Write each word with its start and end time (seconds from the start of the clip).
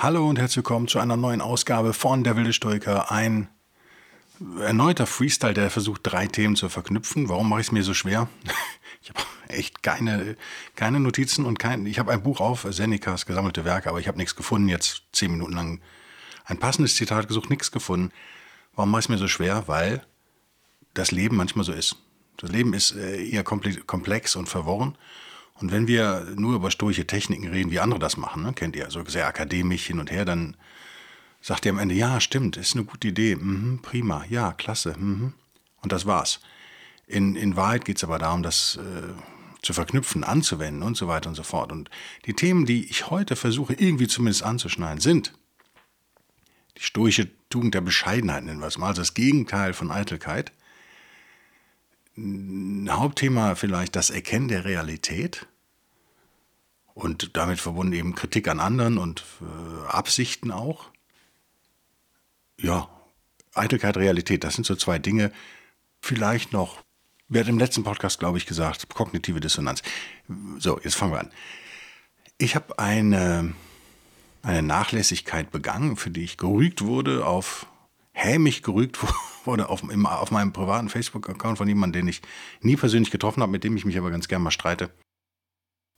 Hallo 0.00 0.28
und 0.28 0.38
herzlich 0.38 0.58
willkommen 0.58 0.86
zu 0.86 1.00
einer 1.00 1.16
neuen 1.16 1.40
Ausgabe 1.40 1.92
von 1.92 2.22
Der 2.22 2.36
wilde 2.36 2.52
Stoiker. 2.52 3.10
Ein 3.10 3.48
erneuter 4.60 5.08
Freestyle, 5.08 5.54
der 5.54 5.72
versucht, 5.72 6.02
drei 6.04 6.28
Themen 6.28 6.54
zu 6.54 6.68
verknüpfen. 6.68 7.28
Warum 7.28 7.48
mache 7.48 7.62
ich 7.62 7.66
es 7.66 7.72
mir 7.72 7.82
so 7.82 7.94
schwer? 7.94 8.28
Ich 9.02 9.10
habe 9.10 9.20
echt 9.48 9.82
keine, 9.82 10.36
keine 10.76 11.00
Notizen 11.00 11.46
und 11.46 11.58
kein. 11.58 11.84
Ich 11.86 11.98
habe 11.98 12.12
ein 12.12 12.22
Buch 12.22 12.40
auf, 12.40 12.66
Senecas 12.68 13.26
gesammelte 13.26 13.64
Werke, 13.64 13.88
aber 13.88 13.98
ich 13.98 14.06
habe 14.06 14.18
nichts 14.18 14.36
gefunden. 14.36 14.68
Jetzt 14.68 15.02
zehn 15.12 15.32
Minuten 15.32 15.54
lang 15.54 15.80
ein 16.44 16.58
passendes 16.58 16.94
Zitat 16.94 17.26
gesucht, 17.26 17.50
nichts 17.50 17.72
gefunden. 17.72 18.12
Warum 18.74 18.90
mache 18.90 19.00
ich 19.00 19.06
es 19.06 19.08
mir 19.08 19.18
so 19.18 19.26
schwer? 19.26 19.64
Weil 19.66 20.04
das 20.94 21.10
Leben 21.10 21.36
manchmal 21.36 21.64
so 21.64 21.72
ist. 21.72 21.96
Das 22.36 22.50
Leben 22.50 22.72
ist 22.72 22.92
äh, 22.94 23.24
eher 23.24 23.42
komplex 23.42 24.36
und 24.36 24.48
verworren. 24.48 24.96
Und 25.60 25.72
wenn 25.72 25.88
wir 25.88 26.26
nur 26.36 26.54
über 26.54 26.70
stoische 26.70 27.06
Techniken 27.06 27.48
reden, 27.48 27.70
wie 27.70 27.80
andere 27.80 27.98
das 27.98 28.16
machen, 28.16 28.42
ne, 28.42 28.52
kennt 28.52 28.76
ihr, 28.76 28.90
so 28.90 29.04
sehr 29.06 29.26
akademisch 29.26 29.86
hin 29.86 29.98
und 29.98 30.10
her, 30.10 30.24
dann 30.24 30.56
sagt 31.40 31.66
ihr 31.66 31.72
am 31.72 31.78
Ende, 31.78 31.94
ja, 31.94 32.20
stimmt, 32.20 32.56
ist 32.56 32.74
eine 32.74 32.84
gute 32.84 33.08
Idee, 33.08 33.36
mhm, 33.36 33.80
prima, 33.82 34.24
ja, 34.28 34.52
klasse, 34.52 34.94
mhm. 34.98 35.32
und 35.82 35.92
das 35.92 36.06
war's. 36.06 36.40
In, 37.06 37.36
in 37.36 37.56
Wahrheit 37.56 37.84
geht 37.84 37.96
es 37.96 38.04
aber 38.04 38.18
darum, 38.18 38.42
das 38.42 38.76
äh, 38.76 39.12
zu 39.62 39.72
verknüpfen, 39.72 40.24
anzuwenden 40.24 40.82
und 40.82 40.96
so 40.96 41.08
weiter 41.08 41.28
und 41.28 41.34
so 41.34 41.42
fort. 41.42 41.72
Und 41.72 41.90
die 42.26 42.34
Themen, 42.34 42.66
die 42.66 42.88
ich 42.88 43.10
heute 43.10 43.34
versuche, 43.34 43.74
irgendwie 43.74 44.06
zumindest 44.06 44.44
anzuschneiden, 44.44 45.00
sind 45.00 45.32
die 46.76 46.82
stoische 46.82 47.28
Tugend 47.50 47.74
der 47.74 47.80
Bescheidenheit, 47.80 48.44
nennen 48.44 48.60
wir 48.60 48.66
es 48.66 48.78
mal, 48.78 48.88
also 48.88 49.00
das 49.00 49.14
Gegenteil 49.14 49.72
von 49.72 49.90
Eitelkeit, 49.90 50.52
Hauptthema 52.88 53.54
vielleicht 53.54 53.96
das 53.96 54.10
Erkennen 54.10 54.48
der 54.48 54.64
Realität 54.64 55.46
und 56.94 57.36
damit 57.36 57.60
verbunden 57.60 57.92
eben 57.92 58.14
Kritik 58.14 58.48
an 58.48 58.60
anderen 58.60 58.98
und 58.98 59.24
äh, 59.40 59.86
Absichten 59.86 60.50
auch. 60.50 60.86
Ja, 62.60 62.88
Eitelkeit, 63.54 63.96
Realität, 63.96 64.42
das 64.42 64.54
sind 64.54 64.64
so 64.64 64.74
zwei 64.74 64.98
Dinge. 64.98 65.32
Vielleicht 66.00 66.52
noch, 66.52 66.82
wer 67.28 67.42
hat 67.42 67.48
im 67.48 67.58
letzten 67.58 67.84
Podcast, 67.84 68.18
glaube 68.18 68.38
ich, 68.38 68.46
gesagt, 68.46 68.88
kognitive 68.88 69.40
Dissonanz. 69.40 69.82
So, 70.58 70.80
jetzt 70.82 70.96
fangen 70.96 71.12
wir 71.12 71.20
an. 71.20 71.30
Ich 72.36 72.56
habe 72.56 72.78
eine, 72.78 73.54
eine 74.42 74.62
Nachlässigkeit 74.62 75.50
begangen, 75.50 75.96
für 75.96 76.10
die 76.10 76.24
ich 76.24 76.36
gerügt 76.36 76.82
wurde, 76.82 77.26
auf 77.26 77.66
hämisch 78.18 78.62
gerügt 78.62 78.98
wurde 79.44 79.68
auf, 79.68 79.82
im, 79.82 80.06
auf 80.06 80.30
meinem 80.30 80.52
privaten 80.52 80.88
Facebook-Account 80.88 81.58
von 81.58 81.68
jemandem, 81.68 82.02
den 82.02 82.08
ich 82.08 82.22
nie 82.60 82.76
persönlich 82.76 83.10
getroffen 83.10 83.42
habe, 83.42 83.52
mit 83.52 83.64
dem 83.64 83.76
ich 83.76 83.84
mich 83.84 83.96
aber 83.96 84.10
ganz 84.10 84.28
gern 84.28 84.42
mal 84.42 84.50
streite. 84.50 84.90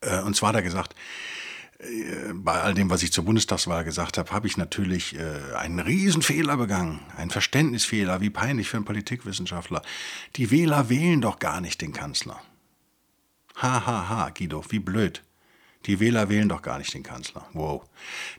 Äh, 0.00 0.20
und 0.20 0.36
zwar 0.36 0.50
hat 0.50 0.56
er 0.56 0.62
gesagt, 0.62 0.94
äh, 1.78 2.32
bei 2.34 2.60
all 2.60 2.74
dem, 2.74 2.90
was 2.90 3.02
ich 3.02 3.12
zur 3.12 3.24
Bundestagswahl 3.24 3.84
gesagt 3.84 4.18
habe, 4.18 4.30
habe 4.30 4.46
ich 4.46 4.56
natürlich 4.56 5.18
äh, 5.18 5.54
einen 5.56 5.80
Riesenfehler 5.80 6.56
begangen, 6.56 7.00
einen 7.16 7.30
Verständnisfehler, 7.30 8.20
wie 8.20 8.30
peinlich 8.30 8.68
für 8.68 8.76
einen 8.76 8.86
Politikwissenschaftler. 8.86 9.82
Die 10.36 10.50
Wähler 10.50 10.88
wählen 10.88 11.20
doch 11.20 11.38
gar 11.38 11.60
nicht 11.60 11.80
den 11.80 11.92
Kanzler. 11.92 12.40
Ha, 13.56 13.86
ha, 13.86 14.08
ha, 14.08 14.30
Guido, 14.30 14.64
wie 14.68 14.78
blöd. 14.78 15.22
Die 15.86 16.00
Wähler 16.00 16.28
wählen 16.28 16.48
doch 16.48 16.62
gar 16.62 16.78
nicht 16.78 16.92
den 16.92 17.02
Kanzler. 17.02 17.48
Wow. 17.54 17.82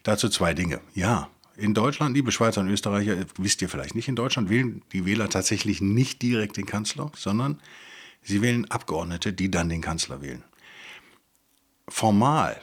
Dazu 0.04 0.30
zwei 0.30 0.54
Dinge. 0.54 0.80
Ja, 0.94 1.30
in 1.58 1.74
Deutschland, 1.74 2.16
liebe 2.16 2.32
Schweizer 2.32 2.62
und 2.62 2.70
Österreicher, 2.70 3.18
wisst 3.38 3.62
ihr 3.62 3.70
vielleicht 3.70 3.96
nicht, 3.96 4.08
in 4.08 4.16
Deutschland 4.16 4.50
wählen 4.50 4.84
die 4.92 5.06
Wähler 5.06 5.30
tatsächlich 5.30 5.82
nicht 5.82 6.22
direkt 6.22 6.58
den 6.58 6.66
Kanzler, 6.66 7.12
sondern 7.16 7.62
sie 8.22 8.42
wählen 8.42 8.70
Abgeordnete, 8.70 9.34
die 9.34 9.52
dann 9.52 9.70
den 9.70 9.82
Kanzler 9.82 10.22
wählen. 10.22 10.44
Formal 11.88 12.62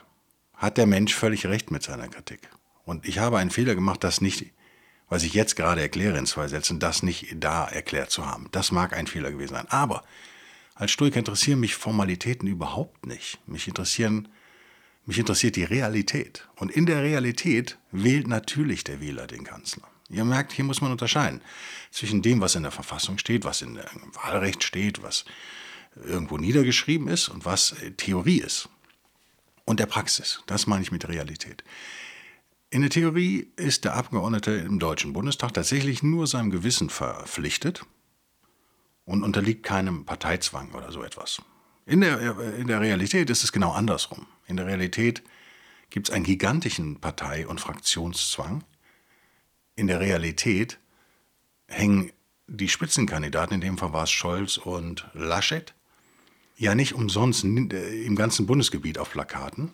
hat 0.54 0.78
der 0.78 0.87
Mensch 0.87 1.15
völlig 1.15 1.47
recht 1.47 1.71
mit 1.71 1.82
seiner 1.82 2.09
Kritik. 2.09 2.49
Und 2.84 3.06
ich 3.06 3.19
habe 3.19 3.38
einen 3.38 3.50
Fehler 3.50 3.75
gemacht, 3.75 4.03
das 4.03 4.21
nicht, 4.21 4.47
was 5.09 5.22
ich 5.22 5.34
jetzt 5.34 5.56
gerade 5.56 5.81
erkläre 5.81 6.19
in 6.19 6.26
zwei 6.26 6.49
Sätzen, 6.49 6.81
das 6.81 7.03
nicht 7.03 7.37
da 7.37 7.66
erklärt 7.66 8.10
zu 8.10 8.26
haben. 8.26 8.49
Das 8.53 8.72
mag 8.72 8.94
ein 8.94 9.06
Fehler 9.06 9.31
gewesen 9.31 9.55
sein. 9.55 9.69
Aber 9.69 10.05
als 10.75 10.91
Stoiker 10.91 11.19
interessieren 11.19 11.60
mich 11.60 11.75
Formalitäten 11.75 12.49
überhaupt 12.49 13.06
nicht. 13.06 13.38
Mich 13.47 13.69
interessieren 13.69 14.28
mich 15.08 15.19
interessiert 15.19 15.56
die 15.56 15.64
Realität. 15.64 16.46
Und 16.56 16.70
in 16.70 16.84
der 16.84 17.02
Realität 17.02 17.78
wählt 17.92 18.28
natürlich 18.28 18.84
der 18.84 19.00
Wähler 19.00 19.26
den 19.26 19.42
Kanzler. 19.42 19.88
Ihr 20.10 20.26
merkt, 20.26 20.52
hier 20.52 20.66
muss 20.66 20.82
man 20.82 20.92
unterscheiden 20.92 21.41
zwischen 21.91 22.20
dem, 22.20 22.42
was 22.42 22.54
in 22.54 22.62
der 22.62 22.72
Verfassung 22.72 23.16
steht, 23.16 23.46
was 23.46 23.62
im 23.62 23.78
Wahlrecht 24.12 24.62
steht, 24.62 25.02
was 25.02 25.24
irgendwo 25.96 26.36
niedergeschrieben 26.36 27.08
ist 27.08 27.30
und 27.30 27.46
was 27.46 27.72
äh, 27.72 27.92
Theorie 27.92 28.41
ist. 28.41 28.69
Und 29.64 29.80
der 29.80 29.86
Praxis. 29.86 30.42
Das 30.46 30.66
meine 30.66 30.82
ich 30.82 30.92
mit 30.92 31.08
Realität. 31.08 31.64
In 32.69 32.82
der 32.82 32.90
Theorie 32.90 33.50
ist 33.56 33.84
der 33.84 33.94
Abgeordnete 33.94 34.50
im 34.50 34.78
Deutschen 34.78 35.14
Bundestag 35.14 35.54
tatsächlich 35.54 36.02
nur 36.02 36.26
seinem 36.26 36.50
Gewissen 36.50 36.90
verpflichtet 36.90 37.86
und 39.06 39.22
unterliegt 39.22 39.62
keinem 39.62 40.04
Parteizwang 40.04 40.72
oder 40.72 40.92
so 40.92 41.02
etwas. 41.02 41.40
In 41.86 42.02
der, 42.02 42.38
in 42.58 42.66
der 42.66 42.82
Realität 42.82 43.30
ist 43.30 43.42
es 43.42 43.52
genau 43.52 43.72
andersrum. 43.72 44.26
In 44.48 44.56
der 44.56 44.66
Realität 44.66 45.22
gibt 45.91 46.09
es 46.09 46.14
einen 46.14 46.25
gigantischen 46.25 47.00
Partei- 47.00 47.47
und 47.47 47.60
Fraktionszwang. 47.60 48.64
In 49.76 49.86
der 49.86 50.00
Realität 50.00 50.78
hängen 51.69 52.10
die 52.47 52.69
Spitzenkandidaten, 52.69 53.54
in 53.54 53.60
dem 53.60 53.78
Fall 53.78 53.92
war 53.92 54.04
es 54.04 54.10
Scholz 54.10 54.56
und 54.56 55.06
Laschet, 55.12 55.75
ja 56.56 56.75
nicht 56.75 56.94
umsonst 56.94 57.44
im 57.44 58.16
ganzen 58.16 58.47
Bundesgebiet 58.47 58.98
auf 58.98 59.12
Plakaten. 59.12 59.72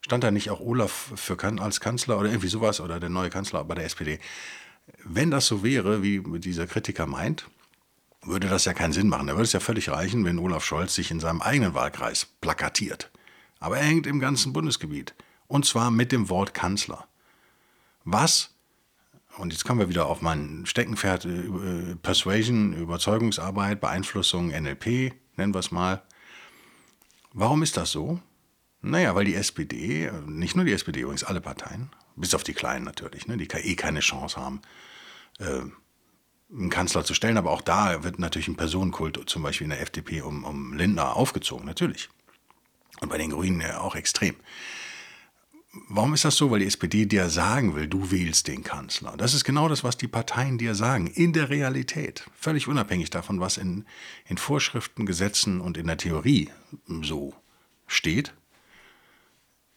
Stand 0.00 0.24
da 0.24 0.30
nicht 0.30 0.50
auch 0.50 0.60
Olaf 0.60 1.12
für, 1.14 1.38
als 1.60 1.80
Kanzler 1.80 2.18
oder 2.18 2.28
irgendwie 2.28 2.48
sowas 2.48 2.80
oder 2.80 3.00
der 3.00 3.08
neue 3.08 3.30
Kanzler 3.30 3.64
bei 3.64 3.74
der 3.76 3.84
SPD? 3.84 4.18
Wenn 5.04 5.30
das 5.30 5.46
so 5.46 5.64
wäre, 5.64 6.02
wie 6.02 6.20
dieser 6.38 6.66
Kritiker 6.66 7.06
meint, 7.06 7.48
würde 8.22 8.48
das 8.48 8.64
ja 8.64 8.74
keinen 8.74 8.92
Sinn 8.92 9.08
machen. 9.08 9.28
Da 9.28 9.34
würde 9.34 9.44
es 9.44 9.52
ja 9.52 9.60
völlig 9.60 9.88
reichen, 9.88 10.24
wenn 10.24 10.38
Olaf 10.38 10.64
Scholz 10.64 10.94
sich 10.94 11.10
in 11.10 11.20
seinem 11.20 11.40
eigenen 11.40 11.74
Wahlkreis 11.74 12.26
plakatiert. 12.40 13.10
Aber 13.58 13.78
er 13.78 13.84
hängt 13.84 14.06
im 14.06 14.20
ganzen 14.20 14.52
Bundesgebiet. 14.52 15.14
Und 15.46 15.64
zwar 15.64 15.90
mit 15.90 16.12
dem 16.12 16.28
Wort 16.28 16.54
Kanzler. 16.54 17.06
Was, 18.04 18.54
und 19.38 19.52
jetzt 19.52 19.64
kommen 19.64 19.80
wir 19.80 19.88
wieder 19.88 20.06
auf 20.06 20.22
mein 20.22 20.64
Steckenpferd, 20.66 21.24
äh, 21.26 21.96
Persuasion, 21.96 22.72
Überzeugungsarbeit, 22.72 23.80
Beeinflussung, 23.80 24.48
NLP, 24.48 25.12
nennen 25.36 25.54
wir 25.54 25.60
es 25.60 25.70
mal. 25.70 26.02
Warum 27.32 27.62
ist 27.62 27.76
das 27.76 27.90
so? 27.90 28.20
Naja, 28.80 29.14
weil 29.14 29.24
die 29.24 29.34
SPD, 29.34 30.10
nicht 30.26 30.56
nur 30.56 30.64
die 30.64 30.72
SPD 30.72 31.00
übrigens, 31.00 31.24
alle 31.24 31.40
Parteien, 31.40 31.90
bis 32.14 32.34
auf 32.34 32.44
die 32.44 32.54
Kleinen 32.54 32.84
natürlich, 32.84 33.26
ne, 33.26 33.36
die 33.36 33.46
eh 33.46 33.74
keine 33.74 34.00
Chance 34.00 34.40
haben, 34.40 34.62
äh, 35.38 35.62
einen 36.50 36.70
Kanzler 36.70 37.04
zu 37.04 37.12
stellen. 37.12 37.36
Aber 37.36 37.50
auch 37.50 37.62
da 37.62 38.04
wird 38.04 38.18
natürlich 38.18 38.48
ein 38.48 38.56
Personenkult, 38.56 39.20
zum 39.28 39.42
Beispiel 39.42 39.64
in 39.66 39.70
der 39.70 39.80
FDP, 39.82 40.22
um, 40.22 40.44
um 40.44 40.72
Lindner 40.74 41.16
aufgezogen, 41.16 41.66
natürlich. 41.66 42.08
Und 43.00 43.08
bei 43.08 43.18
den 43.18 43.30
Grünen 43.30 43.60
ja 43.60 43.80
auch 43.80 43.94
extrem. 43.94 44.36
Warum 45.88 46.14
ist 46.14 46.24
das 46.24 46.36
so? 46.36 46.50
Weil 46.50 46.60
die 46.60 46.66
SPD 46.66 47.06
dir 47.06 47.28
sagen 47.28 47.74
will, 47.74 47.86
du 47.86 48.10
wählst 48.10 48.48
den 48.48 48.64
Kanzler. 48.64 49.14
Das 49.16 49.34
ist 49.34 49.44
genau 49.44 49.68
das, 49.68 49.84
was 49.84 49.96
die 49.96 50.08
Parteien 50.08 50.58
dir 50.58 50.74
sagen, 50.74 51.06
in 51.06 51.32
der 51.32 51.50
Realität. 51.50 52.24
Völlig 52.38 52.66
unabhängig 52.68 53.10
davon, 53.10 53.40
was 53.40 53.58
in, 53.58 53.84
in 54.26 54.38
Vorschriften, 54.38 55.06
Gesetzen 55.06 55.60
und 55.60 55.76
in 55.76 55.86
der 55.86 55.98
Theorie 55.98 56.50
so 57.02 57.34
steht. 57.86 58.32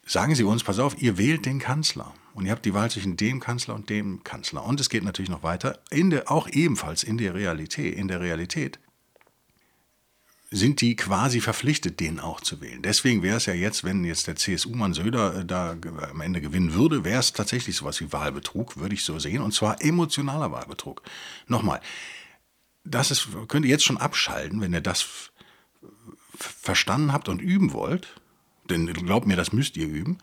Sagen 0.06 0.36
sie 0.36 0.44
uns, 0.44 0.64
pass 0.64 0.80
auf, 0.80 1.02
ihr 1.02 1.18
wählt 1.18 1.46
den 1.46 1.60
Kanzler. 1.60 2.14
Und 2.34 2.46
ihr 2.46 2.52
habt 2.52 2.66
die 2.66 2.74
Wahl 2.74 2.90
zwischen 2.90 3.18
dem 3.18 3.40
Kanzler 3.40 3.76
und 3.76 3.90
dem 3.90 4.24
Kanzler. 4.24 4.64
Und 4.64 4.80
es 4.80 4.90
geht 4.90 5.04
natürlich 5.04 5.30
noch 5.30 5.44
weiter, 5.44 5.80
in 5.92 6.10
der, 6.10 6.32
auch 6.32 6.48
ebenfalls 6.48 7.04
in 7.04 7.18
der 7.18 7.34
Realität. 7.34 7.96
In 7.96 8.08
der 8.08 8.22
Realität 8.22 8.80
sind 10.52 10.82
die 10.82 10.96
quasi 10.96 11.42
verpflichtet, 11.42 12.00
den 12.00 12.20
auch 12.20 12.42
zu 12.42 12.60
wählen. 12.60 12.82
Deswegen 12.82 13.22
wäre 13.22 13.38
es 13.38 13.46
ja 13.46 13.54
jetzt, 13.54 13.84
wenn 13.84 14.04
jetzt 14.04 14.26
der 14.28 14.36
CSU-Mann 14.36 14.94
Söder 14.94 15.40
äh, 15.40 15.46
da 15.46 15.78
am 16.10 16.22
Ende 16.22 16.42
gewinnen 16.42 16.74
würde, 16.74 17.04
wäre 17.04 17.20
es 17.20 17.34
tatsächlich 17.34 17.76
sowas 17.76 18.02
wie 18.02 18.12
Wahlbetrug, 18.12 18.78
würde 18.78 18.96
ich 18.96 19.04
so 19.04 19.20
sehen, 19.20 19.42
und 19.42 19.54
zwar 19.54 19.82
emotionaler 19.82 20.52
Wahlbetrug. 20.52 21.04
Nochmal, 21.48 21.82
das 22.84 23.12
ist, 23.12 23.28
könnt 23.48 23.66
ihr 23.66 23.72
jetzt 23.72 23.86
schon 23.86 23.98
abschalten, 23.98 24.62
wenn 24.62 24.74
ihr 24.74 24.82
das 24.82 25.32
verstanden 26.36 27.14
habt 27.14 27.30
und 27.30 27.42
üben 27.42 27.74
wollt, 27.74 28.08
denn 28.70 28.92
glaubt 28.94 29.28
mir, 29.28 29.36
das 29.36 29.54
müsst 29.54 29.78
ihr 29.78 29.88
üben. 29.88 30.18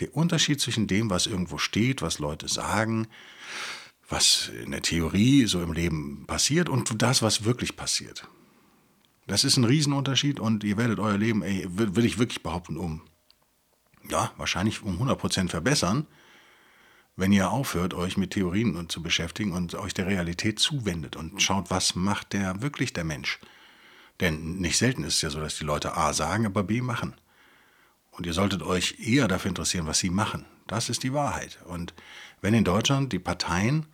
Der 0.00 0.16
Unterschied 0.16 0.60
zwischen 0.60 0.86
dem, 0.86 1.10
was 1.10 1.26
irgendwo 1.26 1.58
steht, 1.58 2.02
was 2.02 2.18
Leute 2.18 2.48
sagen, 2.48 3.06
was 4.08 4.50
in 4.64 4.72
der 4.72 4.82
Theorie 4.82 5.46
so 5.46 5.62
im 5.62 5.72
Leben 5.72 6.24
passiert 6.26 6.68
und 6.68 7.00
das, 7.02 7.22
was 7.22 7.44
wirklich 7.44 7.76
passiert. 7.76 8.26
Das 9.26 9.44
ist 9.44 9.56
ein 9.56 9.64
Riesenunterschied 9.64 10.40
und 10.40 10.64
ihr 10.64 10.76
werdet 10.76 10.98
euer 10.98 11.16
Leben, 11.16 11.42
ey, 11.42 11.66
will 11.68 12.04
ich 12.04 12.18
wirklich 12.18 12.42
behaupten, 12.42 12.76
um, 12.76 13.02
ja, 14.08 14.32
wahrscheinlich 14.36 14.82
um 14.82 15.00
100% 15.00 15.48
verbessern, 15.48 16.06
wenn 17.14 17.32
ihr 17.32 17.50
aufhört, 17.50 17.94
euch 17.94 18.16
mit 18.16 18.32
Theorien 18.32 18.88
zu 18.88 19.02
beschäftigen 19.02 19.52
und 19.52 19.74
euch 19.74 19.94
der 19.94 20.06
Realität 20.06 20.58
zuwendet 20.58 21.14
und 21.14 21.40
schaut, 21.42 21.70
was 21.70 21.94
macht 21.94 22.32
der 22.32 22.62
wirklich 22.62 22.92
der 22.92 23.04
Mensch. 23.04 23.38
Denn 24.20 24.56
nicht 24.56 24.78
selten 24.78 25.04
ist 25.04 25.16
es 25.16 25.22
ja 25.22 25.30
so, 25.30 25.40
dass 25.40 25.58
die 25.58 25.64
Leute 25.64 25.96
A 25.96 26.12
sagen, 26.12 26.46
aber 26.46 26.64
B 26.64 26.80
machen. 26.80 27.14
Und 28.12 28.26
ihr 28.26 28.32
solltet 28.32 28.62
euch 28.62 28.98
eher 28.98 29.28
dafür 29.28 29.50
interessieren, 29.50 29.86
was 29.86 29.98
sie 29.98 30.10
machen. 30.10 30.46
Das 30.66 30.88
ist 30.88 31.02
die 31.02 31.12
Wahrheit. 31.12 31.58
Und 31.66 31.94
wenn 32.40 32.54
in 32.54 32.64
Deutschland 32.64 33.12
die 33.12 33.18
Parteien 33.18 33.86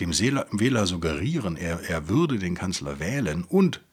dem 0.00 0.10
Wähler 0.10 0.86
suggerieren, 0.86 1.56
er, 1.56 1.80
er 1.88 2.08
würde 2.08 2.38
den 2.38 2.54
Kanzler 2.54 2.98
wählen 2.98 3.44
und 3.44 3.83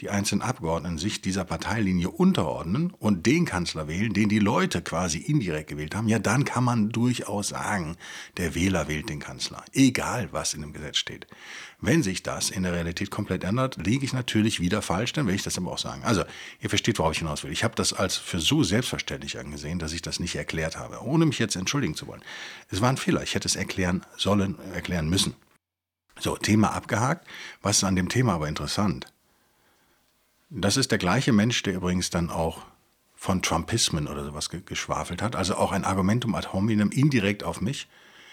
die 0.00 0.10
einzelnen 0.10 0.42
Abgeordneten 0.42 0.98
sich 0.98 1.20
dieser 1.20 1.44
Parteilinie 1.44 2.10
unterordnen 2.10 2.92
und 2.98 3.26
den 3.26 3.44
Kanzler 3.44 3.88
wählen, 3.88 4.12
den 4.12 4.28
die 4.28 4.38
Leute 4.38 4.80
quasi 4.80 5.18
indirekt 5.18 5.70
gewählt 5.70 5.94
haben, 5.94 6.08
ja, 6.08 6.20
dann 6.20 6.44
kann 6.44 6.62
man 6.62 6.90
durchaus 6.90 7.48
sagen, 7.48 7.96
der 8.36 8.54
Wähler 8.54 8.86
wählt 8.86 9.08
den 9.08 9.18
Kanzler, 9.18 9.64
egal 9.72 10.28
was 10.30 10.54
in 10.54 10.60
dem 10.60 10.72
Gesetz 10.72 10.98
steht. 10.98 11.26
Wenn 11.80 12.02
sich 12.02 12.22
das 12.22 12.50
in 12.50 12.62
der 12.62 12.72
Realität 12.72 13.10
komplett 13.10 13.44
ändert, 13.44 13.76
liege 13.84 14.04
ich 14.04 14.12
natürlich 14.12 14.60
wieder 14.60 14.82
falsch, 14.82 15.12
dann 15.12 15.26
will 15.26 15.34
ich 15.34 15.42
das 15.42 15.58
aber 15.58 15.72
auch 15.72 15.78
sagen. 15.78 16.02
Also, 16.04 16.24
ihr 16.60 16.68
versteht, 16.68 16.98
worauf 16.98 17.12
ich 17.12 17.18
hinaus 17.18 17.44
will. 17.44 17.52
Ich 17.52 17.64
habe 17.64 17.74
das 17.74 17.92
als 17.92 18.16
für 18.16 18.40
so 18.40 18.62
selbstverständlich 18.62 19.38
angesehen, 19.38 19.78
dass 19.78 19.92
ich 19.92 20.02
das 20.02 20.20
nicht 20.20 20.34
erklärt 20.34 20.76
habe, 20.76 21.02
ohne 21.02 21.26
mich 21.26 21.38
jetzt 21.38 21.56
entschuldigen 21.56 21.94
zu 21.94 22.06
wollen. 22.06 22.22
Es 22.68 22.80
war 22.80 22.88
ein 22.88 22.96
Fehler, 22.96 23.22
ich 23.22 23.34
hätte 23.34 23.48
es 23.48 23.56
erklären 23.56 24.04
sollen, 24.16 24.58
erklären 24.74 25.08
müssen. 25.08 25.34
So, 26.20 26.36
Thema 26.36 26.72
abgehakt. 26.72 27.26
Was 27.62 27.78
ist 27.78 27.84
an 27.84 27.94
dem 27.94 28.08
Thema 28.08 28.34
aber 28.34 28.48
interessant? 28.48 29.06
Das 30.50 30.76
ist 30.76 30.90
der 30.90 30.98
gleiche 30.98 31.32
Mensch, 31.32 31.62
der 31.62 31.74
übrigens 31.74 32.10
dann 32.10 32.30
auch 32.30 32.62
von 33.14 33.42
Trumpismen 33.42 34.06
oder 34.06 34.24
sowas 34.24 34.48
geschwafelt 34.48 35.20
hat. 35.20 35.36
Also 35.36 35.56
auch 35.56 35.72
ein 35.72 35.84
Argumentum 35.84 36.34
ad 36.34 36.48
hominem 36.52 36.90
indirekt 36.90 37.42
auf 37.42 37.60
mich, 37.60 37.88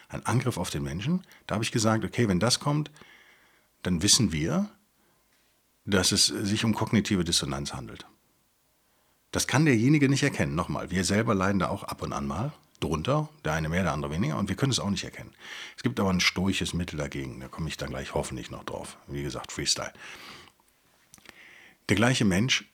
ein 0.09 0.25
Angriff 0.25 0.57
auf 0.57 0.69
den 0.69 0.83
Menschen. 0.83 1.23
Da 1.47 1.55
habe 1.55 1.63
ich 1.63 1.71
gesagt, 1.71 2.05
okay, 2.05 2.27
wenn 2.27 2.39
das 2.39 2.59
kommt, 2.59 2.91
dann 3.83 4.01
wissen 4.01 4.31
wir, 4.31 4.69
dass 5.85 6.11
es 6.11 6.27
sich 6.27 6.63
um 6.63 6.73
kognitive 6.73 7.23
Dissonanz 7.23 7.73
handelt. 7.73 8.05
Das 9.31 9.47
kann 9.47 9.65
derjenige 9.65 10.07
nicht 10.07 10.23
erkennen. 10.23 10.55
Nochmal, 10.55 10.91
wir 10.91 11.03
selber 11.03 11.35
leiden 11.35 11.59
da 11.59 11.67
auch 11.67 11.83
ab 11.83 12.01
und 12.01 12.13
an 12.13 12.25
mal 12.25 12.53
drunter, 12.79 13.29
der 13.43 13.53
eine 13.53 13.69
mehr, 13.69 13.83
der 13.83 13.93
andere 13.93 14.11
weniger, 14.11 14.37
und 14.37 14.49
wir 14.49 14.55
können 14.55 14.71
es 14.71 14.79
auch 14.79 14.89
nicht 14.89 15.03
erkennen. 15.03 15.33
Es 15.75 15.83
gibt 15.83 15.99
aber 15.99 16.09
ein 16.09 16.19
stoisches 16.19 16.73
Mittel 16.73 16.97
dagegen, 16.97 17.39
da 17.39 17.47
komme 17.47 17.67
ich 17.67 17.77
dann 17.77 17.89
gleich 17.89 18.13
hoffentlich 18.13 18.51
noch 18.51 18.63
drauf. 18.63 18.97
Wie 19.07 19.23
gesagt, 19.23 19.51
Freestyle. 19.51 19.93
Der 21.89 21.95
gleiche 21.95 22.25
Mensch 22.25 22.65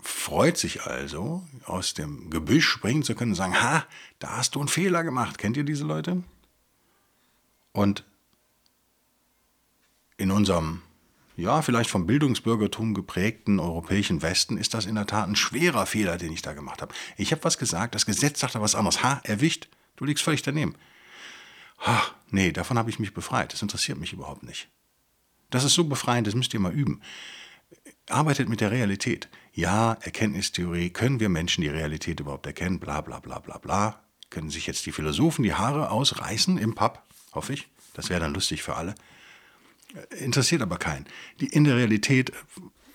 freut 0.00 0.58
sich 0.58 0.82
also, 0.82 1.46
aus 1.64 1.94
dem 1.94 2.30
Gebüsch 2.30 2.68
springen 2.68 3.02
zu 3.02 3.14
können 3.14 3.32
und 3.32 3.36
sagen, 3.36 3.60
ha, 3.62 3.86
da 4.18 4.36
hast 4.36 4.54
du 4.54 4.60
einen 4.60 4.68
Fehler 4.68 5.04
gemacht. 5.04 5.38
Kennt 5.38 5.56
ihr 5.56 5.64
diese 5.64 5.84
Leute? 5.84 6.22
Und 7.72 8.04
in 10.16 10.30
unserem, 10.30 10.82
ja, 11.36 11.62
vielleicht 11.62 11.90
vom 11.90 12.06
Bildungsbürgertum 12.06 12.94
geprägten 12.94 13.60
europäischen 13.60 14.22
Westen 14.22 14.58
ist 14.58 14.74
das 14.74 14.86
in 14.86 14.96
der 14.96 15.06
Tat 15.06 15.28
ein 15.28 15.36
schwerer 15.36 15.86
Fehler, 15.86 16.18
den 16.18 16.32
ich 16.32 16.42
da 16.42 16.52
gemacht 16.52 16.82
habe. 16.82 16.94
Ich 17.16 17.30
habe 17.32 17.44
was 17.44 17.58
gesagt, 17.58 17.94
das 17.94 18.06
Gesetz 18.06 18.40
sagt 18.40 18.54
da 18.54 18.60
was 18.60 18.74
anderes. 18.74 19.02
Ha, 19.02 19.20
erwischt, 19.24 19.68
du 19.96 20.04
liegst 20.04 20.24
völlig 20.24 20.42
daneben. 20.42 20.74
Ha, 21.78 22.02
nee, 22.30 22.52
davon 22.52 22.78
habe 22.78 22.90
ich 22.90 22.98
mich 22.98 23.14
befreit. 23.14 23.52
Das 23.52 23.62
interessiert 23.62 23.98
mich 23.98 24.12
überhaupt 24.12 24.42
nicht. 24.42 24.68
Das 25.50 25.64
ist 25.64 25.74
so 25.74 25.84
befreiend, 25.84 26.26
das 26.26 26.34
müsst 26.34 26.54
ihr 26.54 26.60
mal 26.60 26.72
üben 26.72 27.00
arbeitet 28.08 28.48
mit 28.48 28.60
der 28.60 28.70
Realität. 28.70 29.28
Ja, 29.52 29.94
Erkenntnistheorie, 30.00 30.90
können 30.90 31.20
wir 31.20 31.28
Menschen 31.28 31.62
die 31.62 31.68
Realität 31.68 32.20
überhaupt 32.20 32.46
erkennen? 32.46 32.80
Bla 32.80 33.00
bla 33.00 33.20
bla 33.20 33.38
bla 33.38 33.58
bla. 33.58 34.00
Können 34.30 34.50
sich 34.50 34.66
jetzt 34.66 34.86
die 34.86 34.92
Philosophen 34.92 35.42
die 35.42 35.54
Haare 35.54 35.90
ausreißen 35.90 36.58
im 36.58 36.74
Pub? 36.74 37.02
Hoffe 37.32 37.52
ich. 37.52 37.68
Das 37.94 38.08
wäre 38.08 38.20
dann 38.20 38.34
lustig 38.34 38.62
für 38.62 38.76
alle. 38.76 38.94
Interessiert 40.18 40.62
aber 40.62 40.78
keinen. 40.78 41.06
Die, 41.40 41.46
in 41.46 41.64
der 41.64 41.76
Realität 41.76 42.32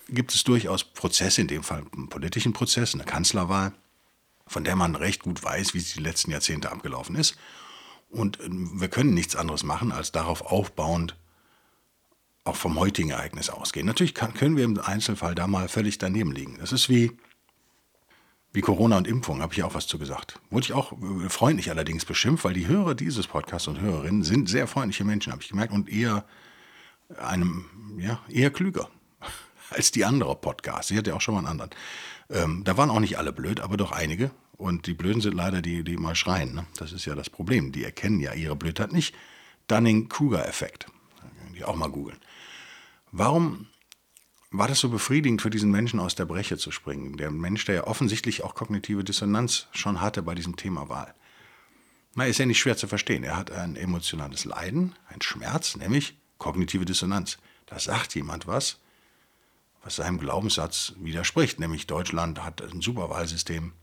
gibt 0.10 0.34
es 0.34 0.44
durchaus 0.44 0.84
Prozesse, 0.84 1.42
in 1.42 1.48
dem 1.48 1.64
Fall 1.64 1.84
einen 1.96 2.10
politischen 2.10 2.54
Prozess, 2.54 2.96
eine 2.96 3.04
Kanzlerwahl, 3.04 3.74
von 4.48 4.64
der 4.64 4.76
man 4.76 4.96
recht 4.96 5.24
gut 5.24 5.44
weiß, 5.44 5.74
wie 5.74 5.80
sie 5.80 5.96
die 5.96 6.04
letzten 6.04 6.32
Jahrzehnte 6.32 6.72
abgelaufen 6.72 7.16
ist. 7.16 7.38
Und 8.10 8.40
wir 8.42 8.88
können 8.88 9.14
nichts 9.14 9.36
anderes 9.36 9.64
machen, 9.64 9.92
als 9.92 10.12
darauf 10.12 10.42
aufbauend 10.42 11.16
auch 12.48 12.56
vom 12.56 12.80
heutigen 12.80 13.12
Ereignis 13.12 13.50
ausgehen. 13.50 13.86
Natürlich 13.86 14.14
kann, 14.14 14.34
können 14.34 14.58
wir 14.58 14.64
im 14.64 14.80
Einzelfall 14.80 15.36
da 15.36 15.48
mal 15.48 15.68
völlig 15.70 15.98
daneben 15.98 16.32
liegen. 16.32 16.58
Das 16.60 16.72
ist 16.72 16.90
wie, 16.90 17.12
wie 18.54 18.62
Corona 18.62 18.98
und 18.98 19.08
Impfung, 19.08 19.42
habe 19.42 19.54
ich 19.54 19.64
auch 19.64 19.74
was 19.74 19.88
zu 19.88 20.00
gesagt. 20.00 20.40
Wurde 20.50 20.66
ich 20.66 20.74
auch 20.74 20.94
äh, 20.94 21.30
freundlich 21.30 21.70
allerdings 21.70 22.06
beschimpft, 22.06 22.44
weil 22.44 22.54
die 22.54 22.68
Hörer 22.68 22.96
dieses 22.96 23.28
Podcasts 23.28 23.68
und 23.68 23.80
Hörerinnen 23.80 24.24
sind 24.24 24.50
sehr 24.50 24.68
freundliche 24.68 25.04
Menschen, 25.04 25.32
habe 25.32 25.42
ich 25.42 25.50
gemerkt, 25.50 25.74
und 25.74 25.90
eher 25.90 26.26
einem, 27.20 27.66
ja, 27.98 28.20
eher 28.30 28.52
klüger 28.52 28.90
als 29.70 29.92
die 29.92 30.06
anderen 30.06 30.40
Podcasts. 30.40 30.92
Ich 30.92 30.98
hatte 30.98 31.16
auch 31.16 31.22
schon 31.22 31.36
mal 31.36 31.42
einen 31.42 31.50
anderen. 31.50 31.72
Ähm, 32.30 32.64
da 32.64 32.78
waren 32.78 32.90
auch 32.90 33.00
nicht 33.00 33.18
alle 33.18 33.32
blöd, 33.32 33.60
aber 33.60 33.78
doch 33.78 33.92
einige. 33.92 34.32
Und 34.58 34.88
die 34.88 34.94
Blöden 34.94 35.22
sind 35.22 35.36
leider 35.36 35.62
die, 35.62 35.84
die 35.84 35.98
mal 35.98 36.16
schreien. 36.16 36.56
Ne? 36.56 36.66
Das 36.78 36.92
ist 36.92 37.06
ja 37.06 37.16
das 37.16 37.30
Problem. 37.30 37.72
Die 37.72 37.84
erkennen 37.84 38.20
ja 38.20 38.34
ihre 38.34 38.56
Blödheit 38.56 38.92
nicht. 38.92 39.16
Dunning-Kruger-Effekt. 39.68 40.88
Die 41.56 41.64
auch 41.64 41.76
mal 41.76 41.90
googeln. 41.90 42.18
Warum 43.20 43.66
war 44.52 44.68
das 44.68 44.80
so 44.80 44.90
befriedigend 44.90 45.42
für 45.42 45.50
diesen 45.50 45.72
Menschen 45.72 46.00
aus 46.00 46.14
der 46.14 46.26
Breche 46.26 46.60
zu 46.60 46.70
springen? 46.70 47.18
Der 47.18 47.32
Mensch, 47.32 47.66
der 47.66 47.74
ja 47.74 47.84
offensichtlich 47.86 48.44
auch 48.44 48.54
kognitive 48.54 49.04
Dissonanz 49.04 49.66
schon 49.72 50.02
hatte 50.02 50.22
bei 50.22 50.36
diesem 50.36 50.56
Thema 50.56 50.88
Wahl. 50.88 51.16
Na, 52.14 52.26
ist 52.26 52.38
ja 52.38 52.46
nicht 52.46 52.60
schwer 52.60 52.78
zu 52.78 52.88
verstehen. 52.88 53.24
Er 53.24 53.36
hat 53.36 53.50
ein 53.50 53.76
emotionales 53.76 54.46
Leiden, 54.46 54.94
ein 55.08 55.20
Schmerz, 55.24 55.76
nämlich 55.78 56.16
kognitive 56.38 56.86
Dissonanz. 56.86 57.40
Da 57.66 57.80
sagt 57.80 58.14
jemand 58.14 58.46
was, 58.46 58.78
was 59.84 59.96
seinem 59.96 60.20
Glaubenssatz 60.20 60.94
widerspricht, 60.98 61.60
nämlich 61.60 61.88
Deutschland 61.88 62.44
hat 62.44 62.62
ein 62.62 62.82
Superwahlsystem 62.82 63.74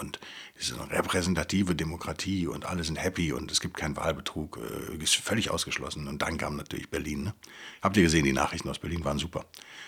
und 0.00 0.18
es 0.58 0.70
ist 0.70 0.78
eine 0.78 0.90
repräsentative 0.90 1.74
Demokratie 1.74 2.46
und 2.46 2.66
alle 2.66 2.82
sind 2.84 2.96
happy 2.96 3.32
und 3.32 3.52
es 3.52 3.60
gibt 3.60 3.76
keinen 3.76 3.96
Wahlbetrug, 3.96 4.58
äh, 4.58 5.02
ist 5.02 5.14
völlig 5.16 5.50
ausgeschlossen. 5.50 6.08
Und 6.08 6.22
dann 6.22 6.38
kam 6.38 6.56
natürlich 6.56 6.90
Berlin. 6.90 7.24
Ne? 7.24 7.34
Habt 7.82 7.96
ihr 7.96 8.02
gesehen, 8.02 8.24
die 8.24 8.32
Nachrichten 8.32 8.68
aus 8.68 8.78
Berlin 8.78 9.04
waren 9.04 9.18
super. 9.18 9.44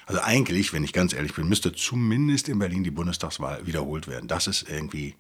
Also 0.07 0.21
eigentlich, 0.21 0.73
wenn 0.73 0.85
ich 0.85 0.93
ganz 0.93 1.13
ehrlich 1.13 1.35
bin, 1.35 1.49
müsste 1.49 1.73
zumindest 1.73 2.49
in 2.49 2.59
Berlin 2.59 2.85
die 2.85 2.91
Bundestagswahl 2.91 3.67
wiederholt 3.67 4.09
werden. 4.09 4.29
Das 4.29 4.47
ist 4.47 4.69
irgendwie 4.69 5.17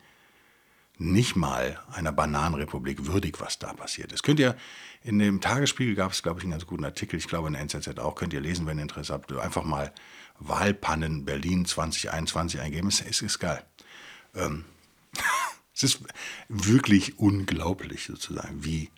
nicht 0.99 1.37
mal 1.37 1.81
einer 1.93 2.13
Bananenrepublik 2.13 3.07
würdig, 3.07 3.41
was 3.41 3.59
da 3.59 3.73
passiert 3.73 4.13
ist. 4.13 4.23
Könnt 4.23 4.39
ihr, 4.39 4.57
in 5.03 5.19
dem 5.19 5.41
Tagesspiegel 5.41 5.95
gab 5.95 6.13
es, 6.13 6.23
glaube 6.23 6.39
ich, 6.39 6.45
einen 6.45 6.53
ganz 6.53 6.67
guten 6.67 6.85
Artikel, 6.85 7.17
ich 7.17 7.27
glaube 7.27 7.49
in 7.49 7.55
der 7.55 7.63
NZZ 7.63 7.99
auch, 7.99 8.15
könnt 8.15 8.33
ihr 8.33 8.41
lesen, 8.41 8.67
wenn 8.67 8.79
ihr 8.79 8.83
Interesse 8.83 9.13
habt, 9.13 9.33
einfach 9.33 9.65
mal 9.65 9.93
Wahlpannen 10.39 11.25
Berlin 11.25 11.65
2021 11.65 12.61
eingeben, 12.61 12.89
es 12.89 13.01
ist, 13.01 13.23
ist 13.23 13.39
geil. 13.39 13.65
Ähm, 14.35 14.65
es 15.75 15.83
ist 15.83 16.01
wirklich 16.49 17.19
unglaublich 17.19 18.05
sozusagen, 18.05 18.65
wie 18.65 18.91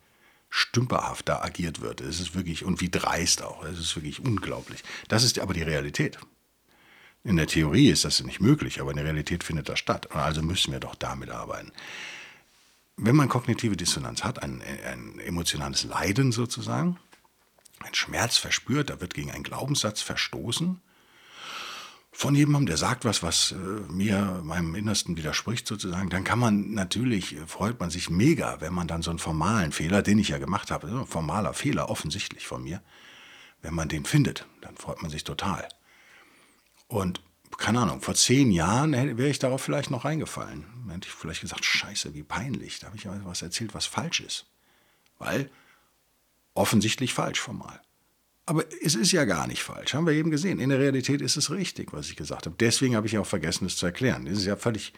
stümperhaft 0.50 1.28
da 1.28 1.42
agiert 1.42 1.80
wird. 1.80 2.00
Es 2.00 2.20
ist 2.20 2.34
wirklich, 2.34 2.64
und 2.64 2.80
wie 2.80 2.90
dreist 2.90 3.42
auch. 3.42 3.64
Es 3.64 3.78
ist 3.78 3.96
wirklich 3.96 4.20
unglaublich. 4.20 4.84
Das 5.08 5.24
ist 5.24 5.38
aber 5.38 5.54
die 5.54 5.62
Realität. 5.62 6.18
In 7.24 7.36
der 7.36 7.46
Theorie 7.46 7.88
ist 7.90 8.04
das 8.04 8.22
nicht 8.22 8.40
möglich, 8.40 8.80
aber 8.80 8.90
in 8.90 8.96
der 8.96 9.06
Realität 9.06 9.42
findet 9.42 9.68
das 9.68 9.78
statt. 9.78 10.06
Und 10.06 10.16
also 10.16 10.42
müssen 10.42 10.72
wir 10.72 10.80
doch 10.80 10.94
damit 10.94 11.30
arbeiten. 11.30 11.72
Wenn 12.96 13.16
man 13.16 13.28
kognitive 13.28 13.76
Dissonanz 13.76 14.22
hat, 14.22 14.42
ein, 14.42 14.62
ein 14.62 15.18
emotionales 15.18 15.84
Leiden 15.84 16.30
sozusagen, 16.30 16.98
ein 17.80 17.94
Schmerz 17.94 18.36
verspürt, 18.36 18.90
da 18.90 19.00
wird 19.00 19.14
gegen 19.14 19.32
einen 19.32 19.42
Glaubenssatz 19.42 20.02
verstoßen, 20.02 20.80
von 22.16 22.36
jemandem, 22.36 22.66
der 22.66 22.76
sagt 22.76 23.04
was, 23.04 23.24
was 23.24 23.52
äh, 23.52 23.56
mir, 23.56 24.40
meinem 24.44 24.74
Innersten 24.76 25.16
widerspricht 25.16 25.66
sozusagen, 25.66 26.10
dann 26.10 26.22
kann 26.22 26.38
man 26.38 26.72
natürlich, 26.72 27.34
äh, 27.34 27.46
freut 27.46 27.80
man 27.80 27.90
sich 27.90 28.08
mega, 28.08 28.60
wenn 28.60 28.72
man 28.72 28.86
dann 28.86 29.02
so 29.02 29.10
einen 29.10 29.18
formalen 29.18 29.72
Fehler, 29.72 30.00
den 30.00 30.20
ich 30.20 30.28
ja 30.28 30.38
gemacht 30.38 30.70
habe, 30.70 30.88
so 30.88 31.00
ein 31.00 31.06
formaler 31.06 31.54
Fehler 31.54 31.90
offensichtlich 31.90 32.46
von 32.46 32.62
mir, 32.62 32.80
wenn 33.62 33.74
man 33.74 33.88
den 33.88 34.04
findet, 34.04 34.46
dann 34.60 34.76
freut 34.76 35.02
man 35.02 35.10
sich 35.10 35.24
total. 35.24 35.68
Und 36.86 37.20
keine 37.58 37.80
Ahnung, 37.80 38.00
vor 38.00 38.14
zehn 38.14 38.52
Jahren 38.52 38.92
wäre 38.92 39.28
ich 39.28 39.40
darauf 39.40 39.62
vielleicht 39.62 39.90
noch 39.90 40.04
reingefallen. 40.04 40.66
Dann 40.86 40.94
hätte 40.94 41.08
ich 41.08 41.14
vielleicht 41.14 41.40
gesagt, 41.40 41.64
scheiße, 41.64 42.14
wie 42.14 42.22
peinlich, 42.22 42.78
da 42.78 42.88
habe 42.88 42.96
ich 42.96 43.06
was 43.24 43.42
erzählt, 43.42 43.74
was 43.74 43.86
falsch 43.86 44.20
ist. 44.20 44.46
Weil 45.18 45.50
offensichtlich 46.54 47.12
falsch 47.12 47.40
formal. 47.40 47.80
Aber 48.46 48.64
es 48.82 48.94
ist 48.94 49.12
ja 49.12 49.24
gar 49.24 49.46
nicht 49.46 49.62
falsch, 49.62 49.94
haben 49.94 50.06
wir 50.06 50.12
eben 50.12 50.30
gesehen. 50.30 50.60
In 50.60 50.68
der 50.68 50.78
Realität 50.78 51.22
ist 51.22 51.36
es 51.36 51.50
richtig, 51.50 51.92
was 51.92 52.08
ich 52.08 52.16
gesagt 52.16 52.44
habe. 52.46 52.56
Deswegen 52.60 52.94
habe 52.94 53.06
ich 53.06 53.16
auch 53.16 53.26
vergessen, 53.26 53.66
es 53.66 53.76
zu 53.76 53.86
erklären. 53.86 54.26
Es 54.26 54.38
ist 54.38 54.44
ja 54.44 54.56
völlig, 54.56 54.92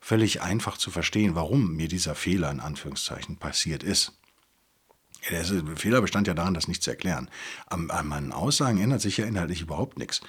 völlig 0.00 0.40
einfach 0.40 0.78
zu 0.78 0.90
verstehen, 0.92 1.34
warum 1.34 1.74
mir 1.74 1.88
dieser 1.88 2.14
Fehler 2.14 2.50
in 2.50 2.60
Anführungszeichen 2.60 3.38
passiert 3.38 3.82
ist. 3.82 4.12
Der 5.30 5.44
Fehler 5.76 6.00
bestand 6.00 6.28
ja 6.28 6.34
daran, 6.34 6.54
das 6.54 6.68
nicht 6.68 6.82
zu 6.82 6.90
erklären. 6.90 7.28
An, 7.66 7.90
an 7.90 8.06
meinen 8.06 8.30
Aussagen 8.30 8.78
ändert 8.78 9.00
sich 9.00 9.16
ja 9.16 9.26
inhaltlich 9.26 9.62
überhaupt 9.62 9.98
nichts. 9.98 10.20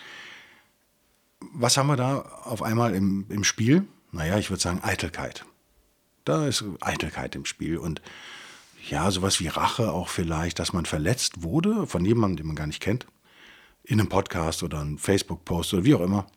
Was 1.53 1.77
haben 1.77 1.87
wir 1.87 1.97
da 1.97 2.21
auf 2.21 2.63
einmal 2.63 2.95
im, 2.95 3.25
im 3.29 3.43
Spiel? 3.43 3.85
Naja, 4.11 4.39
ich 4.39 4.49
würde 4.49 4.63
sagen 4.63 4.81
Eitelkeit. 4.81 5.45
Da 6.25 6.47
ist 6.47 6.63
Eitelkeit 6.81 7.35
im 7.35 7.45
Spiel 7.45 7.77
und 7.77 8.01
ja, 8.89 9.11
sowas 9.11 9.39
wie 9.39 9.47
Rache 9.47 9.91
auch 9.91 10.09
vielleicht, 10.09 10.59
dass 10.59 10.73
man 10.73 10.85
verletzt 10.85 11.43
wurde 11.43 11.87
von 11.87 12.05
jemandem, 12.05 12.37
den 12.37 12.47
man 12.47 12.55
gar 12.55 12.67
nicht 12.67 12.81
kennt, 12.81 13.07
in 13.83 13.99
einem 13.99 14.09
Podcast 14.09 14.63
oder 14.63 14.79
einem 14.81 14.97
Facebook-Post 14.97 15.73
oder 15.73 15.85
wie 15.85 15.95
auch 15.95 16.01
immer, 16.01 16.27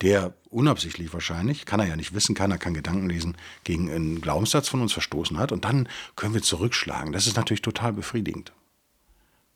der 0.00 0.34
unabsichtlich 0.50 1.12
wahrscheinlich, 1.12 1.64
kann 1.64 1.80
er 1.80 1.86
ja 1.86 1.96
nicht 1.96 2.12
wissen, 2.12 2.34
kann 2.34 2.50
er 2.50 2.58
kann 2.58 2.74
Gedanken 2.74 3.08
lesen, 3.08 3.36
gegen 3.64 3.90
einen 3.90 4.20
Glaubenssatz 4.20 4.68
von 4.68 4.82
uns 4.82 4.92
verstoßen 4.92 5.38
hat 5.38 5.52
und 5.52 5.64
dann 5.64 5.88
können 6.16 6.34
wir 6.34 6.42
zurückschlagen. 6.42 7.12
Das 7.12 7.26
ist 7.26 7.36
natürlich 7.36 7.62
total 7.62 7.92
befriedigend. 7.92 8.52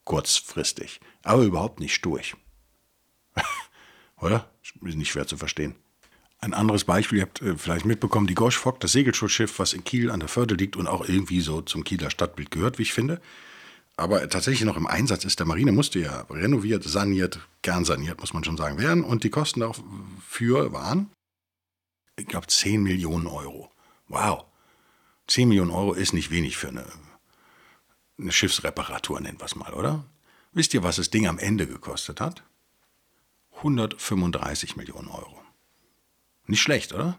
Kurzfristig, 0.05 1.01
aber 1.23 1.43
überhaupt 1.43 1.81
nicht 1.81 2.05
durch. 2.05 2.37
Oder? 4.21 4.49
Ist 4.63 4.97
nicht 4.97 5.11
schwer 5.11 5.27
zu 5.27 5.37
verstehen. 5.37 5.75
Ein 6.39 6.55
anderes 6.55 6.85
Beispiel, 6.85 7.19
ihr 7.19 7.25
habt 7.25 7.41
äh, 7.43 7.57
vielleicht 7.57 7.87
mitbekommen, 7.87 8.27
die 8.27 8.35
Gorsch 8.35 8.59
Fock, 8.59 8.81
das 8.81 8.93
Segelschutzschiff, 8.93 9.59
was 9.59 9.73
in 9.73 9.85
Kiel 9.85 10.11
an 10.11 10.21
der 10.21 10.29
Förde 10.29 10.55
liegt 10.55 10.77
und 10.77 10.87
auch 10.87 11.09
irgendwie 11.09 11.41
so 11.41 11.63
zum 11.63 11.85
Kieler 11.85 12.11
Stadtbild 12.11 12.51
gehört, 12.51 12.79
wie 12.79 12.83
ich 12.83 12.93
finde. 12.93 13.21
Aber 13.97 14.29
tatsächlich 14.29 14.67
noch 14.67 14.77
im 14.77 14.87
Einsatz 14.87 15.25
ist 15.25 15.39
der 15.39 15.47
Marine, 15.47 15.73
musste 15.73 15.99
ja 15.99 16.27
renoviert, 16.29 16.85
saniert, 16.85 17.41
gern 17.63 17.87
saniert, 17.87 18.21
muss 18.21 18.35
man 18.35 18.45
schon 18.45 18.59
sagen, 18.59 18.79
werden. 18.79 19.03
Und 19.03 19.25
die 19.25 19.31
Kosten 19.31 19.61
dafür 19.61 20.73
waren, 20.73 21.11
ich 22.17 22.27
glaube, 22.27 22.47
10 22.47 22.83
Millionen 22.83 23.27
Euro. 23.27 23.71
Wow. 24.09 24.45
10 25.29 25.49
Millionen 25.49 25.71
Euro 25.71 25.95
ist 25.95 26.13
nicht 26.13 26.31
wenig 26.31 26.59
für 26.59 26.69
eine, 26.69 26.87
eine 28.19 28.33
Schiffsreparatur, 28.33 29.21
nennen 29.21 29.41
wir 29.41 29.47
es 29.47 29.57
mal, 29.57 29.73
oder? 29.73 30.05
Wisst 30.53 30.75
ihr, 30.75 30.83
was 30.83 30.97
das 30.97 31.11
Ding 31.11 31.27
am 31.27 31.39
Ende 31.39 31.67
gekostet 31.67 32.21
hat? 32.21 32.43
135 33.57 34.77
Millionen 34.77 35.09
Euro. 35.09 35.46
Nicht 36.47 36.63
schlecht, 36.63 36.93
oder? 36.93 37.19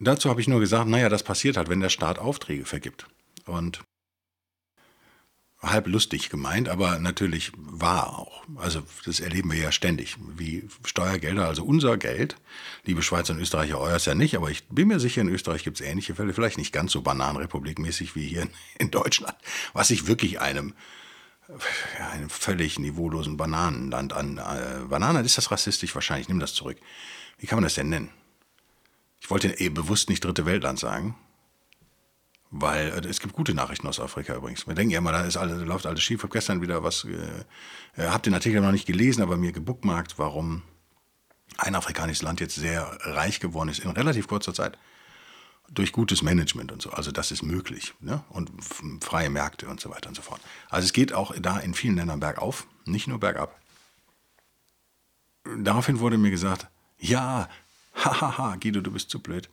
Dazu 0.00 0.30
habe 0.30 0.40
ich 0.40 0.48
nur 0.48 0.60
gesagt, 0.60 0.88
naja, 0.88 1.08
das 1.08 1.22
passiert 1.22 1.56
halt, 1.56 1.68
wenn 1.68 1.80
der 1.80 1.88
Staat 1.88 2.18
Aufträge 2.18 2.64
vergibt. 2.64 3.06
Und 3.46 3.80
halb 5.60 5.88
lustig 5.88 6.30
gemeint, 6.30 6.68
aber 6.68 7.00
natürlich 7.00 7.50
wahr 7.56 8.16
auch. 8.16 8.44
Also 8.56 8.82
das 9.04 9.18
erleben 9.18 9.50
wir 9.50 9.58
ja 9.58 9.72
ständig, 9.72 10.16
wie 10.36 10.68
Steuergelder, 10.84 11.48
also 11.48 11.64
unser 11.64 11.96
Geld, 11.96 12.36
liebe 12.84 13.02
Schweizer 13.02 13.32
und 13.32 13.40
Österreicher, 13.40 13.80
euers 13.80 14.04
ja 14.04 14.14
nicht, 14.14 14.36
aber 14.36 14.50
ich 14.50 14.68
bin 14.68 14.86
mir 14.86 15.00
sicher, 15.00 15.20
in 15.20 15.28
Österreich 15.28 15.64
gibt 15.64 15.80
es 15.80 15.86
ähnliche 15.86 16.14
Fälle, 16.14 16.32
vielleicht 16.32 16.58
nicht 16.58 16.72
ganz 16.72 16.92
so 16.92 17.02
bananenrepublikmäßig 17.02 18.14
wie 18.14 18.28
hier 18.28 18.46
in 18.78 18.92
Deutschland, 18.92 19.34
was 19.72 19.88
sich 19.88 20.06
wirklich 20.06 20.40
einem, 20.40 20.74
einem 22.12 22.30
völlig 22.30 22.78
niveaulosen 22.78 23.36
Bananenland 23.36 24.12
an. 24.12 24.38
Äh, 24.38 24.86
Bananen, 24.88 25.24
ist 25.24 25.38
das 25.38 25.50
rassistisch 25.50 25.92
wahrscheinlich, 25.92 26.28
nimm 26.28 26.38
das 26.38 26.54
zurück 26.54 26.78
wie 27.38 27.46
kann 27.46 27.56
man 27.56 27.64
das 27.64 27.74
denn 27.74 27.88
nennen? 27.88 28.10
Ich 29.20 29.30
wollte 29.30 29.48
eh 29.60 29.68
bewusst 29.68 30.08
nicht 30.08 30.24
dritte 30.24 30.46
Weltland 30.46 30.78
sagen, 30.78 31.16
weil 32.50 32.88
äh, 32.88 33.08
es 33.08 33.20
gibt 33.20 33.34
gute 33.34 33.54
Nachrichten 33.54 33.86
aus 33.86 34.00
Afrika 34.00 34.34
übrigens. 34.34 34.66
Wir 34.66 34.74
denken 34.74 34.92
ja 34.92 34.98
immer, 34.98 35.12
da, 35.12 35.22
ist 35.22 35.36
alles, 35.36 35.62
läuft 35.62 35.86
alles 35.86 36.02
schief. 36.02 36.18
Ich 36.18 36.22
habe 36.24 36.32
gestern 36.32 36.60
wieder 36.62 36.82
was, 36.82 37.04
äh, 37.04 37.44
äh 37.96 38.08
habe 38.08 38.22
den 38.22 38.34
Artikel 38.34 38.60
noch 38.60 38.72
nicht 38.72 38.86
gelesen, 38.86 39.22
aber 39.22 39.36
mir 39.36 39.52
gebookmarkt, 39.52 40.18
warum 40.18 40.62
ein 41.56 41.74
afrikanisches 41.74 42.22
Land 42.22 42.40
jetzt 42.40 42.56
sehr 42.56 42.98
reich 43.02 43.40
geworden 43.40 43.68
ist 43.68 43.80
in 43.80 43.90
relativ 43.90 44.28
kurzer 44.28 44.54
Zeit. 44.54 44.78
Durch 45.70 45.92
gutes 45.92 46.22
Management 46.22 46.72
und 46.72 46.80
so. 46.80 46.90
Also 46.90 47.12
das 47.12 47.30
ist 47.30 47.42
möglich. 47.42 47.92
Ne? 48.00 48.24
Und 48.30 48.50
freie 49.04 49.28
Märkte 49.28 49.68
und 49.68 49.80
so 49.80 49.90
weiter 49.90 50.08
und 50.08 50.14
so 50.14 50.22
fort. 50.22 50.40
Also 50.70 50.86
es 50.86 50.94
geht 50.94 51.12
auch 51.12 51.34
da 51.38 51.58
in 51.58 51.74
vielen 51.74 51.96
Ländern 51.96 52.20
bergauf, 52.20 52.66
nicht 52.86 53.06
nur 53.06 53.20
bergab. 53.20 53.60
Daraufhin 55.58 56.00
wurde 56.00 56.16
mir 56.16 56.30
gesagt, 56.30 56.68
ja, 56.98 57.48
hahaha, 57.94 58.56
Guido, 58.56 58.80
du 58.80 58.90
bist 58.90 59.10
zu 59.10 59.20
blöd. 59.20 59.48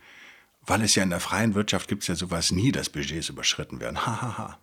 Weil 0.68 0.82
es 0.82 0.96
ja 0.96 1.04
in 1.04 1.12
der 1.12 1.20
freien 1.20 1.54
Wirtschaft 1.54 1.88
gibt 1.88 2.02
es 2.02 2.08
ja 2.08 2.16
sowas 2.16 2.52
nie, 2.52 2.72
dass 2.72 2.90
Budgets 2.90 3.30
überschritten 3.30 3.80
werden. 3.80 4.06
Hahaha. 4.06 4.60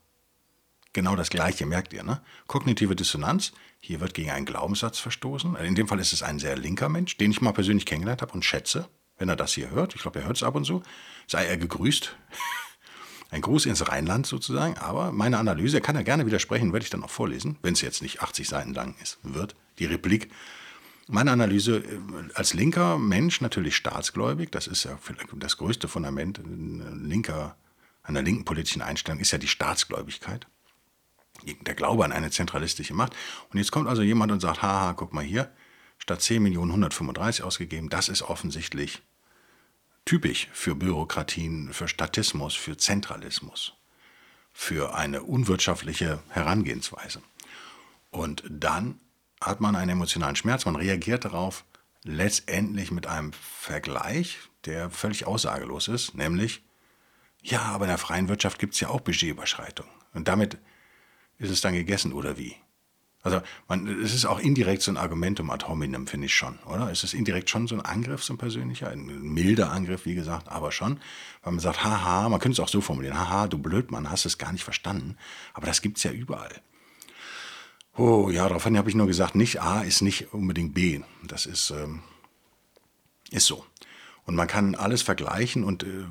Genau 0.92 1.16
das 1.16 1.30
Gleiche, 1.30 1.64
merkt 1.64 1.92
ihr, 1.92 2.02
ne? 2.02 2.20
Kognitive 2.48 2.94
Dissonanz, 2.94 3.52
hier 3.80 4.00
wird 4.00 4.12
gegen 4.12 4.30
einen 4.30 4.44
Glaubenssatz 4.44 4.98
verstoßen. 4.98 5.56
In 5.56 5.74
dem 5.74 5.88
Fall 5.88 6.00
ist 6.00 6.12
es 6.12 6.22
ein 6.22 6.38
sehr 6.38 6.56
linker 6.58 6.88
Mensch, 6.88 7.16
den 7.16 7.30
ich 7.30 7.40
mal 7.40 7.52
persönlich 7.52 7.86
kennengelernt 7.86 8.20
habe 8.20 8.32
und 8.32 8.44
schätze, 8.44 8.88
wenn 9.16 9.28
er 9.28 9.36
das 9.36 9.54
hier 9.54 9.70
hört. 9.70 9.94
Ich 9.94 10.02
glaube, 10.02 10.20
er 10.20 10.26
hört 10.26 10.36
es 10.36 10.42
ab 10.42 10.54
und 10.54 10.64
zu. 10.64 10.82
Sei 11.26 11.46
er 11.46 11.56
gegrüßt. 11.56 12.14
Ein 13.30 13.40
Gruß 13.40 13.64
ins 13.64 13.88
Rheinland 13.88 14.26
sozusagen, 14.26 14.76
aber 14.76 15.10
meine 15.10 15.38
Analyse, 15.38 15.78
er 15.78 15.80
kann 15.80 15.96
er 15.96 16.04
gerne 16.04 16.26
widersprechen, 16.26 16.74
werde 16.74 16.84
ich 16.84 16.90
dann 16.90 17.02
auch 17.02 17.10
vorlesen, 17.10 17.56
wenn 17.62 17.72
es 17.72 17.80
jetzt 17.80 18.02
nicht 18.02 18.20
80 18.20 18.46
Seiten 18.46 18.74
lang 18.74 18.94
ist, 19.00 19.18
wird. 19.22 19.56
Die 19.78 19.86
Replik 19.86 20.30
meine 21.12 21.31
Analyse 21.31 21.78
äh, 21.78 21.99
als 22.35 22.54
linker 22.54 22.99
Mensch 22.99 23.40
natürlich 23.40 23.76
staatsgläubig, 23.76 24.50
das 24.50 24.66
ist 24.66 24.85
ja 24.85 24.99
das 25.37 25.57
größte 25.57 25.88
Fundament 25.88 26.40
linker, 26.45 27.57
einer 28.02 28.23
linken 28.23 28.45
politischen 28.45 28.83
Einstellung, 28.83 29.21
ist 29.21 29.31
ja 29.31 29.38
die 29.38 29.49
Staatsgläubigkeit. 29.49 30.47
Der 31.62 31.75
Glaube 31.75 32.04
an 32.04 32.12
eine 32.12 32.31
zentralistische 32.31 32.95
Macht. 32.95 33.14
Und 33.50 33.59
jetzt 33.59 33.73
kommt 33.73 33.88
also 33.88 34.02
jemand 34.02 34.33
und 34.33 34.40
sagt, 34.40 34.62
haha, 34.62 34.92
guck 34.92 35.12
mal 35.12 35.25
hier, 35.25 35.52
statt 35.99 36.21
10 36.21 36.42
Millionen 36.42 36.71
135 36.71 37.45
ausgegeben, 37.45 37.88
das 37.88 38.09
ist 38.09 38.23
offensichtlich 38.23 39.02
typisch 40.04 40.49
für 40.52 40.75
Bürokratien, 40.75 41.73
für 41.73 41.88
Statismus, 41.88 42.54
für 42.54 42.76
Zentralismus, 42.76 43.75
für 44.52 44.95
eine 44.95 45.23
unwirtschaftliche 45.23 46.23
Herangehensweise. 46.28 47.23
Und 48.11 48.42
dann 48.49 49.00
hat 49.42 49.61
man 49.61 49.76
einen 49.76 49.90
emotionalen 49.90 50.37
Schmerz, 50.37 50.64
man 50.64 50.76
reagiert 50.76 51.25
darauf 51.25 51.64
letztendlich 52.04 52.90
mit 52.90 53.06
einem 53.06 53.32
Vergleich, 53.32 54.38
der 54.64 54.90
völlig 54.90 55.26
aussagelos 55.26 55.88
ist, 55.88 56.14
nämlich, 56.14 56.62
ja, 57.42 57.62
aber 57.62 57.84
in 57.84 57.90
der 57.90 57.99
freien 57.99 58.28
Wirtschaft 58.28 58.58
gibt 58.58 58.75
es 58.75 58.80
ja 58.80 58.88
auch 58.88 59.00
Budgetüberschreitung. 59.00 59.87
Und 60.14 60.28
damit 60.28 60.58
ist 61.38 61.50
es 61.50 61.61
dann 61.61 61.75
gegessen, 61.75 62.12
oder 62.12 62.38
wie? 62.38 62.56
Also 63.25 63.40
man, 63.68 64.02
es 64.02 64.14
ist 64.14 64.26
auch 64.26 64.40
indirekt 64.40 64.82
so 64.82 64.90
ein 64.90 64.96
Argumentum 64.96 65.50
ad 65.50 65.66
hominem, 65.66 66.08
finde 66.08 66.26
ich 66.26 66.34
schon, 66.34 66.58
oder? 66.66 66.90
Es 66.90 67.04
ist 67.04 67.14
indirekt 67.14 67.50
schon 67.50 67.68
so 67.68 67.76
ein 67.76 67.80
Angriff, 67.80 68.25
so 68.25 68.34
ein 68.34 68.38
persönlicher, 68.38 68.90
ein 68.90 69.06
milder 69.06 69.70
Angriff, 69.70 70.06
wie 70.06 70.16
gesagt, 70.16 70.49
aber 70.49 70.72
schon, 70.72 70.99
weil 71.42 71.52
man 71.52 71.61
sagt, 71.61 71.84
haha, 71.84 72.28
man 72.28 72.40
könnte 72.40 72.54
es 72.54 72.61
auch 72.61 72.68
so 72.68 72.80
formulieren, 72.80 73.16
haha, 73.16 73.46
du 73.46 73.58
Blödmann, 73.58 74.11
hast 74.11 74.26
es 74.26 74.38
gar 74.38 74.50
nicht 74.50 74.64
verstanden. 74.64 75.16
Aber 75.54 75.66
das 75.66 75.82
gibt 75.82 75.99
es 75.99 76.02
ja 76.02 76.11
überall. 76.11 76.62
Oh 77.96 78.30
ja, 78.30 78.49
daraufhin 78.49 78.78
habe 78.78 78.88
ich 78.88 78.94
nur 78.94 79.06
gesagt, 79.06 79.34
nicht 79.34 79.61
A 79.61 79.82
ist 79.82 80.00
nicht 80.00 80.32
unbedingt 80.32 80.72
B. 80.72 81.00
Das 81.25 81.44
ist, 81.44 81.70
ähm, 81.70 82.02
ist 83.30 83.46
so. 83.46 83.66
Und 84.25 84.37
man 84.37 84.46
kann 84.46 84.76
alles 84.76 85.02
vergleichen 85.02 85.64
und 85.64 85.82
äh, 85.82 85.88
äh, 85.88 86.04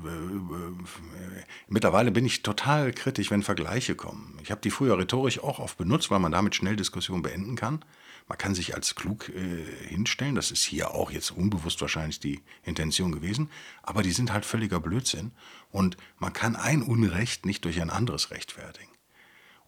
mittlerweile 1.66 2.10
bin 2.10 2.26
ich 2.26 2.42
total 2.42 2.92
kritisch, 2.92 3.30
wenn 3.30 3.42
Vergleiche 3.42 3.94
kommen. 3.94 4.38
Ich 4.42 4.50
habe 4.50 4.60
die 4.60 4.70
früher 4.70 4.98
rhetorisch 4.98 5.40
auch 5.40 5.58
oft 5.58 5.78
benutzt, 5.78 6.10
weil 6.10 6.20
man 6.20 6.30
damit 6.30 6.54
schnell 6.54 6.76
Diskussionen 6.76 7.22
beenden 7.22 7.56
kann. 7.56 7.82
Man 8.28 8.38
kann 8.38 8.54
sich 8.54 8.74
als 8.74 8.94
klug 8.94 9.30
äh, 9.30 9.64
hinstellen, 9.88 10.34
das 10.34 10.50
ist 10.50 10.62
hier 10.62 10.92
auch 10.92 11.10
jetzt 11.10 11.30
unbewusst 11.30 11.80
wahrscheinlich 11.80 12.20
die 12.20 12.42
Intention 12.62 13.12
gewesen, 13.12 13.50
aber 13.82 14.02
die 14.02 14.12
sind 14.12 14.32
halt 14.32 14.44
völliger 14.44 14.78
Blödsinn 14.78 15.32
und 15.70 15.96
man 16.18 16.32
kann 16.32 16.54
ein 16.54 16.82
Unrecht 16.82 17.46
nicht 17.46 17.64
durch 17.64 17.80
ein 17.80 17.90
anderes 17.90 18.30
rechtfertigen. 18.30 18.91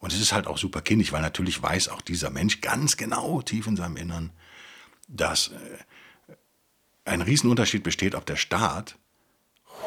Und 0.05 0.13
es 0.13 0.21
ist 0.21 0.33
halt 0.33 0.45
auch 0.45 0.59
super 0.59 0.83
kindisch, 0.83 1.11
weil 1.13 1.23
natürlich 1.23 1.63
weiß 1.63 1.89
auch 1.89 1.99
dieser 1.99 2.29
Mensch 2.29 2.61
ganz 2.61 2.95
genau 2.95 3.41
tief 3.41 3.65
in 3.65 3.75
seinem 3.75 3.97
Innern, 3.97 4.29
dass 5.07 5.47
äh, 5.47 6.35
ein 7.05 7.23
Riesenunterschied 7.23 7.81
besteht, 7.81 8.13
ob 8.13 8.23
der 8.23 8.35
Staat 8.35 8.99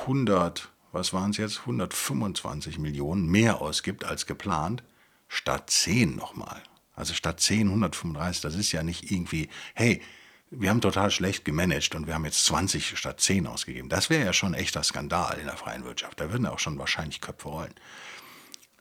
100, 0.00 0.72
was 0.90 1.12
waren 1.12 1.30
es 1.30 1.36
jetzt, 1.36 1.60
125 1.60 2.80
Millionen 2.80 3.28
mehr 3.28 3.60
ausgibt 3.60 4.02
als 4.02 4.26
geplant, 4.26 4.82
statt 5.28 5.70
10 5.70 6.16
nochmal. 6.16 6.64
Also 6.96 7.14
statt 7.14 7.38
10, 7.38 7.68
135, 7.68 8.42
das 8.42 8.56
ist 8.56 8.72
ja 8.72 8.82
nicht 8.82 9.12
irgendwie, 9.12 9.48
hey, 9.74 10.02
wir 10.50 10.70
haben 10.70 10.80
total 10.80 11.12
schlecht 11.12 11.44
gemanagt 11.44 11.94
und 11.94 12.08
wir 12.08 12.14
haben 12.14 12.24
jetzt 12.24 12.44
20 12.44 12.98
statt 12.98 13.20
10 13.20 13.46
ausgegeben. 13.46 13.88
Das 13.88 14.10
wäre 14.10 14.24
ja 14.24 14.32
schon 14.32 14.54
echter 14.54 14.82
Skandal 14.82 15.38
in 15.38 15.46
der 15.46 15.56
freien 15.56 15.84
Wirtschaft. 15.84 16.18
Da 16.18 16.32
würden 16.32 16.46
auch 16.46 16.58
schon 16.58 16.76
wahrscheinlich 16.76 17.20
Köpfe 17.20 17.50
rollen. 17.50 17.74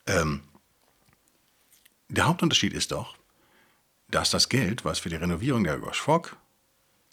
Ähm, 0.08 0.42
der 2.10 2.28
Hauptunterschied 2.28 2.74
ist 2.74 2.92
doch, 2.92 3.18
dass 4.10 4.30
das 4.30 4.50
Geld, 4.50 4.86
was 4.86 5.00
für 5.00 5.10
die 5.10 5.16
Renovierung 5.16 5.64
der 5.64 5.78
Gosch 5.78 6.06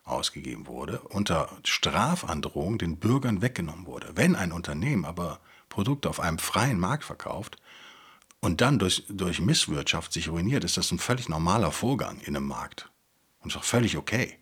ausgegeben 0.05 0.67
wurde, 0.67 1.01
unter 1.01 1.51
Strafandrohung 1.65 2.79
den 2.79 2.99
Bürgern 2.99 3.43
weggenommen 3.43 3.87
wurde. 3.87 4.13
Wenn 4.15 4.37
ein 4.37 4.53
Unternehmen 4.53 5.05
aber 5.05 5.41
Produkte 5.69 6.09
auf 6.09 6.21
einem 6.21 6.39
freien 6.39 6.79
Markt 6.79 7.05
verkauft 7.05 7.57
und 8.41 8.61
dann 8.61 8.79
durch, 8.79 9.05
durch 9.09 9.41
Misswirtschaft 9.41 10.13
sich 10.13 10.29
ruiniert, 10.29 10.63
ist 10.63 10.77
das 10.77 10.91
ein 10.93 10.99
völlig 10.99 11.29
normaler 11.29 11.73
Vorgang 11.73 12.21
in 12.21 12.37
einem 12.37 12.47
Markt. 12.47 12.91
Und 13.41 13.51
ist 13.51 13.57
auch 13.57 13.65
völlig 13.65 13.97
okay, 13.97 14.39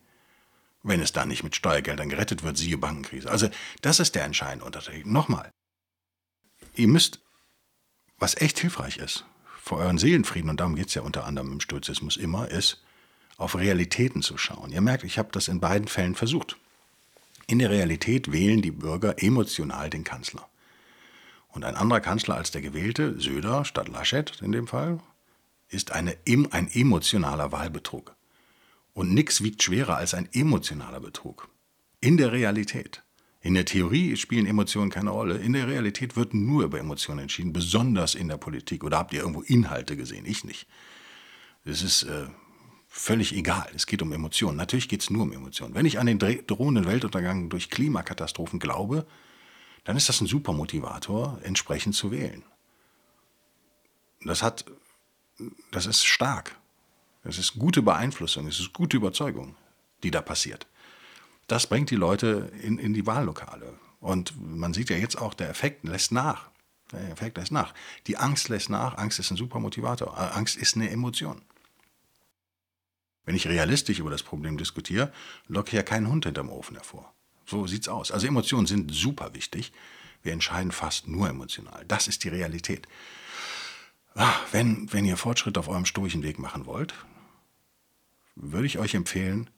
wenn 0.83 1.01
es 1.01 1.13
dann 1.13 1.29
nicht 1.29 1.45
mit 1.45 1.55
Steuergeldern 1.55 2.09
gerettet 2.09 2.43
wird, 2.43 2.59
siehe 2.59 2.77
Bankenkrise. 2.77 3.31
Also 3.31 3.49
das 3.81 4.01
ist 4.01 4.15
der 4.15 4.25
entscheidende 4.25 4.65
Unterschied. 4.65 5.07
Nochmal, 5.07 5.51
ihr 6.75 6.89
müsst, 6.89 7.21
was 8.19 8.37
echt 8.41 8.59
hilfreich 8.59 8.97
ist, 8.97 9.25
für 9.63 9.77
euren 9.77 9.97
Seelenfrieden, 9.97 10.51
und 10.51 10.59
darum 10.59 10.75
geht 10.75 10.89
es 10.89 10.95
ja 10.95 11.03
unter 11.03 11.25
anderem 11.25 11.53
im 11.53 11.61
Stoizismus 11.61 12.17
immer, 12.17 12.49
ist, 12.51 12.83
auf 13.37 13.57
Realitäten 13.57 14.21
zu 14.21 14.37
schauen. 14.37 14.73
Ihr 14.73 14.81
merkt, 14.81 15.05
ich 15.05 15.19
habe 15.19 15.29
das 15.31 15.47
in 15.47 15.61
beiden 15.61 15.87
Fällen 15.87 16.17
versucht. 16.17 16.57
In 17.47 17.61
der 17.61 17.71
Realität 17.71 18.33
wählen 18.33 18.61
die 18.61 18.73
Bürger 18.73 19.23
emotional 19.23 19.89
den 19.89 20.03
Kanzler. 20.03 20.49
Und 21.49 21.65
ein 21.65 21.77
anderer 21.77 22.01
Kanzler 22.01 22.35
als 22.35 22.51
der 22.51 22.61
gewählte, 22.61 23.21
Söder 23.21 23.65
statt 23.65 23.87
Laschet 23.87 24.41
in 24.43 24.51
dem 24.51 24.67
Fall, 24.67 24.99
ist 25.69 25.93
eine, 25.93 26.17
ein 26.51 26.69
emotionaler 26.73 27.53
Wahlbetrug. 27.53 28.17
Und 28.95 29.15
nichts 29.15 29.45
wiegt 29.45 29.63
schwerer 29.63 29.97
als 29.97 30.13
ein 30.13 30.29
emotionaler 30.33 31.01
Betrug. 31.01 31.49
In 32.01 32.17
der 32.17 32.33
Realität. 32.33 33.05
In 33.43 33.55
der 33.55 33.65
Theorie 33.65 34.17
spielen 34.17 34.47
Emotionen 34.47 34.91
keine 34.91 35.11
Rolle. 35.11 35.37
In 35.39 35.53
der 35.53 35.67
Realität 35.67 36.15
wird 36.17 36.33
nur 36.33 36.63
über 36.63 36.79
Emotionen 36.79 37.21
entschieden, 37.21 37.53
besonders 37.53 38.15
in 38.15 38.29
der 38.29 38.37
Politik. 38.37 38.85
Oder 38.85 38.99
habt 38.99 39.13
ihr 39.13 39.21
irgendwo 39.21 39.43
Inhalte 39.43 39.97
gesehen? 39.97 40.25
Ich 40.27 40.45
nicht. 40.45 40.69
Das 41.65 41.83
ist 41.83 42.05
äh, 42.05 42.27
völlig 42.89 43.35
egal. 43.35 43.69
Es 43.75 43.87
geht 43.87 44.01
um 44.01 44.13
Emotionen. 44.13 44.57
Natürlich 44.57 44.89
geht 44.89 45.03
es 45.03 45.11
nur 45.11 45.25
um 45.25 45.33
Emotionen. 45.33 45.75
Wenn 45.75 45.87
ich 45.87 45.99
an 45.99 46.07
den 46.07 46.21
drohenden 46.21 46.87
Weltuntergang 46.87 47.49
durch 47.49 47.69
Klimakatastrophen 47.69 48.61
glaube, 48.61 49.07
dann 49.83 49.97
ist 49.97 50.09
das 50.09 50.21
ein 50.21 50.29
super 50.29 50.53
Motivator, 50.53 51.41
entsprechend 51.43 51.97
zu 51.97 52.13
wählen. 52.13 52.45
Das 54.25 54.45
hat, 54.45 54.65
das 55.73 55.87
ist 55.87 56.05
stark. 56.05 56.57
Das 57.25 57.39
ist 57.39 57.55
gute 57.55 57.83
Beeinflussung, 57.83 58.47
es 58.47 58.61
ist 58.61 58.73
gute 58.73 58.97
Überzeugung, 58.97 59.57
die 60.03 60.11
da 60.11 60.21
passiert. 60.21 60.67
Das 61.47 61.67
bringt 61.67 61.91
die 61.91 61.97
Leute 61.97 62.51
in, 62.63 62.79
in 62.79 62.95
die 62.95 63.07
Wahllokale. 63.07 63.75
Und 64.01 64.35
man 64.41 64.75
sieht 64.75 64.91
ja 64.91 64.97
jetzt 64.97 65.17
auch, 65.21 65.35
der 65.35 65.51
Effekt 65.51 65.85
lässt 65.85 66.13
nach. 66.13 66.51
Der 66.93 67.11
Effekt 67.11 67.37
lässt 67.39 67.53
nach. 67.53 67.75
Die 68.07 68.17
Angst 68.17 68.49
lässt 68.49 68.69
nach. 68.69 68.99
Angst 68.99 69.19
ist 69.19 69.31
ein 69.31 69.37
super 69.37 69.61
Motivator. 69.61 70.19
Angst 70.37 70.57
ist 70.57 70.77
eine 70.77 70.91
Emotion. 70.91 71.43
Wenn 73.25 73.37
ich 73.37 73.47
realistisch 73.47 73.99
über 73.99 74.11
das 74.11 74.23
Problem 74.23 74.59
diskutiere, 74.59 75.13
locke 75.47 75.69
ich 75.69 75.75
ja 75.75 75.83
keinen 75.83 76.09
Hund 76.09 76.25
hinterm 76.25 76.51
Ofen 76.51 76.77
hervor. 76.77 77.13
So 77.47 77.67
sieht's 77.67 77.89
aus. 77.89 78.11
Also 78.11 78.27
Emotionen 78.27 78.67
sind 78.67 78.93
super 78.93 79.35
wichtig. 79.35 79.73
Wir 80.23 80.33
entscheiden 80.33 80.73
fast 80.73 81.09
nur 81.09 81.29
emotional. 81.29 81.85
Das 81.87 82.09
ist 82.09 82.25
die 82.25 82.29
Realität. 82.29 82.87
Ah, 84.15 84.35
wenn, 84.51 84.93
wenn 84.93 85.05
ihr 85.05 85.17
Fortschritt 85.17 85.57
auf 85.59 85.69
eurem 85.69 85.87
stoischen 85.87 86.23
Weg 86.23 86.39
machen 86.39 86.67
wollt, 86.67 86.95
würde 88.35 88.67
ich 88.67 88.79
euch 88.79 88.95
empfehlen, 88.95 89.51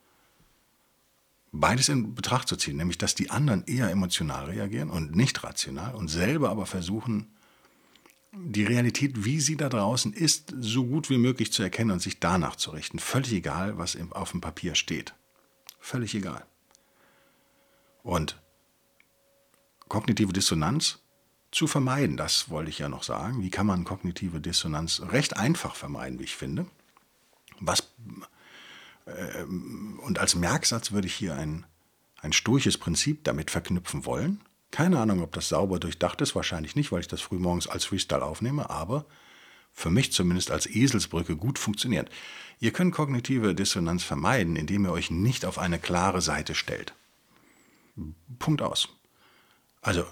beides 1.54 1.88
in 1.88 2.14
Betracht 2.14 2.48
zu 2.48 2.56
ziehen, 2.56 2.76
nämlich 2.76 2.98
dass 2.98 3.14
die 3.14 3.30
anderen 3.30 3.64
eher 3.66 3.90
emotional 3.90 4.46
reagieren 4.46 4.90
und 4.90 5.14
nicht 5.14 5.42
rational 5.44 5.94
und 5.94 6.08
selber 6.08 6.50
aber 6.50 6.66
versuchen, 6.66 7.28
die 8.32 8.64
Realität, 8.64 9.24
wie 9.24 9.40
sie 9.40 9.56
da 9.56 9.68
draußen 9.68 10.12
ist, 10.12 10.52
so 10.58 10.84
gut 10.84 11.08
wie 11.08 11.18
möglich 11.18 11.52
zu 11.52 11.62
erkennen 11.62 11.92
und 11.92 12.02
sich 12.02 12.18
danach 12.18 12.56
zu 12.56 12.72
richten. 12.72 12.98
Völlig 12.98 13.32
egal, 13.32 13.78
was 13.78 13.96
auf 14.10 14.32
dem 14.32 14.40
Papier 14.40 14.74
steht. 14.74 15.14
Völlig 15.78 16.14
egal. 16.16 16.44
Und 18.02 18.40
kognitive 19.88 20.32
Dissonanz 20.32 20.98
zu 21.52 21.68
vermeiden, 21.68 22.16
das 22.16 22.50
wollte 22.50 22.70
ich 22.70 22.80
ja 22.80 22.88
noch 22.88 23.04
sagen. 23.04 23.40
Wie 23.40 23.50
kann 23.50 23.66
man 23.66 23.84
kognitive 23.84 24.40
Dissonanz 24.40 25.00
recht 25.12 25.36
einfach 25.36 25.76
vermeiden, 25.76 26.18
wie 26.18 26.24
ich 26.24 26.34
finde? 26.34 26.66
Was, 27.60 27.88
und 29.06 30.18
als 30.18 30.34
Merksatz 30.34 30.92
würde 30.92 31.06
ich 31.06 31.14
hier 31.14 31.36
ein, 31.36 31.66
ein 32.20 32.32
stoisches 32.32 32.78
Prinzip 32.78 33.24
damit 33.24 33.50
verknüpfen 33.50 34.06
wollen. 34.06 34.40
Keine 34.70 34.98
Ahnung, 34.98 35.22
ob 35.22 35.32
das 35.32 35.48
sauber 35.48 35.78
durchdacht 35.78 36.20
ist, 36.20 36.34
wahrscheinlich 36.34 36.74
nicht, 36.74 36.90
weil 36.90 37.00
ich 37.00 37.08
das 37.08 37.20
frühmorgens 37.20 37.66
als 37.66 37.84
Freestyle 37.84 38.24
aufnehme, 38.24 38.70
aber 38.70 39.06
für 39.72 39.90
mich 39.90 40.12
zumindest 40.12 40.50
als 40.50 40.66
Eselsbrücke 40.66 41.36
gut 41.36 41.58
funktioniert. 41.58 42.08
Ihr 42.60 42.72
könnt 42.72 42.94
kognitive 42.94 43.54
Dissonanz 43.54 44.04
vermeiden, 44.04 44.56
indem 44.56 44.84
ihr 44.86 44.92
euch 44.92 45.10
nicht 45.10 45.44
auf 45.44 45.58
eine 45.58 45.78
klare 45.78 46.22
Seite 46.22 46.54
stellt. 46.54 46.94
Punkt 48.38 48.62
aus. 48.62 48.88
Also, 49.82 50.04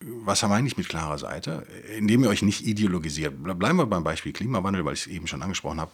was 0.00 0.42
meine 0.42 0.68
ich 0.68 0.76
mit 0.76 0.88
klarer 0.88 1.18
Seite? 1.18 1.66
Indem 1.96 2.22
ihr 2.22 2.30
euch 2.30 2.42
nicht 2.42 2.64
ideologisiert. 2.64 3.34
Bleiben 3.42 3.78
wir 3.78 3.86
beim 3.86 4.04
Beispiel 4.04 4.32
Klimawandel, 4.32 4.84
weil 4.84 4.94
ich 4.94 5.00
es 5.00 5.06
eben 5.08 5.26
schon 5.26 5.42
angesprochen 5.42 5.80
habe. 5.80 5.90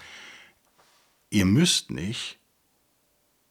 Ihr 1.34 1.46
müsst 1.46 1.90
nicht 1.90 2.38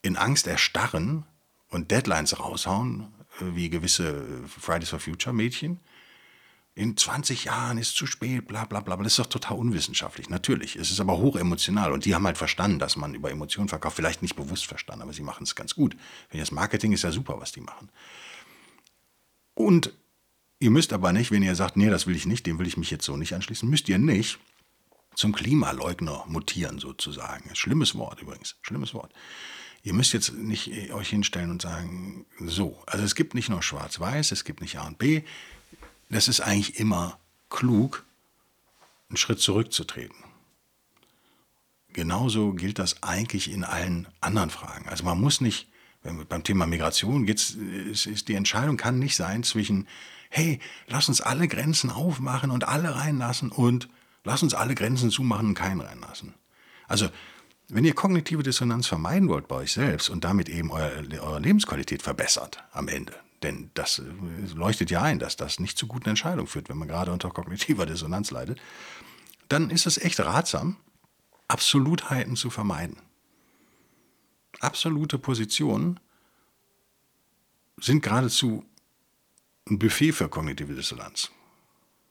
in 0.00 0.16
Angst 0.16 0.46
erstarren 0.46 1.26
und 1.68 1.90
Deadlines 1.90 2.40
raushauen, 2.40 3.08
wie 3.40 3.68
gewisse 3.68 4.24
Fridays 4.48 4.88
for 4.88 5.00
Future 5.00 5.34
Mädchen. 5.34 5.80
In 6.74 6.96
20 6.96 7.44
Jahren 7.44 7.76
ist 7.76 7.94
zu 7.94 8.06
spät, 8.06 8.48
bla 8.48 8.64
bla 8.64 8.80
bla. 8.80 8.96
Das 8.96 9.08
ist 9.08 9.18
doch 9.18 9.26
total 9.26 9.58
unwissenschaftlich. 9.58 10.30
Natürlich. 10.30 10.76
Es 10.76 10.90
ist 10.90 10.98
aber 10.98 11.18
hoch 11.18 11.36
emotional. 11.36 11.92
Und 11.92 12.06
die 12.06 12.14
haben 12.14 12.24
halt 12.24 12.38
verstanden, 12.38 12.78
dass 12.78 12.96
man 12.96 13.12
über 13.12 13.30
Emotionen 13.30 13.68
verkauft. 13.68 13.96
Vielleicht 13.96 14.22
nicht 14.22 14.34
bewusst 14.34 14.64
verstanden, 14.64 15.02
aber 15.02 15.12
sie 15.12 15.22
machen 15.22 15.42
es 15.42 15.54
ganz 15.54 15.74
gut. 15.74 15.94
Das 16.32 16.52
Marketing 16.52 16.92
ist 16.92 17.02
ja 17.02 17.12
super, 17.12 17.38
was 17.38 17.52
die 17.52 17.60
machen. 17.60 17.90
Und 19.52 19.92
ihr 20.58 20.70
müsst 20.70 20.94
aber 20.94 21.12
nicht, 21.12 21.30
wenn 21.30 21.42
ihr 21.42 21.54
sagt, 21.54 21.76
nee, 21.76 21.90
das 21.90 22.06
will 22.06 22.16
ich 22.16 22.24
nicht, 22.24 22.46
dem 22.46 22.58
will 22.58 22.66
ich 22.66 22.78
mich 22.78 22.90
jetzt 22.90 23.04
so 23.04 23.18
nicht 23.18 23.34
anschließen, 23.34 23.68
müsst 23.68 23.90
ihr 23.90 23.98
nicht 23.98 24.38
zum 25.14 25.32
Klimaleugner 25.32 26.24
mutieren 26.26 26.78
sozusagen. 26.78 27.54
Schlimmes 27.54 27.94
Wort 27.94 28.20
übrigens. 28.20 28.56
Schlimmes 28.62 28.94
Wort. 28.94 29.12
Ihr 29.82 29.92
müsst 29.92 30.14
jetzt 30.14 30.32
nicht 30.32 30.68
äh, 30.68 30.92
euch 30.92 31.10
hinstellen 31.10 31.50
und 31.50 31.62
sagen, 31.62 32.26
so, 32.40 32.82
also 32.86 33.04
es 33.04 33.14
gibt 33.14 33.34
nicht 33.34 33.50
nur 33.50 33.62
Schwarz-Weiß, 33.62 34.32
es 34.32 34.44
gibt 34.44 34.62
nicht 34.62 34.78
A 34.78 34.86
und 34.86 34.98
B. 34.98 35.22
Das 36.08 36.26
ist 36.26 36.40
eigentlich 36.40 36.80
immer 36.80 37.18
klug, 37.50 38.04
einen 39.08 39.18
Schritt 39.18 39.40
zurückzutreten. 39.40 40.16
Genauso 41.92 42.54
gilt 42.54 42.78
das 42.78 43.02
eigentlich 43.02 43.50
in 43.50 43.62
allen 43.62 44.08
anderen 44.20 44.50
Fragen. 44.50 44.88
Also 44.88 45.04
man 45.04 45.20
muss 45.20 45.40
nicht, 45.40 45.68
beim 46.02 46.42
Thema 46.42 46.66
Migration 46.66 47.24
geht's, 47.24 47.50
ist, 47.50 48.06
ist 48.06 48.28
die 48.28 48.34
Entscheidung 48.34 48.76
kann 48.76 48.98
nicht 48.98 49.14
sein 49.14 49.44
zwischen, 49.44 49.86
hey, 50.30 50.60
lass 50.88 51.08
uns 51.08 51.20
alle 51.20 51.46
Grenzen 51.46 51.90
aufmachen 51.90 52.50
und 52.50 52.66
alle 52.66 52.96
reinlassen 52.96 53.52
und 53.52 53.88
lass 54.24 54.42
uns 54.42 54.54
alle 54.54 54.74
Grenzen 54.74 55.10
zumachen 55.10 55.48
und 55.48 55.54
keinen 55.54 55.80
reinlassen. 55.80 56.34
Also 56.88 57.08
wenn 57.68 57.84
ihr 57.84 57.94
kognitive 57.94 58.42
Dissonanz 58.42 58.86
vermeiden 58.86 59.28
wollt 59.28 59.48
bei 59.48 59.56
euch 59.56 59.72
selbst 59.72 60.10
und 60.10 60.24
damit 60.24 60.48
eben 60.48 60.70
eure, 60.70 61.04
eure 61.20 61.40
Lebensqualität 61.40 62.02
verbessert 62.02 62.62
am 62.72 62.88
Ende, 62.88 63.14
denn 63.42 63.70
das 63.74 64.00
äh, 64.00 64.54
leuchtet 64.54 64.90
ja 64.90 65.02
ein, 65.02 65.18
dass 65.18 65.36
das 65.36 65.60
nicht 65.60 65.78
zu 65.78 65.86
guten 65.86 66.08
Entscheidungen 66.08 66.46
führt, 66.46 66.68
wenn 66.68 66.78
man 66.78 66.88
gerade 66.88 67.12
unter 67.12 67.30
kognitiver 67.30 67.86
Dissonanz 67.86 68.30
leidet, 68.30 68.60
dann 69.48 69.70
ist 69.70 69.86
es 69.86 69.98
echt 69.98 70.20
ratsam, 70.20 70.76
Absolutheiten 71.48 72.36
zu 72.36 72.50
vermeiden. 72.50 72.96
Absolute 74.60 75.18
Positionen 75.18 76.00
sind 77.78 78.02
geradezu 78.02 78.64
ein 79.68 79.78
Buffet 79.78 80.12
für 80.12 80.28
kognitive 80.28 80.74
Dissonanz. 80.74 81.30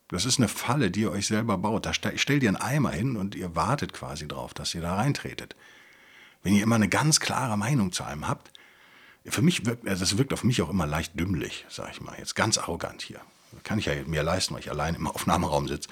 Das 0.10 0.26
ist 0.26 0.38
eine 0.38 0.48
Falle, 0.48 0.92
die 0.92 1.02
ihr 1.02 1.12
euch 1.12 1.28
selber 1.28 1.58
baut. 1.58 1.86
Da 1.86 1.94
stellt 1.94 2.44
ihr 2.44 2.50
einen 2.50 2.58
Eimer 2.58 2.92
hin 2.92 3.16
und 3.16 3.36
ihr 3.36 3.56
wartet 3.56 3.94
quasi 3.94 4.28
drauf, 4.28 4.54
dass 4.54 4.76
ihr 4.76 4.82
da 4.82 4.96
reintretet. 4.96 5.56
Wenn 6.44 6.56
ihr 6.56 6.63
immer 6.63 6.76
eine 6.76 6.89
ganz 6.89 7.20
klare 7.20 7.58
Meinung 7.58 7.92
zu 7.92 8.04
einem 8.04 8.28
habt, 8.28 8.52
für 9.26 9.42
mich 9.42 9.66
wirkt, 9.66 9.88
das 9.88 10.18
wirkt 10.18 10.34
auf 10.34 10.44
mich 10.44 10.62
auch 10.62 10.70
immer 10.70 10.86
leicht 10.86 11.18
dümmlich, 11.18 11.66
sage 11.70 11.92
ich 11.94 12.02
mal, 12.02 12.18
jetzt 12.18 12.36
ganz 12.36 12.58
arrogant 12.58 13.02
hier. 13.02 13.22
Kann 13.63 13.80
ich 13.80 13.86
ja 13.86 13.94
mir 14.06 14.24
leisten, 14.24 14.54
weil 14.54 14.62
ich 14.62 14.70
allein 14.70 14.96
im 14.96 15.08
Aufnahmeraum 15.08 15.68
sitze. 15.68 15.89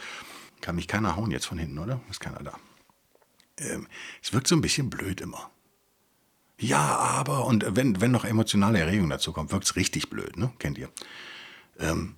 Kann 0.59 0.75
mich 0.75 0.87
keiner 0.87 1.15
hauen 1.15 1.31
jetzt 1.31 1.45
von 1.45 1.57
hinten, 1.57 1.79
oder? 1.79 2.01
Ist 2.09 2.19
keiner 2.19 2.43
da. 2.43 2.53
Ähm, 3.57 3.87
es 4.21 4.33
wirkt 4.33 4.47
so 4.47 4.55
ein 4.55 4.61
bisschen 4.61 4.89
blöd 4.89 5.21
immer. 5.21 5.49
Ja, 6.59 6.95
aber, 6.97 7.45
und 7.45 7.65
wenn, 7.75 8.01
wenn 8.01 8.11
noch 8.11 8.25
emotionale 8.25 8.79
Erregung 8.79 9.09
dazu 9.09 9.33
kommt, 9.33 9.51
wirkt 9.51 9.65
es 9.65 9.75
richtig 9.75 10.09
blöd, 10.09 10.37
ne? 10.37 10.51
Kennt 10.59 10.77
ihr. 10.77 10.89
Ähm, 11.79 12.15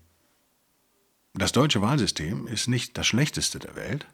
das 1.34 1.52
deutsche 1.52 1.82
Wahlsystem 1.82 2.48
ist 2.48 2.68
nicht 2.68 2.98
das 2.98 3.08
schlechteste 3.08 3.60
der 3.60 3.76
Welt, 3.76 4.06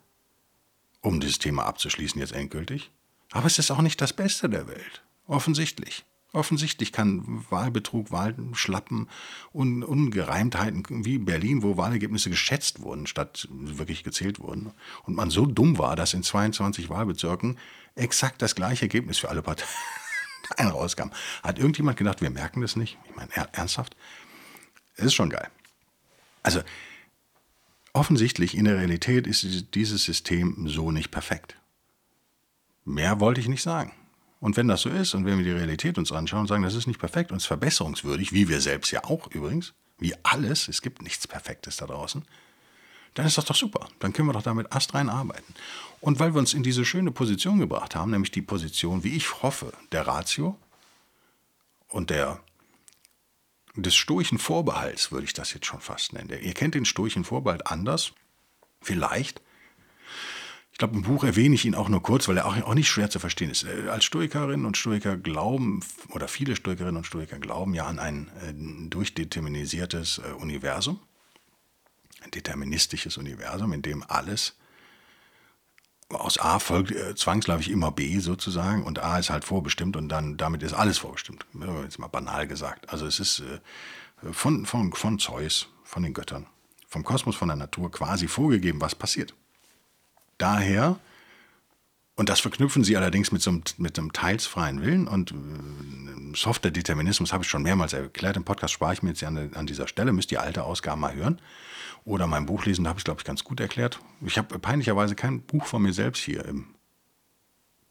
um 1.02 1.20
dieses 1.20 1.40
Thema 1.40 1.66
abzuschließen 1.66 2.20
jetzt 2.20 2.34
endgültig, 2.34 2.92
aber 3.32 3.46
es 3.46 3.60
ist 3.60 3.72
auch 3.72 3.82
nicht 3.82 4.02
das 4.02 4.14
Beste 4.14 4.50
der 4.50 4.68
Welt. 4.68 5.04
Offensichtlich. 5.28 6.06
Offensichtlich 6.32 6.92
kann 6.92 7.46
Wahlbetrug, 7.50 8.12
Wahlschlappen 8.12 9.10
und 9.52 9.84
Ungereimtheiten 9.84 10.86
wie 11.04 11.18
Berlin, 11.18 11.64
wo 11.64 11.76
Wahlergebnisse 11.76 12.30
geschätzt 12.30 12.82
wurden, 12.82 13.08
statt 13.08 13.48
wirklich 13.50 14.04
gezählt 14.04 14.40
wurden, 14.40 14.72
und 15.04 15.16
man 15.16 15.32
so 15.32 15.48
dumm 15.48 15.80
war, 15.80 15.96
dass 15.96 16.14
in 16.14 16.22
22 16.22 16.90
Wahlbezirken 16.90 17.58
exakt 17.96 18.44
das 18.44 18.54
gleiche 18.54 18.84
Ergebnis 18.84 19.18
für 19.18 19.30
alle 19.30 19.42
Parteien 19.42 19.68
rauskam. 20.60 21.10
Hat 21.42 21.58
irgendjemand 21.58 21.98
gedacht, 21.98 22.22
wir 22.22 22.30
merken 22.30 22.62
das 22.62 22.76
nicht? 22.76 23.00
Ich 23.10 23.16
meine, 23.16 23.32
ernsthaft? 23.54 23.96
Es 24.98 25.06
ist 25.06 25.16
schon 25.16 25.32
geil. 25.32 25.50
Also, 26.44 26.62
offensichtlich 27.94 28.56
in 28.56 28.66
der 28.66 28.78
Realität 28.78 29.28
ist 29.28 29.76
dieses 29.76 30.04
System 30.04 30.68
so 30.68 30.92
nicht 30.92 31.12
perfekt. 31.12 31.56
Mehr 32.86 33.20
wollte 33.20 33.42
ich 33.42 33.48
nicht 33.48 33.62
sagen. 33.62 33.94
Und 34.40 34.56
wenn 34.56 34.68
das 34.68 34.82
so 34.82 34.90
ist 34.90 35.14
und 35.14 35.26
wenn 35.26 35.38
wir 35.38 35.46
die 35.46 35.52
Realität 35.52 35.98
uns 35.98 36.12
anschauen 36.12 36.42
und 36.42 36.48
sagen, 36.48 36.64
das 36.64 36.76
ist 36.76 36.88
nicht 36.88 37.00
perfekt 37.00 37.32
und 37.32 37.38
es 37.38 37.44
ist 37.44 37.48
verbesserungswürdig, 37.48 38.32
wie 38.32 38.48
wir 38.48 38.62
selbst 38.62 38.92
ja 38.92 39.04
auch 39.04 39.28
übrigens, 39.32 39.74
wie 39.98 40.14
alles, 40.24 40.70
es 40.70 40.82
gibt 40.82 41.02
nichts 41.02 41.28
Perfektes 41.28 41.78
da 41.78 41.88
draußen, 41.88 42.24
dann 43.16 43.26
ist 43.26 43.38
das 43.38 43.46
doch 43.46 43.56
super. 43.56 43.90
Dann 44.00 44.14
können 44.14 44.30
wir 44.30 44.34
doch 44.34 44.44
damit 44.44 44.74
astrein 44.74 45.10
arbeiten. 45.10 45.54
Und 46.00 46.20
weil 46.20 46.34
wir 46.34 46.40
uns 46.40 46.54
in 46.54 46.64
diese 46.64 46.86
schöne 46.86 47.12
Position 47.12 47.60
gebracht 47.60 47.96
haben, 47.96 48.12
nämlich 48.12 48.32
die 48.32 48.42
Position, 48.42 49.04
wie 49.04 49.16
ich 49.16 49.42
hoffe, 49.42 49.74
der 49.92 50.08
Ratio 50.08 50.58
und 51.90 52.10
der 52.10 52.40
des 53.84 53.96
stoischen 53.96 54.38
Vorbehalts, 54.38 55.12
würde 55.12 55.26
ich 55.26 55.34
das 55.34 55.54
jetzt 55.54 55.66
schon 55.66 55.82
fast 55.82 56.14
nennen. 56.14 56.30
Ihr 56.42 56.54
kennt 56.54 56.76
den 56.76 56.86
stoischen 56.86 57.24
Vorbehalt 57.24 57.68
anders, 57.68 58.14
vielleicht. 58.82 59.42
Ich 60.72 60.78
glaube, 60.78 60.96
im 60.96 61.04
Buch 61.04 61.26
erwähne 61.26 61.56
ich 61.56 61.66
ihn 61.66 61.76
auch 61.76 61.90
nur 61.90 62.02
kurz, 62.02 62.30
weil 62.30 62.38
er 62.38 62.46
auch, 62.46 62.74
nicht 62.74 62.88
schwer 62.88 63.10
zu 63.10 63.20
verstehen 63.20 63.50
ist. 63.50 63.64
Äh, 63.64 63.90
als 63.90 64.06
Stoikerinnen 64.06 64.66
und 64.66 64.78
Stoiker 64.78 65.18
glauben, 65.18 65.82
oder 66.12 66.30
viele 66.30 66.56
Stoikerinnen 66.56 66.96
und 66.96 67.06
Stoiker 67.06 67.38
glauben 67.38 67.74
ja 67.74 67.86
an 67.86 68.00
ein 68.00 68.32
äh, 68.42 68.90
durchdeterminisiertes 68.90 70.20
äh, 70.20 70.32
Universum, 70.34 71.02
ein 72.22 72.32
deterministisches 72.32 73.18
Universum, 73.18 73.74
in 73.74 73.82
dem 73.82 74.06
alles 74.08 74.56
aus 76.10 76.40
A 76.40 76.60
folgt 76.60 76.92
äh, 76.92 77.16
zwangsläufig 77.16 77.70
immer 77.70 77.92
B 77.92 78.20
sozusagen 78.20 78.84
und 78.84 79.00
A 79.00 79.20
ist 79.20 79.30
halt 79.30 79.46
vorbestimmt 79.46 79.96
und 79.96 80.10
dann 80.10 80.38
damit 80.38 80.64
ist 80.64 80.74
alles 80.74 80.98
vorbestimmt. 80.98 81.46
Jetzt 81.84 82.00
mal 82.00 82.08
banal 82.08 82.48
gesagt. 82.48 82.90
Also 82.90 83.06
es 83.06 83.20
ist 83.20 83.42
äh, 83.42 83.60
von, 84.34 84.66
von, 84.66 84.92
von 84.94 85.20
Zeus, 85.20 85.70
von 85.84 86.04
den 86.04 86.14
Göttern, 86.14 86.48
vom 86.88 87.04
Kosmos, 87.04 87.36
von 87.36 87.48
der 87.48 87.58
Natur 87.58 87.92
quasi 87.92 88.28
vorgegeben, 88.28 88.82
was 88.82 88.96
passiert. 88.96 89.34
Daher, 90.38 90.98
und 92.20 92.28
das 92.28 92.42
verknüpfen 92.42 92.84
sie 92.84 92.98
allerdings 92.98 93.32
mit 93.32 93.42
so 93.42 93.50
einem, 93.50 93.64
mit 93.78 93.98
einem 93.98 94.12
teils 94.12 94.46
freien 94.46 94.82
Willen 94.82 95.08
und 95.08 95.32
äh, 95.32 96.36
softer 96.36 96.70
Determinismus 96.70 97.32
habe 97.32 97.46
ich 97.46 97.50
schon 97.50 97.64
mehrmals 97.64 97.94
erklärt. 97.94 98.36
Im 98.36 98.44
Podcast 98.44 98.74
spare 98.74 98.92
ich 98.92 99.02
mir 99.02 99.12
jetzt 99.12 99.24
an, 99.24 99.52
an 99.56 99.66
dieser 99.68 99.88
Stelle, 99.88 100.12
müsst 100.12 100.30
ihr 100.34 100.42
alte 100.42 100.66
Ausgaben 100.66 101.00
mal 101.00 101.16
hören 101.16 101.40
oder 102.04 102.28
mein 102.28 102.46
Buch 102.46 102.66
lesen, 102.66 102.84
da 102.84 102.90
habe 102.90 103.00
ich 103.00 103.06
glaube 103.06 103.22
ich, 103.22 103.26
ganz 103.26 103.46
gut 103.46 103.62
erklärt. 103.62 104.02
Ich 104.20 104.38
habe 104.38 104.60
peinlicherweise 104.60 105.16
kein 105.16 105.40
Buch 105.44 105.66
von 105.66 105.82
mir 105.82 105.94
selbst 105.94 106.22
hier 106.22 106.44
im 106.44 106.66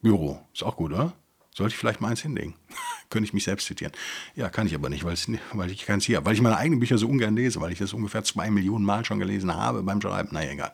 Büro. 0.03 0.39
Ist 0.53 0.63
auch 0.63 0.77
gut, 0.77 0.93
oder? 0.93 1.15
Sollte 1.55 1.73
ich 1.73 1.79
vielleicht 1.79 2.03
mal 2.03 2.09
eins 2.09 2.21
hinlegen? 2.21 2.55
Könnte 3.09 3.25
ich 3.25 3.33
mich 3.33 3.45
selbst 3.45 3.65
zitieren. 3.65 3.95
Ja, 4.35 4.51
kann 4.51 4.67
ich 4.67 4.75
aber 4.75 4.91
nicht, 4.91 5.05
weil, 5.05 5.17
weil 5.55 5.71
ich 5.71 5.87
keins 5.87 6.05
hier 6.05 6.19
habe. 6.19 6.27
Weil 6.27 6.35
ich 6.35 6.43
meine 6.43 6.59
eigenen 6.59 6.81
Bücher 6.81 6.99
so 6.99 7.09
ungern 7.09 7.35
lese, 7.35 7.63
weil 7.63 7.73
ich 7.73 7.79
das 7.79 7.95
ungefähr 7.95 8.25
zwei 8.25 8.51
Millionen 8.51 8.85
Mal 8.85 9.07
schon 9.07 9.21
gelesen 9.21 9.55
habe 9.55 9.83
beim 9.83 10.03
Schreiben. 10.03 10.29
Naja, 10.33 10.53
egal. 10.53 10.73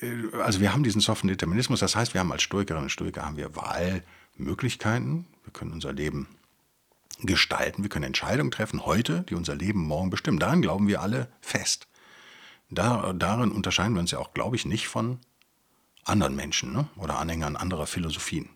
Äh, 0.00 0.36
also 0.42 0.60
wir 0.60 0.72
haben 0.72 0.82
diesen 0.82 1.00
soften 1.00 1.28
Determinismus. 1.28 1.80
Das 1.80 1.96
heißt, 1.96 2.14
wir 2.14 2.20
haben 2.20 2.32
als 2.32 2.42
Stoikerinnen 2.42 2.84
und 2.84 2.90
Stoiker 2.90 3.24
haben 3.24 3.36
wir 3.36 3.54
Wahlmöglichkeiten. 3.56 5.26
Wir 5.44 5.52
können 5.52 5.72
unser 5.72 5.92
Leben 5.92 6.28
gestalten. 7.20 7.82
Wir 7.82 7.88
können 7.88 8.04
Entscheidungen 8.04 8.50
treffen 8.50 8.84
heute, 8.84 9.24
die 9.28 9.34
unser 9.34 9.54
Leben 9.54 9.80
morgen 9.80 10.10
bestimmen. 10.10 10.38
Daran 10.38 10.62
glauben 10.62 10.88
wir 10.88 11.00
alle 11.00 11.28
fest. 11.40 11.88
Da, 12.68 13.12
darin 13.12 13.52
unterscheiden 13.52 13.94
wir 13.94 14.00
uns 14.00 14.10
ja 14.10 14.18
auch, 14.18 14.34
glaube 14.34 14.56
ich, 14.56 14.66
nicht 14.66 14.88
von 14.88 15.18
anderen 16.04 16.34
Menschen 16.34 16.72
ne? 16.72 16.88
oder 16.96 17.18
Anhängern 17.18 17.56
anderer 17.56 17.86
Philosophien. 17.86 18.48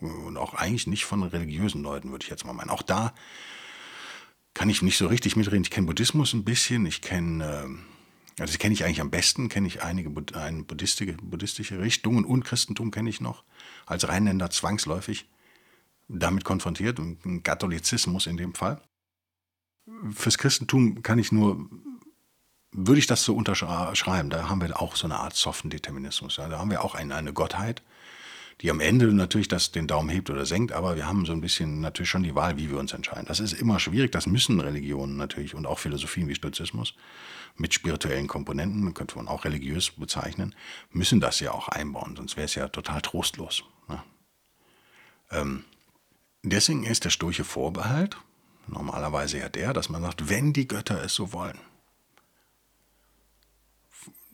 Und 0.00 0.36
auch 0.36 0.54
eigentlich 0.54 0.86
nicht 0.86 1.04
von 1.04 1.22
religiösen 1.22 1.82
Leuten, 1.82 2.10
würde 2.10 2.24
ich 2.24 2.30
jetzt 2.30 2.44
mal 2.44 2.52
meinen. 2.52 2.70
Auch 2.70 2.82
da 2.82 3.14
kann 4.52 4.68
ich 4.68 4.82
nicht 4.82 4.98
so 4.98 5.06
richtig 5.06 5.36
mitreden. 5.36 5.62
Ich 5.62 5.70
kenne 5.70 5.86
Buddhismus 5.86 6.34
ein 6.34 6.44
bisschen, 6.44 6.84
ich 6.86 7.00
kenne, 7.00 7.78
also 8.38 8.58
kenne 8.58 8.74
ich 8.74 8.84
eigentlich 8.84 9.00
am 9.00 9.10
besten, 9.10 9.48
kenne 9.48 9.66
ich 9.66 9.82
einige 9.82 10.10
eine 10.34 10.62
buddhistische, 10.64 11.14
buddhistische 11.14 11.80
Richtungen 11.80 12.24
und 12.24 12.44
Christentum 12.44 12.90
kenne 12.90 13.10
ich 13.10 13.20
noch, 13.20 13.44
als 13.86 14.08
Rheinländer 14.08 14.50
zwangsläufig 14.50 15.28
damit 16.08 16.44
konfrontiert, 16.44 16.98
und 16.98 17.42
Katholizismus 17.42 18.26
in 18.26 18.36
dem 18.36 18.54
Fall. 18.54 18.80
Fürs 20.12 20.38
Christentum 20.38 21.02
kann 21.02 21.18
ich 21.18 21.32
nur 21.32 21.68
würde 22.74 22.98
ich 22.98 23.06
das 23.06 23.22
so 23.22 23.34
unterschreiben. 23.36 24.30
Da 24.30 24.48
haben 24.48 24.60
wir 24.60 24.80
auch 24.80 24.96
so 24.96 25.06
eine 25.06 25.16
Art 25.16 25.36
soften 25.36 25.70
Determinismus. 25.70 26.36
Ja. 26.36 26.48
Da 26.48 26.58
haben 26.58 26.70
wir 26.70 26.84
auch 26.84 26.94
eine, 26.94 27.14
eine 27.14 27.32
Gottheit, 27.32 27.82
die 28.60 28.70
am 28.70 28.80
Ende 28.80 29.12
natürlich 29.12 29.48
das, 29.48 29.72
den 29.72 29.86
Daumen 29.86 30.08
hebt 30.08 30.30
oder 30.30 30.46
senkt, 30.46 30.72
aber 30.72 30.96
wir 30.96 31.06
haben 31.06 31.26
so 31.26 31.32
ein 31.32 31.40
bisschen 31.40 31.80
natürlich 31.80 32.10
schon 32.10 32.22
die 32.22 32.34
Wahl, 32.34 32.56
wie 32.56 32.70
wir 32.70 32.78
uns 32.78 32.92
entscheiden. 32.92 33.26
Das 33.26 33.40
ist 33.40 33.52
immer 33.52 33.80
schwierig, 33.80 34.12
das 34.12 34.26
müssen 34.26 34.60
Religionen 34.60 35.16
natürlich 35.16 35.54
und 35.54 35.66
auch 35.66 35.78
Philosophien 35.78 36.28
wie 36.28 36.34
Stoizismus 36.34 36.94
mit 37.56 37.74
spirituellen 37.74 38.26
Komponenten, 38.26 38.94
könnte 38.94 39.16
man 39.16 39.28
auch 39.28 39.44
religiös 39.44 39.90
bezeichnen, 39.90 40.54
müssen 40.90 41.20
das 41.20 41.40
ja 41.40 41.52
auch 41.52 41.68
einbauen, 41.68 42.16
sonst 42.16 42.36
wäre 42.36 42.46
es 42.46 42.54
ja 42.54 42.68
total 42.68 43.00
trostlos. 43.00 43.64
Ne? 43.88 44.02
Ähm, 45.30 45.64
deswegen 46.42 46.84
ist 46.84 47.04
der 47.04 47.10
stoische 47.10 47.44
Vorbehalt 47.44 48.16
normalerweise 48.66 49.38
ja 49.38 49.48
der, 49.48 49.72
dass 49.72 49.88
man 49.88 50.02
sagt, 50.02 50.28
wenn 50.28 50.52
die 50.52 50.66
Götter 50.68 51.02
es 51.02 51.14
so 51.14 51.32
wollen, 51.32 51.58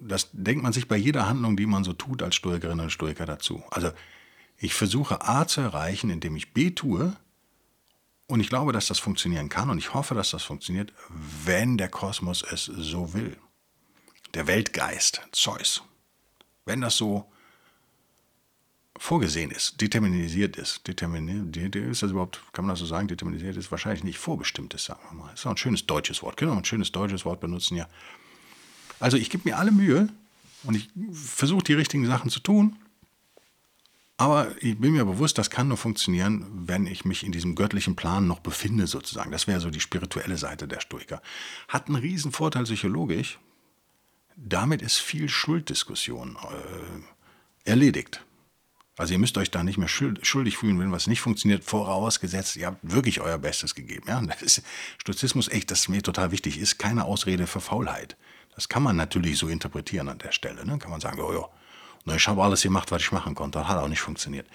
das 0.01 0.31
denkt 0.33 0.63
man 0.63 0.73
sich 0.73 0.89
bei 0.89 0.97
jeder 0.97 1.29
Handlung, 1.29 1.57
die 1.57 1.67
man 1.67 1.85
so 1.85 1.93
tut 1.93 2.23
als 2.23 2.35
Stoikerin 2.35 2.81
oder 2.81 2.91
Stoiker 2.91 3.27
dazu. 3.27 3.63
Also 3.71 3.91
ich 4.57 4.75
versuche 4.75 5.27
A 5.27 5.47
zu 5.47 5.61
erreichen, 5.61 6.11
indem 6.11 6.37
ich 6.37 6.53
B 6.53 6.71
tue. 6.71 7.17
Und 8.27 8.41
ich 8.41 8.49
glaube, 8.49 8.73
dass 8.73 8.87
das 8.87 9.01
funktionieren 9.01 9.49
kann 9.49 9.71
und 9.71 9.79
ich 9.79 9.93
hoffe, 9.93 10.15
dass 10.15 10.31
das 10.31 10.45
funktioniert, 10.45 10.93
wenn 11.45 11.77
der 11.79 11.89
Kosmos 11.89 12.45
es 12.49 12.65
so 12.65 13.13
will. 13.13 13.37
Der 14.35 14.47
Weltgeist, 14.47 15.23
Zeus. 15.33 15.83
Wenn 16.65 16.81
das 16.81 16.97
so 16.97 17.29
vorgesehen 18.97 19.51
ist, 19.51 19.81
determinisiert 19.81 20.57
ist. 20.57 20.87
Determiniert 20.87 21.75
ist 21.75 22.03
das 22.03 22.13
überhaupt, 22.13 22.41
kann 22.53 22.67
man 22.67 22.75
das 22.75 22.79
so 22.79 22.87
sagen? 22.87 23.09
Determinisiert 23.09 23.57
ist 23.57 23.71
wahrscheinlich 23.73 24.05
nicht 24.05 24.19
vorbestimmt 24.19 24.75
ist, 24.75 24.85
sagen 24.85 25.01
wir 25.09 25.17
mal. 25.17 25.31
Das 25.31 25.41
ist 25.41 25.47
auch 25.47 25.53
ein 25.53 25.57
schönes 25.57 25.87
deutsches 25.87 26.23
Wort. 26.23 26.37
Können 26.37 26.53
wir 26.53 26.59
ein 26.59 26.65
schönes 26.65 26.93
deutsches 26.93 27.25
Wort 27.25 27.41
benutzen, 27.41 27.77
ja. 27.77 27.89
Also 29.01 29.17
ich 29.17 29.31
gebe 29.31 29.49
mir 29.49 29.59
alle 29.59 29.73
Mühe 29.73 30.09
und 30.65 30.77
ich 30.77 30.89
versuche 31.13 31.65
die 31.65 31.75
richtigen 31.75 32.07
Sachen 32.07 32.31
zu 32.31 32.41
tun. 32.41 32.77
Aber 34.19 34.55
ich 34.61 34.79
bin 34.79 34.93
mir 34.93 35.07
bewusst, 35.07 35.39
das 35.39 35.49
kann 35.49 35.69
nur 35.69 35.79
funktionieren, 35.79 36.45
wenn 36.67 36.87
ich 36.87 37.07
mich 37.07 37.25
in 37.25 37.33
diesem 37.33 37.55
göttlichen 37.55 37.97
Plan 37.97 38.27
noch 38.27 38.41
befinde, 38.41 38.87
sozusagen. 38.87 39.31
Das 39.31 39.47
wäre 39.47 39.61
so 39.61 39.71
die 39.71 39.81
spirituelle 39.81 40.37
Seite 40.37 40.69
der 40.69 40.81
Stoiker. 40.81 41.23
Hat 41.69 41.87
einen 41.87 41.97
riesen 41.97 42.31
Vorteil 42.31 42.65
psychologisch. 42.65 43.39
Damit 44.37 44.83
ist 44.83 44.99
viel 44.99 45.31
Schulddiskussion 45.31 46.37
äh, 46.37 47.71
erledigt. 47.71 48.23
Also 48.99 49.15
ihr 49.15 49.19
müsst 49.19 49.39
euch 49.39 49.51
da 49.51 49.63
nicht 49.63 49.79
mehr 49.79 49.89
schuldig 49.89 50.59
fühlen, 50.59 50.79
wenn 50.79 50.93
was 50.93 51.07
nicht 51.07 51.23
funktioniert, 51.23 51.65
vorausgesetzt, 51.65 52.57
ihr 52.57 52.67
habt 52.67 52.81
wirklich 52.83 53.23
euer 53.23 53.39
Bestes 53.39 53.75
gegeben. 53.75 54.05
Ja? 54.07 54.21
Das 54.21 54.43
ist 54.43 54.63
Stoizismus 54.99 55.49
echt, 55.49 55.71
das 55.71 55.89
mir 55.89 56.03
total 56.03 56.31
wichtig 56.31 56.59
ist, 56.59 56.79
keine 56.79 57.07
Ausrede 57.07 57.47
für 57.47 57.63
Faulheit. 57.63 58.19
Das 58.55 58.69
kann 58.69 58.83
man 58.83 58.97
natürlich 58.97 59.39
so 59.39 59.49
interpretieren 59.49 60.09
an 60.09 60.19
der 60.19 60.33
Stelle. 60.33 60.67
Ne? 60.67 60.79
Kann 60.79 60.91
man 60.91 61.01
sagen, 61.01 61.21
oh 61.21 61.33
ja, 61.33 62.15
ich 62.15 62.29
habe 62.29 62.43
alles 62.43 62.63
gemacht, 62.63 62.91
was 62.91 63.03
ich 63.03 63.13
machen 63.13 63.35
konnte, 63.35 63.69
hat 63.69 63.79
auch 63.79 63.89
nicht 63.89 64.01
funktioniert. 64.01 64.47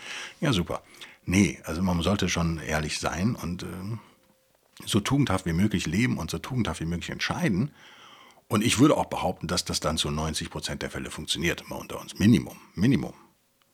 Ja, 0.42 0.54
super. 0.54 0.82
Nee, 1.26 1.60
also 1.64 1.82
man 1.82 2.02
sollte 2.02 2.30
schon 2.30 2.60
ehrlich 2.60 3.00
sein 3.00 3.36
und 3.36 3.64
äh, 3.64 3.68
so 4.86 5.00
tugendhaft 5.00 5.46
wie 5.46 5.54
möglich 5.54 5.86
leben 5.86 6.18
und 6.18 6.30
so 6.30 6.38
tugendhaft 6.38 6.82
wie 6.82 6.86
möglich 6.86 7.10
entscheiden. 7.10 7.72
Und 8.48 8.64
ich 8.64 8.78
würde 8.78 8.96
auch 8.96 9.06
behaupten, 9.06 9.48
dass 9.48 9.66
das 9.66 9.80
dann 9.80 9.98
zu 9.98 10.12
90 10.12 10.50
Prozent 10.50 10.82
der 10.82 10.92
Fälle 10.92 11.10
funktioniert, 11.10 11.62
immer 11.62 11.78
unter 11.78 12.00
uns. 12.00 12.20
Minimum, 12.20 12.58
Minimum. 12.76 13.14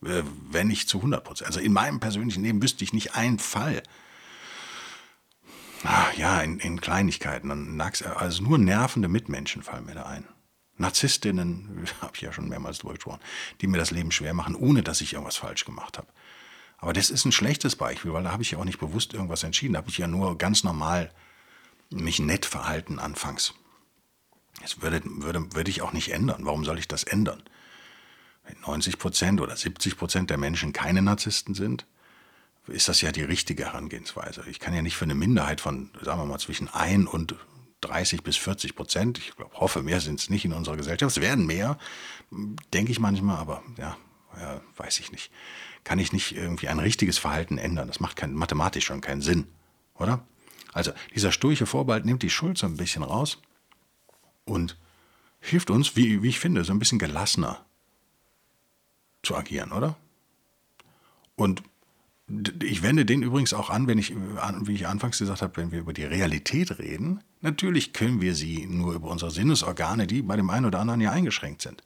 Äh, 0.06 0.24
wenn 0.50 0.68
nicht 0.68 0.88
zu 0.88 0.98
100 0.98 1.24
Prozent. 1.24 1.48
Also 1.48 1.60
in 1.60 1.74
meinem 1.74 2.00
persönlichen 2.00 2.44
Leben 2.44 2.62
wüsste 2.62 2.84
ich 2.84 2.94
nicht 2.94 3.16
einen 3.16 3.40
Fall, 3.40 3.84
Ach, 5.84 6.14
ja, 6.14 6.42
in, 6.42 6.60
in 6.60 6.80
Kleinigkeiten. 6.80 7.82
Also 7.82 8.44
nur 8.44 8.58
nervende 8.58 9.08
Mitmenschen 9.08 9.64
fallen 9.64 9.86
mir 9.86 9.96
da 9.96 10.04
ein. 10.04 10.28
Narzisstinnen, 10.78 11.88
habe 12.02 12.14
ich 12.16 12.22
ja 12.22 12.34
schon 12.34 12.50
mehrmals 12.50 12.80
drüber 12.80 12.96
gesprochen, 12.96 13.22
die 13.62 13.68
mir 13.68 13.78
das 13.78 13.92
Leben 13.92 14.12
schwer 14.12 14.34
machen, 14.34 14.56
ohne 14.56 14.84
dass 14.84 15.02
ich 15.02 15.14
irgendwas 15.14 15.38
falsch 15.38 15.66
gemacht 15.66 15.98
habe. 15.98 16.08
Aber 16.78 16.94
das 16.94 17.10
ist 17.10 17.26
ein 17.26 17.32
schlechtes 17.32 17.76
Beispiel, 17.76 18.12
weil 18.12 18.24
da 18.24 18.32
habe 18.32 18.42
ich 18.42 18.52
ja 18.52 18.58
auch 18.58 18.66
nicht 18.66 18.80
bewusst 18.80 19.14
irgendwas 19.14 19.44
entschieden. 19.44 19.74
Da 19.74 19.80
habe 19.80 19.90
ich 19.90 20.00
ja 20.00 20.08
nur 20.08 20.38
ganz 20.38 20.64
normal 20.64 21.12
mich 21.92 22.20
nett 22.20 22.46
verhalten 22.46 22.98
anfangs. 22.98 23.54
Das 24.62 24.82
würde, 24.82 25.02
würde, 25.04 25.54
würde 25.54 25.70
ich 25.70 25.82
auch 25.82 25.94
nicht 25.94 26.12
ändern. 26.12 26.46
Warum 26.46 26.66
soll 26.66 26.80
ich 26.80 26.88
das 26.88 27.04
ändern? 27.04 27.44
Wenn 28.44 28.60
90 28.62 28.98
Prozent 28.98 29.42
oder 29.42 29.56
70 29.56 29.98
Prozent 29.98 30.30
der 30.32 30.38
Menschen 30.38 30.74
keine 30.74 31.04
Narzissten 31.04 31.54
sind, 31.54 31.86
ist 32.68 32.88
das 32.88 33.02
ja 33.02 33.12
die 33.12 33.24
richtige 33.24 33.66
Herangehensweise. 33.66 34.44
Ich 34.50 34.60
kann 34.60 34.74
ja 34.74 34.82
nicht 34.82 34.96
für 34.96 35.06
eine 35.06 35.16
Minderheit 35.16 35.62
von, 35.62 35.90
sagen 36.02 36.20
wir 36.20 36.26
mal, 36.26 36.40
zwischen 36.40 36.68
1 36.68 37.10
und 37.10 37.36
30 37.82 38.24
bis 38.24 38.38
40 38.38 38.76
Prozent, 38.76 39.18
ich 39.18 39.36
glaub, 39.36 39.54
hoffe, 39.56 39.82
mehr 39.82 40.00
sind 40.00 40.20
es 40.20 40.30
nicht 40.30 40.46
in 40.46 40.54
unserer 40.54 40.78
Gesellschaft, 40.78 41.18
es 41.18 41.22
werden 41.22 41.48
mehr, 41.48 41.78
denke 42.74 42.92
ich 42.92 43.00
manchmal, 43.00 43.38
aber 43.38 43.64
ja, 43.78 43.98
ja, 44.40 44.62
weiß 44.78 45.00
ich 45.00 45.12
nicht. 45.12 45.32
Kann 45.84 46.00
ich 46.00 46.14
nicht 46.14 46.36
irgendwie 46.36 46.68
ein 46.68 46.80
richtiges 46.80 47.18
Verhalten 47.18 47.58
ändern? 47.58 47.88
Das 47.88 48.00
macht 48.00 48.16
kein, 48.16 48.34
mathematisch 48.34 48.86
schon 48.86 49.02
keinen 49.02 49.22
Sinn, 49.22 49.48
oder? 49.96 50.24
Also 50.74 50.92
dieser 51.14 51.32
sturche 51.32 51.66
Vorbehalt 51.66 52.06
nimmt 52.06 52.24
die 52.24 52.30
Schuld 52.30 52.58
so 52.58 52.68
ein 52.68 52.78
bisschen 52.78 53.04
raus 53.04 53.42
und 54.46 54.78
hilft 55.40 55.72
uns, 55.72 55.96
wie, 55.96 56.22
wie 56.22 56.30
ich 56.30 56.40
finde, 56.40 56.64
so 56.64 56.72
ein 56.72 56.80
bisschen 56.80 57.00
gelassener 57.00 57.66
zu 59.24 59.36
agieren, 59.36 59.72
oder? 59.72 59.98
Und 61.36 61.64
ich 62.62 62.84
wende 62.84 63.06
den 63.06 63.24
übrigens 63.24 63.54
auch 63.54 63.70
an, 63.70 63.88
wenn 63.88 63.98
ich, 63.98 64.14
wie 64.16 64.74
ich 64.74 64.88
anfangs 64.88 65.18
gesagt 65.20 65.42
habe, 65.42 65.58
wenn 65.58 65.72
wir 65.72 65.80
über 65.80 65.94
die 65.94 66.06
Realität 66.06 66.80
reden. 66.80 67.24
Natürlich 67.42 67.94
können 67.94 68.22
wir 68.22 68.36
sie 68.36 68.66
nur 68.68 68.94
über 68.94 69.10
unsere 69.10 69.32
Sinnesorgane, 69.32 70.08
die 70.08 70.22
bei 70.22 70.36
dem 70.36 70.50
einen 70.50 70.66
oder 70.66 70.80
anderen 70.80 71.02
ja 71.02 71.12
eingeschränkt 71.12 71.62
sind. 71.62 71.84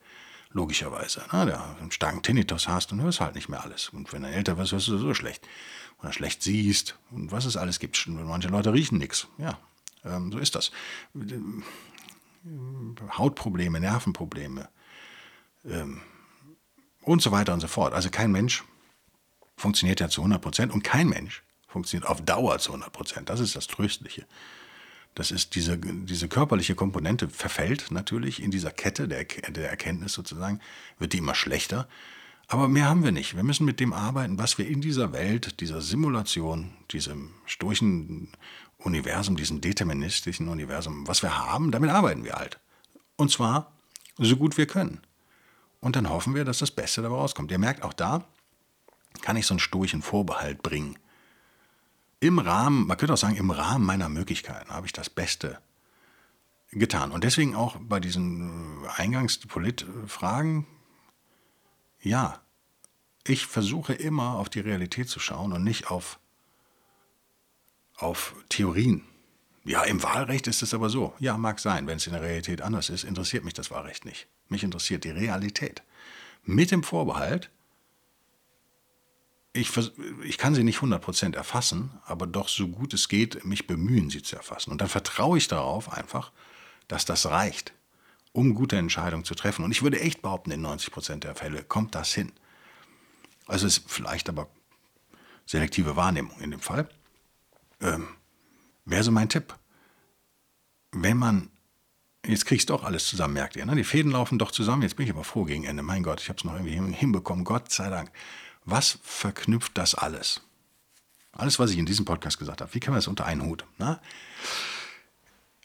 Logischerweise. 0.52 1.22
Ne? 1.32 1.46
Der 1.46 1.78
einen 1.78 1.92
starken 1.92 2.22
Tinnitus 2.22 2.68
hast 2.68 2.92
und 2.92 3.02
hörst 3.02 3.22
halt 3.22 3.36
nicht 3.36 3.50
mehr 3.50 3.64
alles. 3.64 3.90
Und 3.90 4.12
wenn 4.14 4.24
du 4.24 4.30
älter 4.30 4.58
wirst, 4.58 4.72
hörst 4.72 4.88
du 4.88 4.98
so 4.98 5.14
schlecht. 5.14 5.48
Oder 6.02 6.14
schlecht 6.14 6.44
siehst 6.44 6.98
und 7.12 7.32
was 7.32 7.46
es 7.46 7.58
alles 7.58 7.80
gibt. 7.80 8.06
Manche 8.08 8.50
Leute 8.50 8.74
riechen 8.74 8.98
nichts. 8.98 9.28
Ja, 9.38 9.58
ähm, 10.04 10.32
so 10.32 10.38
ist 10.38 10.56
das. 10.56 10.72
Hautprobleme, 13.18 13.80
Nervenprobleme 13.80 14.70
ähm, 15.66 16.02
und 17.02 17.22
so 17.22 17.32
weiter 17.32 17.54
und 17.54 17.62
so 17.62 17.68
fort. 17.68 17.94
Also 17.94 18.10
kein 18.10 18.32
Mensch 18.32 18.64
funktioniert 19.56 20.00
ja 20.00 20.10
zu 20.10 20.22
100 20.22 20.42
Prozent 20.42 20.74
und 20.74 20.84
kein 20.84 21.08
Mensch 21.08 21.44
funktioniert 21.68 22.10
auf 22.10 22.22
Dauer 22.22 22.60
zu 22.60 22.72
100 22.72 22.92
Prozent. 22.92 23.30
Das 23.30 23.40
ist 23.40 23.56
das 23.56 23.68
Tröstliche. 23.68 24.26
Das 25.14 25.32
ist 25.32 25.56
diese, 25.56 25.78
diese 25.78 26.28
körperliche 26.28 26.76
Komponente 26.76 27.30
verfällt 27.30 27.90
natürlich 27.90 28.42
in 28.42 28.52
dieser 28.52 28.72
Kette 28.72 29.08
der, 29.08 29.24
der 29.24 29.70
Erkenntnis 29.70 30.14
sozusagen, 30.14 30.60
wird 31.00 31.14
die 31.14 31.20
immer 31.20 31.36
schlechter. 31.36 31.88
Aber 32.48 32.68
mehr 32.68 32.90
haben 32.90 33.04
wir 33.04 33.12
nicht. 33.12 33.36
Wir 33.36 33.44
müssen 33.44 33.66
mit 33.66 33.80
dem 33.80 33.94
arbeiten, 33.94 34.38
was 34.38 34.58
wir 34.58 34.68
in 34.68 34.82
dieser 34.82 35.14
Welt, 35.14 35.62
dieser 35.62 35.82
Simulation, 35.82 36.74
diesem 36.92 37.32
sturchen 37.46 38.30
Universum, 38.78 39.36
diesem 39.36 39.62
deterministischen 39.62 40.50
Universum, 40.50 41.08
was 41.08 41.24
wir 41.24 41.38
haben, 41.38 41.72
damit 41.72 41.90
arbeiten 41.90 42.24
wir 42.24 42.34
halt. 42.34 42.60
Und 43.16 43.32
zwar 43.32 43.72
so 44.18 44.36
gut 44.36 44.58
wir 44.58 44.68
können. 44.68 45.00
Und 45.80 45.96
dann 45.96 46.10
hoffen 46.10 46.36
wir, 46.36 46.46
dass 46.46 46.60
das 46.60 46.72
Beste 46.72 47.02
dabei 47.02 47.16
rauskommt. 47.16 47.52
Ihr 47.52 47.58
merkt 47.58 47.84
auch 47.84 47.94
da, 47.94 48.26
kann 49.22 49.38
ich 49.38 49.46
so 49.46 49.54
einen 49.54 49.60
sturchen 49.60 50.02
Vorbehalt 50.02 50.64
bringen. 50.64 50.98
Im 52.20 52.40
Rahmen, 52.40 52.88
man 52.88 52.98
könnte 52.98 53.14
auch 53.14 53.18
sagen, 53.18 53.36
im 53.36 53.52
Rahmen 53.52 53.86
meiner 53.86 54.10
Möglichkeiten 54.10 54.70
habe 54.70 54.86
ich 54.86 54.94
das 54.94 55.10
Beste 55.10 55.60
getan. 56.72 57.12
Und 57.12 57.24
deswegen 57.24 57.56
auch 57.56 57.78
bei 57.80 58.00
diesen 58.00 58.84
äh, 58.84 59.02
Eingangspolit-Fragen, 59.02 60.66
ja, 62.02 62.42
ich 63.28 63.46
versuche 63.48 63.94
immer 63.94 64.36
auf 64.36 64.50
die 64.50 64.60
Realität 64.60 65.10
zu 65.10 65.20
schauen 65.20 65.54
und 65.54 65.64
nicht 65.64 65.90
auf, 65.90 66.20
auf 67.98 68.36
Theorien. 68.50 69.04
Ja, 69.64 69.84
im 69.84 70.04
Wahlrecht 70.04 70.46
ist 70.46 70.62
es 70.62 70.76
aber 70.76 70.90
so. 70.90 71.16
Ja, 71.20 71.38
mag 71.38 71.60
sein. 71.60 71.88
Wenn 71.88 71.98
es 71.98 72.06
in 72.06 72.14
der 72.14 72.22
Realität 72.22 72.62
anders 72.62 72.90
ist, 72.90 73.04
interessiert 73.04 73.44
mich 73.44 73.56
das 73.56 73.72
Wahlrecht 73.72 74.06
nicht. 74.06 74.28
Mich 74.48 74.64
interessiert 74.64 75.04
die 75.04 75.10
Realität. 75.10 75.82
Mit 76.44 76.70
dem 76.70 76.84
Vorbehalt, 76.84 77.50
ich, 79.56 79.72
ich 80.24 80.38
kann 80.38 80.54
sie 80.54 80.64
nicht 80.64 80.80
100% 80.80 81.34
erfassen, 81.34 81.92
aber 82.06 82.28
doch 82.28 82.50
so 82.50 82.68
gut 82.68 82.94
es 82.94 83.08
geht, 83.08 83.46
mich 83.46 83.68
bemühen, 83.68 84.10
sie 84.10 84.22
zu 84.22 84.36
erfassen. 84.36 84.72
Und 84.72 84.82
dann 84.82 84.90
vertraue 84.90 85.38
ich 85.38 85.48
darauf 85.48 85.92
einfach, 85.92 86.32
dass 86.90 87.06
das 87.06 87.26
reicht, 87.28 87.74
um 88.34 88.54
gute 88.54 88.76
Entscheidungen 88.76 89.24
zu 89.24 89.34
treffen. 89.34 89.64
Und 89.64 89.72
ich 89.72 89.82
würde 89.82 90.02
echt 90.02 90.22
behaupten, 90.22 90.52
in 90.52 90.66
90% 90.66 91.20
der 91.20 91.36
Fälle 91.36 91.64
kommt 91.64 91.96
das 91.96 92.14
hin. 92.14 92.34
Also 93.48 93.66
ist 93.66 93.84
vielleicht 93.88 94.28
aber 94.28 94.50
selektive 95.46 95.96
Wahrnehmung 95.96 96.38
in 96.42 96.52
dem 96.52 96.60
Fall. 96.60 96.90
Ähm, 97.80 98.08
Wäre 98.84 99.04
so 99.04 99.12
mein 99.12 99.30
Tipp. 99.30 99.56
Wenn 100.92 101.18
man, 101.18 101.50
jetzt 102.26 102.46
kriegst 102.46 102.70
doch 102.70 102.84
alles 102.84 103.08
zusammen, 103.08 103.36
merkt 103.36 103.56
ihr, 103.56 103.66
ne? 103.66 103.76
die 103.76 103.84
Fäden 103.84 104.12
laufen 104.12 104.38
doch 104.38 104.52
zusammen, 104.52 104.82
jetzt 104.82 104.96
bin 104.96 105.06
ich 105.06 105.14
aber 105.14 105.24
froh 105.24 105.46
gegen 105.46 105.64
Ende. 105.64 105.82
Mein 105.82 106.04
Gott, 106.04 106.22
ich 106.22 106.28
habe 106.28 106.38
es 106.38 106.44
noch 106.44 106.54
irgendwie 106.54 106.94
hinbekommen, 106.94 107.46
Gott 107.46 107.72
sei 107.72 107.90
Dank. 107.90 108.12
Was 108.66 109.00
verknüpft 109.04 109.78
das 109.78 109.96
alles? 109.96 110.42
Alles, 111.32 111.60
was 111.60 111.72
ich 111.72 111.78
in 111.78 111.86
diesem 111.86 112.06
Podcast 112.06 112.40
gesagt 112.40 112.62
habe, 112.62 112.74
wie 112.74 112.80
kann 112.80 112.94
man 112.94 112.98
das 112.98 113.08
unter 113.08 113.26
einen 113.26 113.44
Hut? 113.44 113.66
Na? 113.78 114.02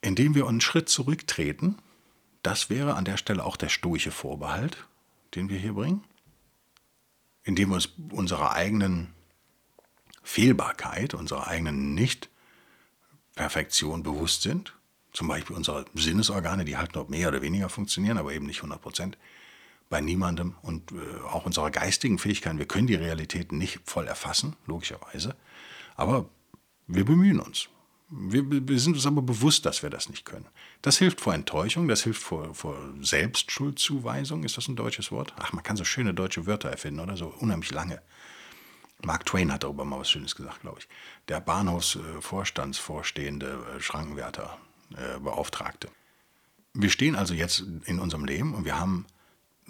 Indem 0.03 0.35
wir 0.35 0.47
einen 0.47 0.61
Schritt 0.61 0.89
zurücktreten, 0.89 1.79
das 2.43 2.71
wäre 2.71 2.95
an 2.95 3.05
der 3.05 3.17
Stelle 3.17 3.45
auch 3.45 3.57
der 3.57 3.69
stoische 3.69 4.11
Vorbehalt, 4.11 4.85
den 5.35 5.49
wir 5.49 5.59
hier 5.59 5.75
bringen, 5.75 6.05
indem 7.43 7.71
wir 7.71 7.77
uns 7.77 7.89
unserer 8.11 8.53
eigenen 8.53 9.15
Fehlbarkeit, 10.23 11.15
unserer 11.15 11.47
eigenen 11.47 11.95
Nicht-Perfektion 11.95 14.03
bewusst 14.03 14.43
sind, 14.43 14.75
zum 15.13 15.29
Beispiel 15.29 15.57
unsere 15.57 15.87
Sinnesorgane, 15.95 16.65
die 16.65 16.77
halt 16.77 16.95
noch 16.95 17.09
mehr 17.09 17.29
oder 17.29 17.43
weniger 17.43 17.69
funktionieren, 17.69 18.19
aber 18.19 18.33
eben 18.33 18.47
nicht 18.47 18.59
100 18.59 18.81
Prozent, 18.81 19.19
bei 19.91 20.01
niemandem 20.01 20.55
und 20.63 20.93
äh, 20.93 20.97
auch 21.29 21.45
unserer 21.45 21.71
geistigen 21.71 22.19
Fähigkeiten. 22.19 22.59
Wir 22.59 22.67
können 22.67 22.87
die 22.87 22.95
Realität 22.95 23.53
nicht 23.53 23.81
voll 23.85 24.07
erfassen, 24.07 24.57
logischerweise, 24.67 25.37
aber 25.97 26.31
wir 26.87 27.05
bemühen 27.05 27.41
uns. 27.41 27.69
Wir, 28.13 28.51
wir, 28.51 28.81
sind 28.81 28.95
uns 28.95 29.07
aber 29.07 29.23
bewusst, 29.23 29.65
dass 29.67 29.85
wir 29.85 29.91
das 29.91 30.09
nicht 30.09 30.25
können. 30.25 30.49
Das 30.83 30.99
hilft 30.99 31.21
vor 31.21 31.33
Enttäuschung, 31.33 31.87
das 31.87 32.03
hilft 32.03 32.21
vor, 32.21 32.53
vor 32.55 32.77
Selbstschuldzuweisung. 33.01 34.43
Ist 34.43 34.57
das 34.57 34.67
ein 34.67 34.75
deutsches 34.75 35.13
Wort? 35.13 35.33
Ach, 35.39 35.53
man 35.53 35.63
kann 35.63 35.77
so 35.77 35.85
schöne 35.85 36.13
deutsche 36.13 36.45
Wörter 36.47 36.71
erfinden, 36.71 36.99
oder? 36.99 37.17
So 37.17 37.33
unheimlich 37.39 37.71
lange. 37.71 38.03
Mark 39.05 39.27
Twain 39.27 39.53
hat 39.53 39.63
darüber 39.63 39.85
mal 39.85 40.01
was 40.01 40.11
Schönes 40.11 40.35
gesagt, 40.35 40.63
glaube 40.63 40.81
ich. 40.81 40.89
Der 41.29 41.41
Bahnhofsvorstandsvorstehende 41.41 43.77
äh, 43.77 43.81
Schrankenwärter, 43.81 44.59
äh, 44.97 45.21
Beauftragte. 45.21 45.87
Wir 46.75 46.91
stehen 46.91 47.15
also 47.15 47.35
jetzt 47.35 47.63
in 47.85 48.01
unserem 48.01 48.25
Leben 48.25 48.55
und 48.55 48.65
wir 48.65 48.81
haben 48.81 49.07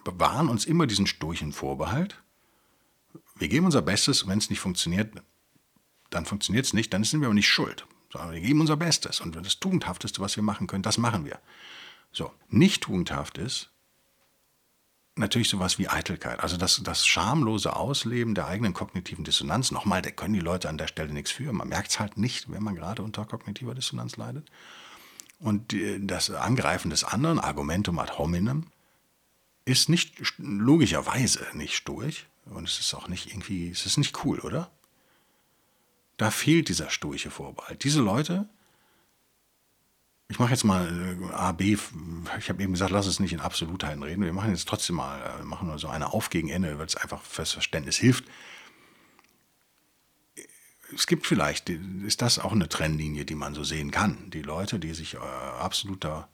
bewahren 0.04 0.48
uns 0.48 0.64
immer 0.64 0.86
diesen 0.86 1.06
sturchen 1.06 1.52
Vorbehalt. 1.52 2.22
Wir 3.36 3.48
geben 3.48 3.66
unser 3.66 3.82
Bestes, 3.82 4.26
wenn 4.26 4.38
es 4.38 4.50
nicht 4.50 4.60
funktioniert, 4.60 5.12
dann 6.10 6.26
funktioniert 6.26 6.66
es 6.66 6.72
nicht, 6.72 6.92
dann 6.92 7.04
sind 7.04 7.20
wir 7.20 7.26
aber 7.26 7.34
nicht 7.34 7.48
schuld. 7.48 7.86
Sondern 8.12 8.32
wir 8.32 8.40
geben 8.40 8.60
unser 8.60 8.76
Bestes 8.76 9.20
und 9.20 9.36
das 9.36 9.60
Tugendhafteste, 9.60 10.20
was 10.20 10.36
wir 10.36 10.42
machen 10.42 10.66
können, 10.66 10.82
das 10.82 10.98
machen 10.98 11.24
wir. 11.24 11.38
So, 12.12 12.32
nicht 12.48 12.82
tugendhaft 12.82 13.38
ist 13.38 13.70
natürlich 15.16 15.48
sowas 15.48 15.78
wie 15.78 15.88
Eitelkeit, 15.88 16.40
also 16.40 16.56
das, 16.56 16.80
das 16.82 17.06
schamlose 17.06 17.76
Ausleben 17.76 18.34
der 18.34 18.46
eigenen 18.46 18.72
kognitiven 18.74 19.24
Dissonanz. 19.24 19.70
Nochmal, 19.70 20.02
da 20.02 20.10
können 20.10 20.34
die 20.34 20.40
Leute 20.40 20.68
an 20.68 20.78
der 20.78 20.88
Stelle 20.88 21.12
nichts 21.12 21.30
für. 21.30 21.52
Man 21.52 21.68
merkt 21.68 21.90
es 21.90 22.00
halt 22.00 22.16
nicht, 22.16 22.50
wenn 22.50 22.62
man 22.62 22.74
gerade 22.74 23.02
unter 23.02 23.24
kognitiver 23.24 23.74
Dissonanz 23.74 24.16
leidet. 24.16 24.50
Und 25.38 25.74
das 26.00 26.30
Angreifen 26.30 26.90
des 26.90 27.04
anderen, 27.04 27.38
Argumentum 27.38 27.98
ad 27.98 28.18
hominem, 28.18 28.66
ist 29.64 29.88
nicht 29.88 30.14
logischerweise 30.38 31.46
nicht 31.54 31.76
stoisch 31.76 32.26
und 32.46 32.68
es 32.68 32.80
ist 32.80 32.94
auch 32.94 33.08
nicht 33.08 33.28
irgendwie, 33.28 33.70
es 33.70 33.86
ist 33.86 33.96
nicht 33.96 34.24
cool, 34.24 34.40
oder? 34.40 34.70
Da 36.16 36.30
fehlt 36.30 36.68
dieser 36.68 36.90
stoische 36.90 37.30
Vorbehalt. 37.30 37.84
Diese 37.84 38.00
Leute, 38.00 38.48
ich 40.28 40.38
mache 40.38 40.50
jetzt 40.50 40.64
mal 40.64 41.18
äh, 41.22 41.32
A, 41.32 41.52
B, 41.52 41.76
ich 42.38 42.48
habe 42.48 42.62
eben 42.62 42.72
gesagt, 42.72 42.92
lass 42.92 43.06
es 43.06 43.20
nicht 43.20 43.32
in 43.32 43.40
Absolutheiten 43.40 44.02
reden, 44.02 44.24
wir 44.24 44.32
machen 44.32 44.50
jetzt 44.50 44.68
trotzdem 44.68 44.96
mal, 44.96 45.20
äh, 45.20 45.42
machen 45.44 45.68
nur 45.68 45.78
so 45.78 45.88
eine 45.88 46.12
Auf 46.12 46.30
gegen 46.30 46.48
Ende, 46.48 46.78
weil 46.78 46.86
es 46.86 46.96
einfach 46.96 47.22
fürs 47.22 47.52
Verständnis 47.52 47.96
hilft. 47.96 48.24
Es 50.94 51.06
gibt 51.06 51.26
vielleicht, 51.26 51.70
ist 51.70 52.20
das 52.20 52.38
auch 52.38 52.52
eine 52.52 52.68
Trennlinie, 52.68 53.24
die 53.24 53.36
man 53.36 53.54
so 53.54 53.62
sehen 53.62 53.90
kann. 53.90 54.30
Die 54.30 54.42
Leute, 54.42 54.78
die 54.78 54.92
sich 54.92 55.14
äh, 55.14 55.18
absoluter 55.18 56.28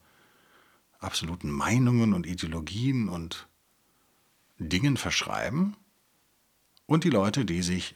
absoluten 1.07 1.51
Meinungen 1.51 2.13
und 2.13 2.27
Ideologien 2.27 3.09
und 3.09 3.49
Dingen 4.59 4.97
verschreiben 4.97 5.77
und 6.87 7.05
die 7.05 7.11
Leute, 7.11 7.45
die 7.45 7.63
sich 7.63 7.95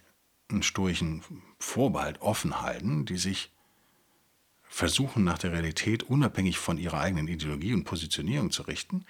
einen 0.48 0.62
sturchen 0.62 1.22
Vorbehalt 1.58 2.20
offen 2.22 2.60
halten, 2.60 3.04
die 3.04 3.18
sich 3.18 3.52
versuchen, 4.62 5.24
nach 5.24 5.38
der 5.38 5.52
Realität 5.52 6.04
unabhängig 6.04 6.58
von 6.58 6.78
ihrer 6.78 7.00
eigenen 7.00 7.28
Ideologie 7.28 7.74
und 7.74 7.84
Positionierung 7.84 8.50
zu 8.50 8.62
richten 8.62 9.04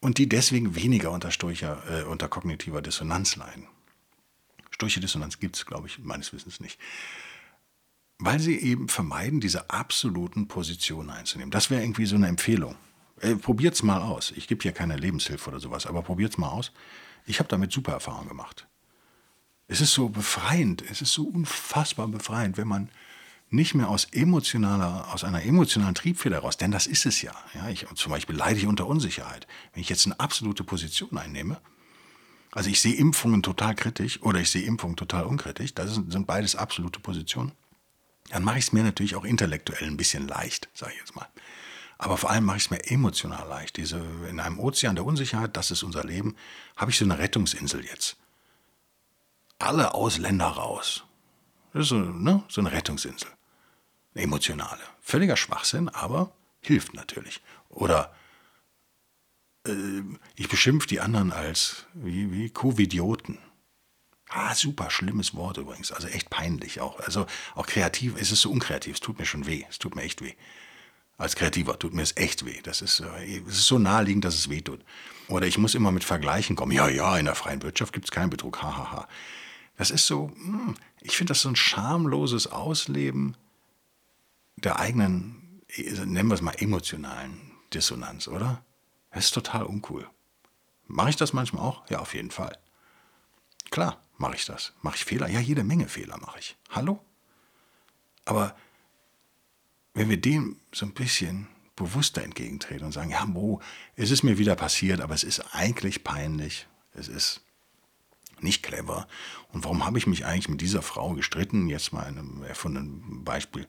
und 0.00 0.18
die 0.18 0.28
deswegen 0.28 0.74
weniger 0.74 1.10
unter, 1.10 1.30
Sturcher, 1.30 1.82
äh, 1.90 2.04
unter 2.04 2.28
kognitiver 2.28 2.82
Dissonanz 2.82 3.36
leiden. 3.36 3.66
Sturche 4.70 5.00
Dissonanz 5.00 5.40
gibt 5.40 5.56
es, 5.56 5.66
glaube 5.66 5.88
ich, 5.88 5.98
meines 5.98 6.32
Wissens 6.32 6.60
nicht 6.60 6.78
weil 8.18 8.40
sie 8.40 8.58
eben 8.58 8.88
vermeiden, 8.88 9.40
diese 9.40 9.70
absoluten 9.70 10.48
Positionen 10.48 11.10
einzunehmen. 11.10 11.50
Das 11.50 11.70
wäre 11.70 11.82
irgendwie 11.82 12.06
so 12.06 12.16
eine 12.16 12.26
Empfehlung. 12.26 12.74
Äh, 13.20 13.36
probiert's 13.36 13.82
mal 13.82 14.02
aus. 14.02 14.32
Ich 14.36 14.48
gebe 14.48 14.62
hier 14.62 14.72
keine 14.72 14.96
Lebenshilfe 14.96 15.50
oder 15.50 15.60
sowas, 15.60 15.86
aber 15.86 16.02
probiert's 16.02 16.38
mal 16.38 16.48
aus. 16.48 16.72
Ich 17.26 17.38
habe 17.38 17.48
damit 17.48 17.72
super 17.72 17.92
Erfahrungen 17.92 18.28
gemacht. 18.28 18.66
Es 19.68 19.80
ist 19.80 19.92
so 19.92 20.08
befreiend, 20.08 20.82
es 20.90 21.02
ist 21.02 21.12
so 21.12 21.24
unfassbar 21.24 22.08
befreiend, 22.08 22.56
wenn 22.56 22.68
man 22.68 22.88
nicht 23.50 23.74
mehr 23.74 23.88
aus 23.88 24.06
emotionaler, 24.06 25.12
aus 25.12 25.24
einer 25.24 25.42
emotionalen 25.42 25.94
Triebfeder 25.94 26.40
raus, 26.40 26.56
denn 26.56 26.70
das 26.70 26.86
ist 26.86 27.06
es 27.06 27.22
ja. 27.22 27.32
ja 27.54 27.68
ich, 27.68 27.86
zum 27.94 28.12
Beispiel 28.12 28.36
leide 28.36 28.58
ich 28.58 28.66
unter 28.66 28.86
Unsicherheit. 28.86 29.46
Wenn 29.72 29.80
ich 29.80 29.88
jetzt 29.88 30.06
eine 30.06 30.18
absolute 30.20 30.64
Position 30.64 31.16
einnehme, 31.16 31.60
also 32.52 32.68
ich 32.70 32.80
sehe 32.80 32.94
Impfungen 32.94 33.42
total 33.42 33.74
kritisch 33.74 34.22
oder 34.22 34.40
ich 34.40 34.50
sehe 34.50 34.62
Impfungen 34.62 34.96
total 34.96 35.24
unkritisch, 35.24 35.74
das 35.74 35.94
sind 35.94 36.26
beides 36.26 36.56
absolute 36.56 37.00
Positionen 37.00 37.52
dann 38.30 38.44
mache 38.44 38.58
ich 38.58 38.66
es 38.66 38.72
mir 38.72 38.82
natürlich 38.82 39.16
auch 39.16 39.24
intellektuell 39.24 39.86
ein 39.86 39.96
bisschen 39.96 40.28
leicht, 40.28 40.68
sage 40.74 40.92
ich 40.92 40.98
jetzt 41.00 41.16
mal. 41.16 41.28
Aber 41.98 42.16
vor 42.16 42.30
allem 42.30 42.44
mache 42.44 42.58
ich 42.58 42.64
es 42.64 42.70
mir 42.70 42.84
emotional 42.86 43.48
leicht. 43.48 43.76
Diese, 43.76 44.00
in 44.28 44.38
einem 44.38 44.60
Ozean 44.60 44.94
der 44.94 45.04
Unsicherheit, 45.04 45.56
das 45.56 45.70
ist 45.72 45.82
unser 45.82 46.04
Leben, 46.04 46.36
habe 46.76 46.92
ich 46.92 46.98
so 46.98 47.04
eine 47.04 47.18
Rettungsinsel 47.18 47.84
jetzt. 47.84 48.16
Alle 49.58 49.94
Ausländer 49.94 50.46
raus. 50.46 51.04
Das 51.72 51.82
ist 51.82 51.88
so, 51.88 51.96
ne, 51.98 52.44
so 52.48 52.60
eine 52.60 52.70
Rettungsinsel. 52.70 53.28
Eine 54.14 54.24
emotionale. 54.24 54.80
Völliger 55.00 55.36
Schwachsinn, 55.36 55.88
aber 55.88 56.32
hilft 56.60 56.94
natürlich. 56.94 57.42
Oder 57.68 58.14
äh, 59.66 60.02
ich 60.36 60.48
beschimpfe 60.48 60.86
die 60.86 61.00
anderen 61.00 61.32
als 61.32 61.86
wie, 61.94 62.30
wie 62.30 62.50
Covidioten. 62.50 63.38
Ah, 64.30 64.54
super 64.54 64.90
schlimmes 64.90 65.34
Wort 65.34 65.56
übrigens. 65.56 65.90
Also 65.92 66.08
echt 66.08 66.30
peinlich 66.30 66.80
auch. 66.80 67.00
Also 67.00 67.26
auch 67.54 67.66
kreativ, 67.66 68.14
es 68.18 68.30
ist 68.30 68.42
so 68.42 68.50
unkreativ, 68.50 68.94
es 68.94 69.00
tut 69.00 69.18
mir 69.18 69.24
schon 69.24 69.46
weh. 69.46 69.64
Es 69.68 69.78
tut 69.78 69.96
mir 69.96 70.02
echt 70.02 70.22
weh. 70.22 70.34
Als 71.16 71.34
Kreativer 71.34 71.78
tut 71.78 71.94
mir 71.94 72.02
es 72.02 72.16
echt 72.16 72.44
weh. 72.44 72.60
Das 72.62 72.82
ist, 72.82 73.00
äh, 73.00 73.40
es 73.46 73.54
ist 73.54 73.66
so 73.66 73.78
naheliegend, 73.78 74.24
dass 74.24 74.34
es 74.34 74.50
weh 74.50 74.60
tut. 74.60 74.84
Oder 75.28 75.46
ich 75.46 75.58
muss 75.58 75.74
immer 75.74 75.92
mit 75.92 76.04
Vergleichen 76.04 76.56
kommen. 76.56 76.72
Ja, 76.72 76.88
ja, 76.88 77.16
in 77.16 77.24
der 77.24 77.34
freien 77.34 77.62
Wirtschaft 77.62 77.92
gibt 77.92 78.06
es 78.06 78.10
keinen 78.10 78.30
Betrug. 78.30 78.62
Hahaha. 78.62 78.92
Ha, 78.92 78.92
ha. 78.92 79.08
Das 79.78 79.90
ist 79.90 80.06
so, 80.06 80.30
hm, 80.34 80.74
ich 81.00 81.16
finde 81.16 81.30
das 81.30 81.42
so 81.42 81.48
ein 81.48 81.56
schamloses 81.56 82.48
Ausleben 82.48 83.36
der 84.56 84.80
eigenen, 84.80 85.62
nennen 85.76 86.28
wir 86.28 86.34
es 86.34 86.42
mal 86.42 86.54
emotionalen 86.58 87.52
Dissonanz, 87.72 88.26
oder? 88.26 88.64
Das 89.12 89.26
ist 89.26 89.34
total 89.34 89.64
uncool. 89.64 90.08
Mache 90.88 91.10
ich 91.10 91.16
das 91.16 91.32
manchmal 91.32 91.62
auch? 91.62 91.88
Ja, 91.90 92.00
auf 92.00 92.14
jeden 92.14 92.32
Fall. 92.32 92.58
Klar, 93.70 94.02
mache 94.18 94.36
ich 94.36 94.44
das. 94.44 94.72
Mache 94.82 94.96
ich 94.96 95.04
Fehler? 95.04 95.28
Ja, 95.28 95.40
jede 95.40 95.64
Menge 95.64 95.88
Fehler 95.88 96.18
mache 96.18 96.38
ich. 96.38 96.56
Hallo? 96.70 97.00
Aber 98.24 98.54
wenn 99.94 100.10
wir 100.10 100.20
dem 100.20 100.60
so 100.72 100.84
ein 100.84 100.92
bisschen 100.92 101.48
bewusster 101.76 102.22
entgegentreten 102.22 102.84
und 102.84 102.92
sagen, 102.92 103.10
ja, 103.10 103.24
Mo, 103.24 103.60
es 103.96 104.10
ist 104.10 104.22
mir 104.22 104.36
wieder 104.36 104.56
passiert, 104.56 105.00
aber 105.00 105.14
es 105.14 105.24
ist 105.24 105.54
eigentlich 105.54 106.04
peinlich, 106.04 106.66
es 106.92 107.08
ist 107.08 107.40
nicht 108.40 108.62
clever. 108.62 109.08
Und 109.52 109.64
warum 109.64 109.84
habe 109.84 109.98
ich 109.98 110.06
mich 110.06 110.24
eigentlich 110.26 110.48
mit 110.48 110.60
dieser 110.60 110.82
Frau 110.82 111.14
gestritten? 111.14 111.68
Jetzt 111.68 111.92
mal 111.92 112.04
ein 112.04 112.42
erfundenes 112.42 113.24
Beispiel. 113.24 113.66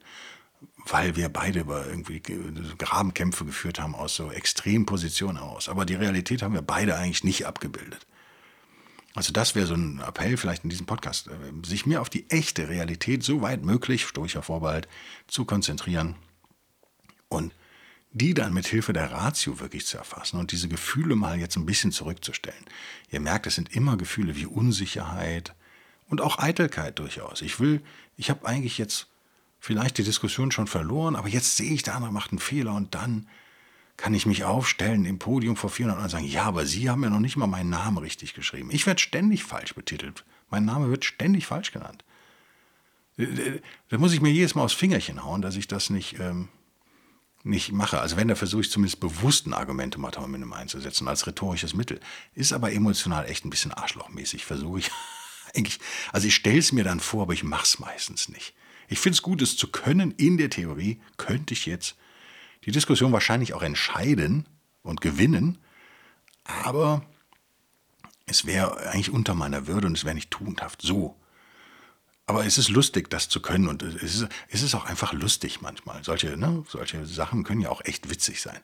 Weil 0.86 1.16
wir 1.16 1.28
beide 1.28 1.60
über 1.60 1.86
irgendwie 1.86 2.20
Grabenkämpfe 2.20 3.44
geführt 3.44 3.80
haben 3.80 3.94
aus 3.94 4.16
so 4.16 4.30
extremen 4.30 4.86
Positionen 4.86 5.38
aus. 5.38 5.68
Aber 5.68 5.86
die 5.86 5.94
Realität 5.94 6.42
haben 6.42 6.54
wir 6.54 6.62
beide 6.62 6.96
eigentlich 6.96 7.24
nicht 7.24 7.46
abgebildet. 7.46 8.06
Also 9.14 9.32
das 9.32 9.54
wäre 9.54 9.66
so 9.66 9.74
ein 9.74 10.00
Appell 10.00 10.36
vielleicht 10.36 10.64
in 10.64 10.70
diesem 10.70 10.86
Podcast, 10.86 11.28
äh, 11.28 11.66
sich 11.66 11.86
mehr 11.86 12.00
auf 12.00 12.10
die 12.10 12.30
echte 12.30 12.68
Realität 12.68 13.22
so 13.22 13.42
weit 13.42 13.64
möglich, 13.64 14.06
stoischer 14.06 14.42
Vorbehalt, 14.42 14.88
zu 15.26 15.44
konzentrieren 15.44 16.14
und 17.28 17.52
die 18.12 18.34
dann 18.34 18.52
mit 18.52 18.66
Hilfe 18.66 18.92
der 18.92 19.12
Ratio 19.12 19.60
wirklich 19.60 19.86
zu 19.86 19.96
erfassen 19.96 20.38
und 20.38 20.52
diese 20.52 20.68
Gefühle 20.68 21.14
mal 21.14 21.38
jetzt 21.38 21.56
ein 21.56 21.66
bisschen 21.66 21.92
zurückzustellen. 21.92 22.64
Ihr 23.10 23.20
merkt, 23.20 23.46
es 23.46 23.54
sind 23.54 23.74
immer 23.74 23.96
Gefühle 23.96 24.36
wie 24.36 24.46
Unsicherheit 24.46 25.54
und 26.08 26.20
auch 26.20 26.38
Eitelkeit 26.38 26.98
durchaus. 26.98 27.40
Ich 27.40 27.60
will, 27.60 27.82
ich 28.16 28.30
habe 28.30 28.46
eigentlich 28.46 28.78
jetzt 28.78 29.06
vielleicht 29.60 29.98
die 29.98 30.02
Diskussion 30.02 30.50
schon 30.50 30.66
verloren, 30.66 31.14
aber 31.14 31.28
jetzt 31.28 31.56
sehe 31.56 31.72
ich, 31.72 31.82
der 31.82 31.94
andere 31.94 32.12
macht 32.12 32.32
einen 32.32 32.40
Fehler 32.40 32.74
und 32.74 32.94
dann 32.94 33.28
kann 34.00 34.14
ich 34.14 34.24
mich 34.24 34.44
aufstellen 34.44 35.04
im 35.04 35.18
Podium 35.18 35.56
vor 35.56 35.68
400 35.68 36.02
und 36.02 36.08
sagen, 36.08 36.24
ja, 36.24 36.44
aber 36.44 36.64
Sie 36.64 36.88
haben 36.88 37.02
ja 37.04 37.10
noch 37.10 37.20
nicht 37.20 37.36
mal 37.36 37.46
meinen 37.46 37.68
Namen 37.68 37.98
richtig 37.98 38.32
geschrieben. 38.32 38.70
Ich 38.72 38.86
werde 38.86 38.98
ständig 38.98 39.44
falsch 39.44 39.74
betitelt. 39.74 40.24
Mein 40.48 40.64
Name 40.64 40.88
wird 40.88 41.04
ständig 41.04 41.46
falsch 41.46 41.70
genannt. 41.70 42.02
Da 43.18 43.98
muss 43.98 44.14
ich 44.14 44.22
mir 44.22 44.30
jedes 44.30 44.54
Mal 44.54 44.62
aufs 44.62 44.72
Fingerchen 44.72 45.22
hauen, 45.22 45.42
dass 45.42 45.54
ich 45.54 45.68
das 45.68 45.90
nicht, 45.90 46.18
ähm, 46.18 46.48
nicht 47.42 47.72
mache. 47.72 48.00
Also 48.00 48.16
wenn, 48.16 48.28
da 48.28 48.36
versuche 48.36 48.62
ich 48.62 48.70
zumindest 48.70 49.00
bewusst 49.00 49.46
ein 49.46 49.52
Argumentum 49.52 50.06
einzusetzen 50.54 51.06
als 51.06 51.26
rhetorisches 51.26 51.74
Mittel. 51.74 52.00
Ist 52.34 52.54
aber 52.54 52.72
emotional 52.72 53.26
echt 53.26 53.44
ein 53.44 53.50
bisschen 53.50 53.72
arschlochmäßig, 53.72 54.46
versuche 54.46 54.78
ich 54.78 54.90
eigentlich. 55.54 55.78
Also 56.10 56.26
ich 56.26 56.34
stelle 56.34 56.58
es 56.58 56.72
mir 56.72 56.84
dann 56.84 57.00
vor, 57.00 57.24
aber 57.24 57.34
ich 57.34 57.44
mache 57.44 57.64
es 57.64 57.78
meistens 57.78 58.30
nicht. 58.30 58.54
Ich 58.88 58.98
finde 58.98 59.16
es 59.16 59.22
gut, 59.22 59.42
es 59.42 59.58
zu 59.58 59.68
können. 59.68 60.12
In 60.12 60.38
der 60.38 60.48
Theorie 60.48 61.02
könnte 61.18 61.52
ich 61.52 61.66
jetzt 61.66 61.96
die 62.64 62.72
Diskussion 62.72 63.12
wahrscheinlich 63.12 63.54
auch 63.54 63.62
entscheiden 63.62 64.46
und 64.82 65.00
gewinnen, 65.00 65.58
aber 66.44 67.02
es 68.26 68.46
wäre 68.46 68.88
eigentlich 68.88 69.10
unter 69.10 69.34
meiner 69.34 69.66
Würde 69.66 69.86
und 69.86 69.96
es 69.96 70.04
wäre 70.04 70.14
nicht 70.14 70.30
tugendhaft. 70.30 70.82
So. 70.82 71.16
Aber 72.26 72.46
es 72.46 72.58
ist 72.58 72.68
lustig, 72.68 73.10
das 73.10 73.28
zu 73.28 73.40
können 73.40 73.66
und 73.66 73.82
es 73.82 74.14
ist, 74.14 74.28
es 74.48 74.62
ist 74.62 74.74
auch 74.74 74.84
einfach 74.84 75.12
lustig 75.12 75.62
manchmal. 75.62 76.04
Solche, 76.04 76.36
ne, 76.36 76.64
solche 76.68 77.04
Sachen 77.06 77.42
können 77.42 77.60
ja 77.60 77.70
auch 77.70 77.84
echt 77.84 78.08
witzig 78.08 78.40
sein. 78.40 78.60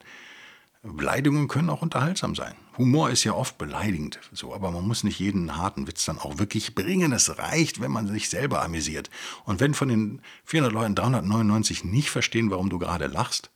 Beleidigungen 0.82 1.48
können 1.48 1.70
auch 1.70 1.82
unterhaltsam 1.82 2.36
sein. 2.36 2.54
Humor 2.78 3.10
ist 3.10 3.24
ja 3.24 3.32
oft 3.32 3.58
beleidigend, 3.58 4.20
so, 4.32 4.54
aber 4.54 4.70
man 4.70 4.86
muss 4.86 5.02
nicht 5.02 5.18
jeden 5.18 5.56
harten 5.56 5.88
Witz 5.88 6.04
dann 6.04 6.18
auch 6.18 6.38
wirklich 6.38 6.74
bringen. 6.74 7.12
Es 7.12 7.38
reicht, 7.38 7.80
wenn 7.80 7.90
man 7.90 8.06
sich 8.06 8.28
selber 8.28 8.62
amüsiert. 8.62 9.10
Und 9.44 9.58
wenn 9.58 9.74
von 9.74 9.88
den 9.88 10.22
400 10.44 10.72
Leuten 10.72 10.94
399 10.94 11.84
nicht 11.84 12.10
verstehen, 12.10 12.50
warum 12.50 12.70
du 12.70 12.78
gerade 12.78 13.06
lachst, 13.06 13.50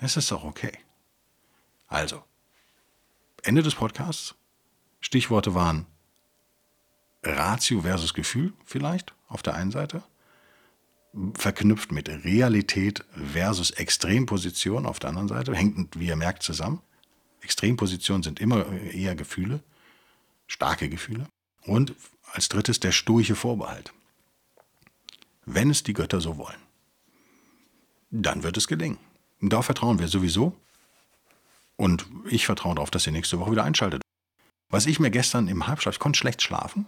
es 0.00 0.16
ist 0.16 0.30
doch 0.30 0.44
okay. 0.44 0.72
Also, 1.86 2.24
Ende 3.42 3.62
des 3.62 3.74
Podcasts. 3.74 4.34
Stichworte 5.00 5.54
waren 5.54 5.86
Ratio 7.22 7.82
versus 7.82 8.14
Gefühl 8.14 8.52
vielleicht 8.64 9.14
auf 9.28 9.42
der 9.42 9.54
einen 9.54 9.70
Seite, 9.70 10.02
verknüpft 11.34 11.92
mit 11.92 12.08
Realität 12.08 13.04
versus 13.32 13.70
Extremposition 13.70 14.86
auf 14.86 14.98
der 14.98 15.10
anderen 15.10 15.28
Seite, 15.28 15.54
hängt, 15.54 15.98
wie 15.98 16.06
ihr 16.06 16.16
merkt, 16.16 16.42
zusammen. 16.42 16.80
Extrempositionen 17.40 18.22
sind 18.22 18.40
immer 18.40 18.66
eher 18.72 19.14
Gefühle, 19.16 19.62
starke 20.46 20.88
Gefühle. 20.88 21.26
Und 21.62 21.94
als 22.32 22.48
drittes 22.48 22.80
der 22.80 22.92
stoische 22.92 23.34
Vorbehalt. 23.34 23.92
Wenn 25.46 25.70
es 25.70 25.82
die 25.82 25.94
Götter 25.94 26.20
so 26.20 26.36
wollen, 26.36 26.60
dann 28.10 28.42
wird 28.42 28.56
es 28.56 28.68
gelingen. 28.68 28.98
Darauf 29.40 29.66
vertrauen 29.66 29.98
wir 29.98 30.08
sowieso. 30.08 30.54
Und 31.76 32.06
ich 32.28 32.44
vertraue 32.44 32.74
darauf, 32.74 32.90
dass 32.90 33.06
ihr 33.06 33.12
nächste 33.12 33.38
Woche 33.38 33.52
wieder 33.52 33.64
einschaltet. 33.64 34.02
Was 34.68 34.86
ich 34.86 35.00
mir 35.00 35.10
gestern 35.10 35.48
im 35.48 35.66
Halbschlaf, 35.66 35.94
ich 35.94 36.00
konnte 36.00 36.18
schlecht 36.18 36.42
schlafen. 36.42 36.86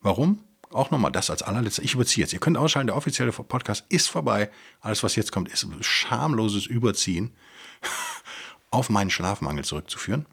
Warum? 0.00 0.44
Auch 0.70 0.90
nochmal 0.90 1.12
das 1.12 1.28
als 1.28 1.42
allerletztes. 1.42 1.84
Ich 1.84 1.94
überziehe 1.94 2.24
jetzt. 2.24 2.32
Ihr 2.32 2.38
könnt 2.38 2.56
ausschalten, 2.56 2.86
der 2.86 2.96
offizielle 2.96 3.32
Podcast 3.32 3.84
ist 3.88 4.08
vorbei. 4.08 4.50
Alles, 4.80 5.02
was 5.02 5.16
jetzt 5.16 5.32
kommt, 5.32 5.48
ist 5.48 5.66
schamloses 5.80 6.66
Überziehen 6.66 7.32
auf 8.70 8.88
meinen 8.88 9.10
Schlafmangel 9.10 9.64
zurückzuführen. 9.64 10.24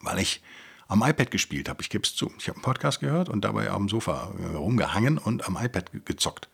Weil 0.00 0.18
ich 0.18 0.42
am 0.86 1.02
iPad 1.02 1.30
gespielt 1.30 1.68
habe. 1.70 1.80
Ich 1.80 1.88
gebe 1.88 2.04
es 2.04 2.14
zu. 2.14 2.30
Ich 2.38 2.48
habe 2.48 2.56
einen 2.56 2.62
Podcast 2.62 3.00
gehört 3.00 3.30
und 3.30 3.42
dabei 3.42 3.70
am 3.70 3.88
Sofa 3.88 4.32
äh, 4.38 4.54
rumgehangen 4.54 5.16
und 5.16 5.48
am 5.48 5.56
iPad 5.56 5.90
gezockt 6.04 6.48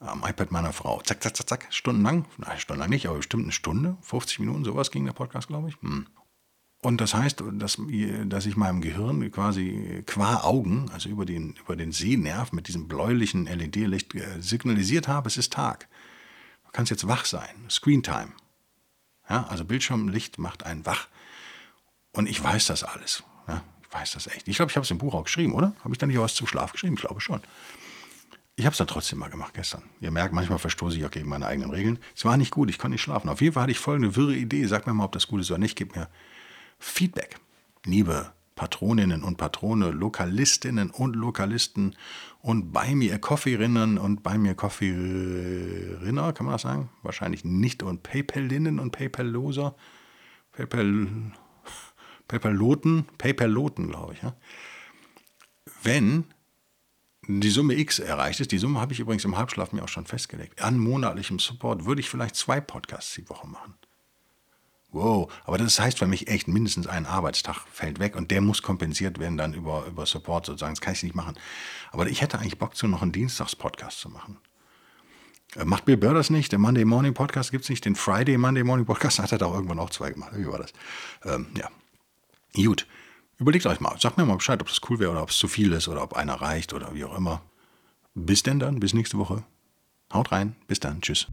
am 0.00 0.24
iPad 0.26 0.50
meiner 0.50 0.72
Frau. 0.72 1.00
Zack, 1.02 1.22
zack, 1.22 1.36
zack, 1.36 1.48
zack, 1.48 1.66
stundenlang. 1.70 2.24
Nein, 2.38 2.58
stundenlang 2.58 2.90
nicht, 2.90 3.06
aber 3.06 3.18
bestimmt 3.18 3.44
eine 3.44 3.52
Stunde, 3.52 3.96
50 4.02 4.40
Minuten, 4.40 4.64
sowas 4.64 4.90
ging 4.90 5.04
der 5.04 5.12
Podcast, 5.12 5.48
glaube 5.48 5.68
ich. 5.68 5.80
Hm. 5.82 6.06
Und 6.82 7.02
das 7.02 7.12
heißt, 7.12 7.44
dass, 7.52 7.78
dass 8.24 8.46
ich 8.46 8.56
meinem 8.56 8.80
Gehirn 8.80 9.30
quasi 9.30 10.02
qua 10.06 10.42
Augen, 10.42 10.90
also 10.94 11.10
über 11.10 11.26
den, 11.26 11.54
über 11.60 11.76
den 11.76 11.92
Sehnerv 11.92 12.52
mit 12.52 12.68
diesem 12.68 12.88
bläulichen 12.88 13.44
LED-Licht 13.44 14.14
äh, 14.14 14.40
signalisiert 14.40 15.06
habe, 15.06 15.28
es 15.28 15.36
ist 15.36 15.52
Tag. 15.52 15.88
Du 16.64 16.70
kannst 16.72 16.90
jetzt 16.90 17.06
wach 17.06 17.26
sein. 17.26 17.66
Screentime. 17.68 18.32
Ja, 19.28 19.46
also 19.48 19.66
Bildschirmlicht 19.66 20.38
macht 20.38 20.64
einen 20.64 20.86
wach. 20.86 21.08
Und 22.12 22.28
ich 22.28 22.42
weiß 22.42 22.66
das 22.66 22.82
alles. 22.82 23.22
Ja, 23.46 23.62
ich 23.82 23.92
weiß 23.92 24.12
das 24.12 24.26
echt. 24.28 24.48
Ich 24.48 24.56
glaube, 24.56 24.70
ich 24.70 24.76
habe 24.76 24.84
es 24.84 24.90
im 24.90 24.98
Buch 24.98 25.14
auch 25.14 25.24
geschrieben, 25.24 25.52
oder? 25.52 25.74
Habe 25.84 25.92
ich 25.92 25.98
da 25.98 26.06
nicht 26.06 26.18
auch 26.18 26.24
was 26.24 26.34
zum 26.34 26.46
Schlaf 26.46 26.72
geschrieben? 26.72 26.94
Ich 26.94 27.00
glaube 27.02 27.20
schon. 27.20 27.42
Ich 28.60 28.66
habe 28.66 28.72
es 28.72 28.78
dann 28.78 28.88
trotzdem 28.88 29.18
mal 29.18 29.30
gemacht 29.30 29.54
gestern. 29.54 29.84
Ihr 30.02 30.10
merkt, 30.10 30.34
manchmal 30.34 30.58
verstoße 30.58 30.98
ich 30.98 31.06
auch 31.06 31.10
gegen 31.10 31.30
meine 31.30 31.46
eigenen 31.46 31.70
Regeln. 31.70 31.98
Es 32.14 32.26
war 32.26 32.36
nicht 32.36 32.50
gut, 32.50 32.68
ich 32.68 32.78
konnte 32.78 32.92
nicht 32.92 33.00
schlafen. 33.00 33.30
Auf 33.30 33.40
jeden 33.40 33.54
Fall 33.54 33.62
hatte 33.62 33.72
ich 33.72 33.78
folgende 33.78 34.16
wirre 34.16 34.34
Idee. 34.34 34.66
Sag 34.66 34.86
mir 34.86 34.92
mal, 34.92 35.06
ob 35.06 35.12
das 35.12 35.28
gut 35.28 35.40
ist 35.40 35.50
oder 35.50 35.56
nicht. 35.56 35.76
Gib 35.76 35.96
mir 35.96 36.10
Feedback. 36.78 37.38
Liebe 37.86 38.34
Patroninnen 38.56 39.24
und 39.24 39.38
Patrone, 39.38 39.92
Lokalistinnen 39.92 40.90
und 40.90 41.16
Lokalisten 41.16 41.96
und 42.40 42.70
bei 42.70 42.94
mir 42.94 43.18
Coffeerinnen 43.18 43.96
und 43.96 44.22
bei 44.22 44.36
mir 44.36 44.54
Coffeerinner, 44.54 46.34
kann 46.34 46.44
man 46.44 46.56
das 46.56 46.60
sagen? 46.60 46.90
Wahrscheinlich 47.02 47.46
nicht. 47.46 47.82
Und 47.82 48.02
PayPalinnen 48.02 48.78
und 48.78 48.90
PayPal-Loser. 48.90 49.74
PayPal, 50.52 51.08
PayPal-Loten, 52.28 53.06
PayPal-Loten, 53.16 53.88
glaube 53.88 54.12
ich. 54.12 54.22
Ja? 54.22 54.36
Wenn 55.82 56.26
die 57.38 57.50
Summe 57.50 57.74
X 57.74 57.98
erreicht 57.98 58.40
ist, 58.40 58.50
die 58.50 58.58
Summe 58.58 58.80
habe 58.80 58.92
ich 58.92 59.00
übrigens 59.00 59.24
im 59.24 59.36
Halbschlaf 59.36 59.72
mir 59.72 59.84
auch 59.84 59.88
schon 59.88 60.06
festgelegt, 60.06 60.60
an 60.62 60.78
monatlichem 60.78 61.38
Support 61.38 61.84
würde 61.84 62.00
ich 62.00 62.10
vielleicht 62.10 62.34
zwei 62.34 62.60
Podcasts 62.60 63.14
die 63.14 63.28
Woche 63.28 63.46
machen. 63.46 63.74
Wow, 64.92 65.32
aber 65.44 65.58
das 65.58 65.78
heißt 65.78 65.98
für 65.98 66.08
mich 66.08 66.26
echt, 66.26 66.48
mindestens 66.48 66.88
ein 66.88 67.06
Arbeitstag 67.06 67.64
fällt 67.72 68.00
weg 68.00 68.16
und 68.16 68.32
der 68.32 68.40
muss 68.40 68.62
kompensiert 68.62 69.20
werden 69.20 69.36
dann 69.36 69.54
über, 69.54 69.86
über 69.86 70.04
Support 70.04 70.46
sozusagen. 70.46 70.74
Das 70.74 70.80
kann 70.80 70.94
ich 70.94 71.02
nicht 71.04 71.14
machen. 71.14 71.38
Aber 71.92 72.08
ich 72.08 72.22
hätte 72.22 72.40
eigentlich 72.40 72.58
Bock 72.58 72.74
zu 72.74 72.88
noch 72.88 73.02
einen 73.02 73.12
Dienstagspodcast 73.12 74.00
zu 74.00 74.08
machen. 74.08 74.38
Äh, 75.54 75.64
Macht 75.64 75.84
Bill 75.84 75.96
Burr 75.96 76.14
das 76.14 76.30
nicht? 76.30 76.50
Der 76.50 76.58
Monday 76.58 76.84
Morning 76.84 77.14
Podcast 77.14 77.52
gibt 77.52 77.64
es 77.64 77.70
nicht. 77.70 77.84
Den 77.84 77.94
Friday 77.94 78.36
Monday 78.36 78.64
Morning 78.64 78.86
Podcast 78.86 79.18
hat 79.20 79.30
er 79.30 79.38
da 79.38 79.46
irgendwann 79.46 79.78
auch 79.78 79.90
zwei 79.90 80.10
gemacht. 80.10 80.32
Wie 80.34 80.46
war 80.46 80.58
das? 80.58 80.72
Ähm, 81.24 81.46
ja. 81.56 81.68
Gut. 82.54 82.86
Überlegt 83.40 83.64
euch 83.64 83.80
mal. 83.80 83.98
Sagt 83.98 84.18
mir 84.18 84.26
mal 84.26 84.36
Bescheid, 84.36 84.60
ob 84.60 84.68
das 84.68 84.80
cool 84.88 84.98
wäre 84.98 85.10
oder 85.10 85.22
ob 85.22 85.30
es 85.30 85.38
zu 85.38 85.48
viel 85.48 85.72
ist 85.72 85.88
oder 85.88 86.02
ob 86.02 86.12
einer 86.12 86.34
reicht 86.34 86.74
oder 86.74 86.94
wie 86.94 87.04
auch 87.04 87.16
immer. 87.16 87.40
Bis 88.14 88.42
denn 88.42 88.60
dann. 88.60 88.80
Bis 88.80 88.92
nächste 88.92 89.16
Woche. 89.16 89.42
Haut 90.12 90.30
rein. 90.30 90.56
Bis 90.68 90.78
dann. 90.78 91.00
Tschüss. 91.00 91.26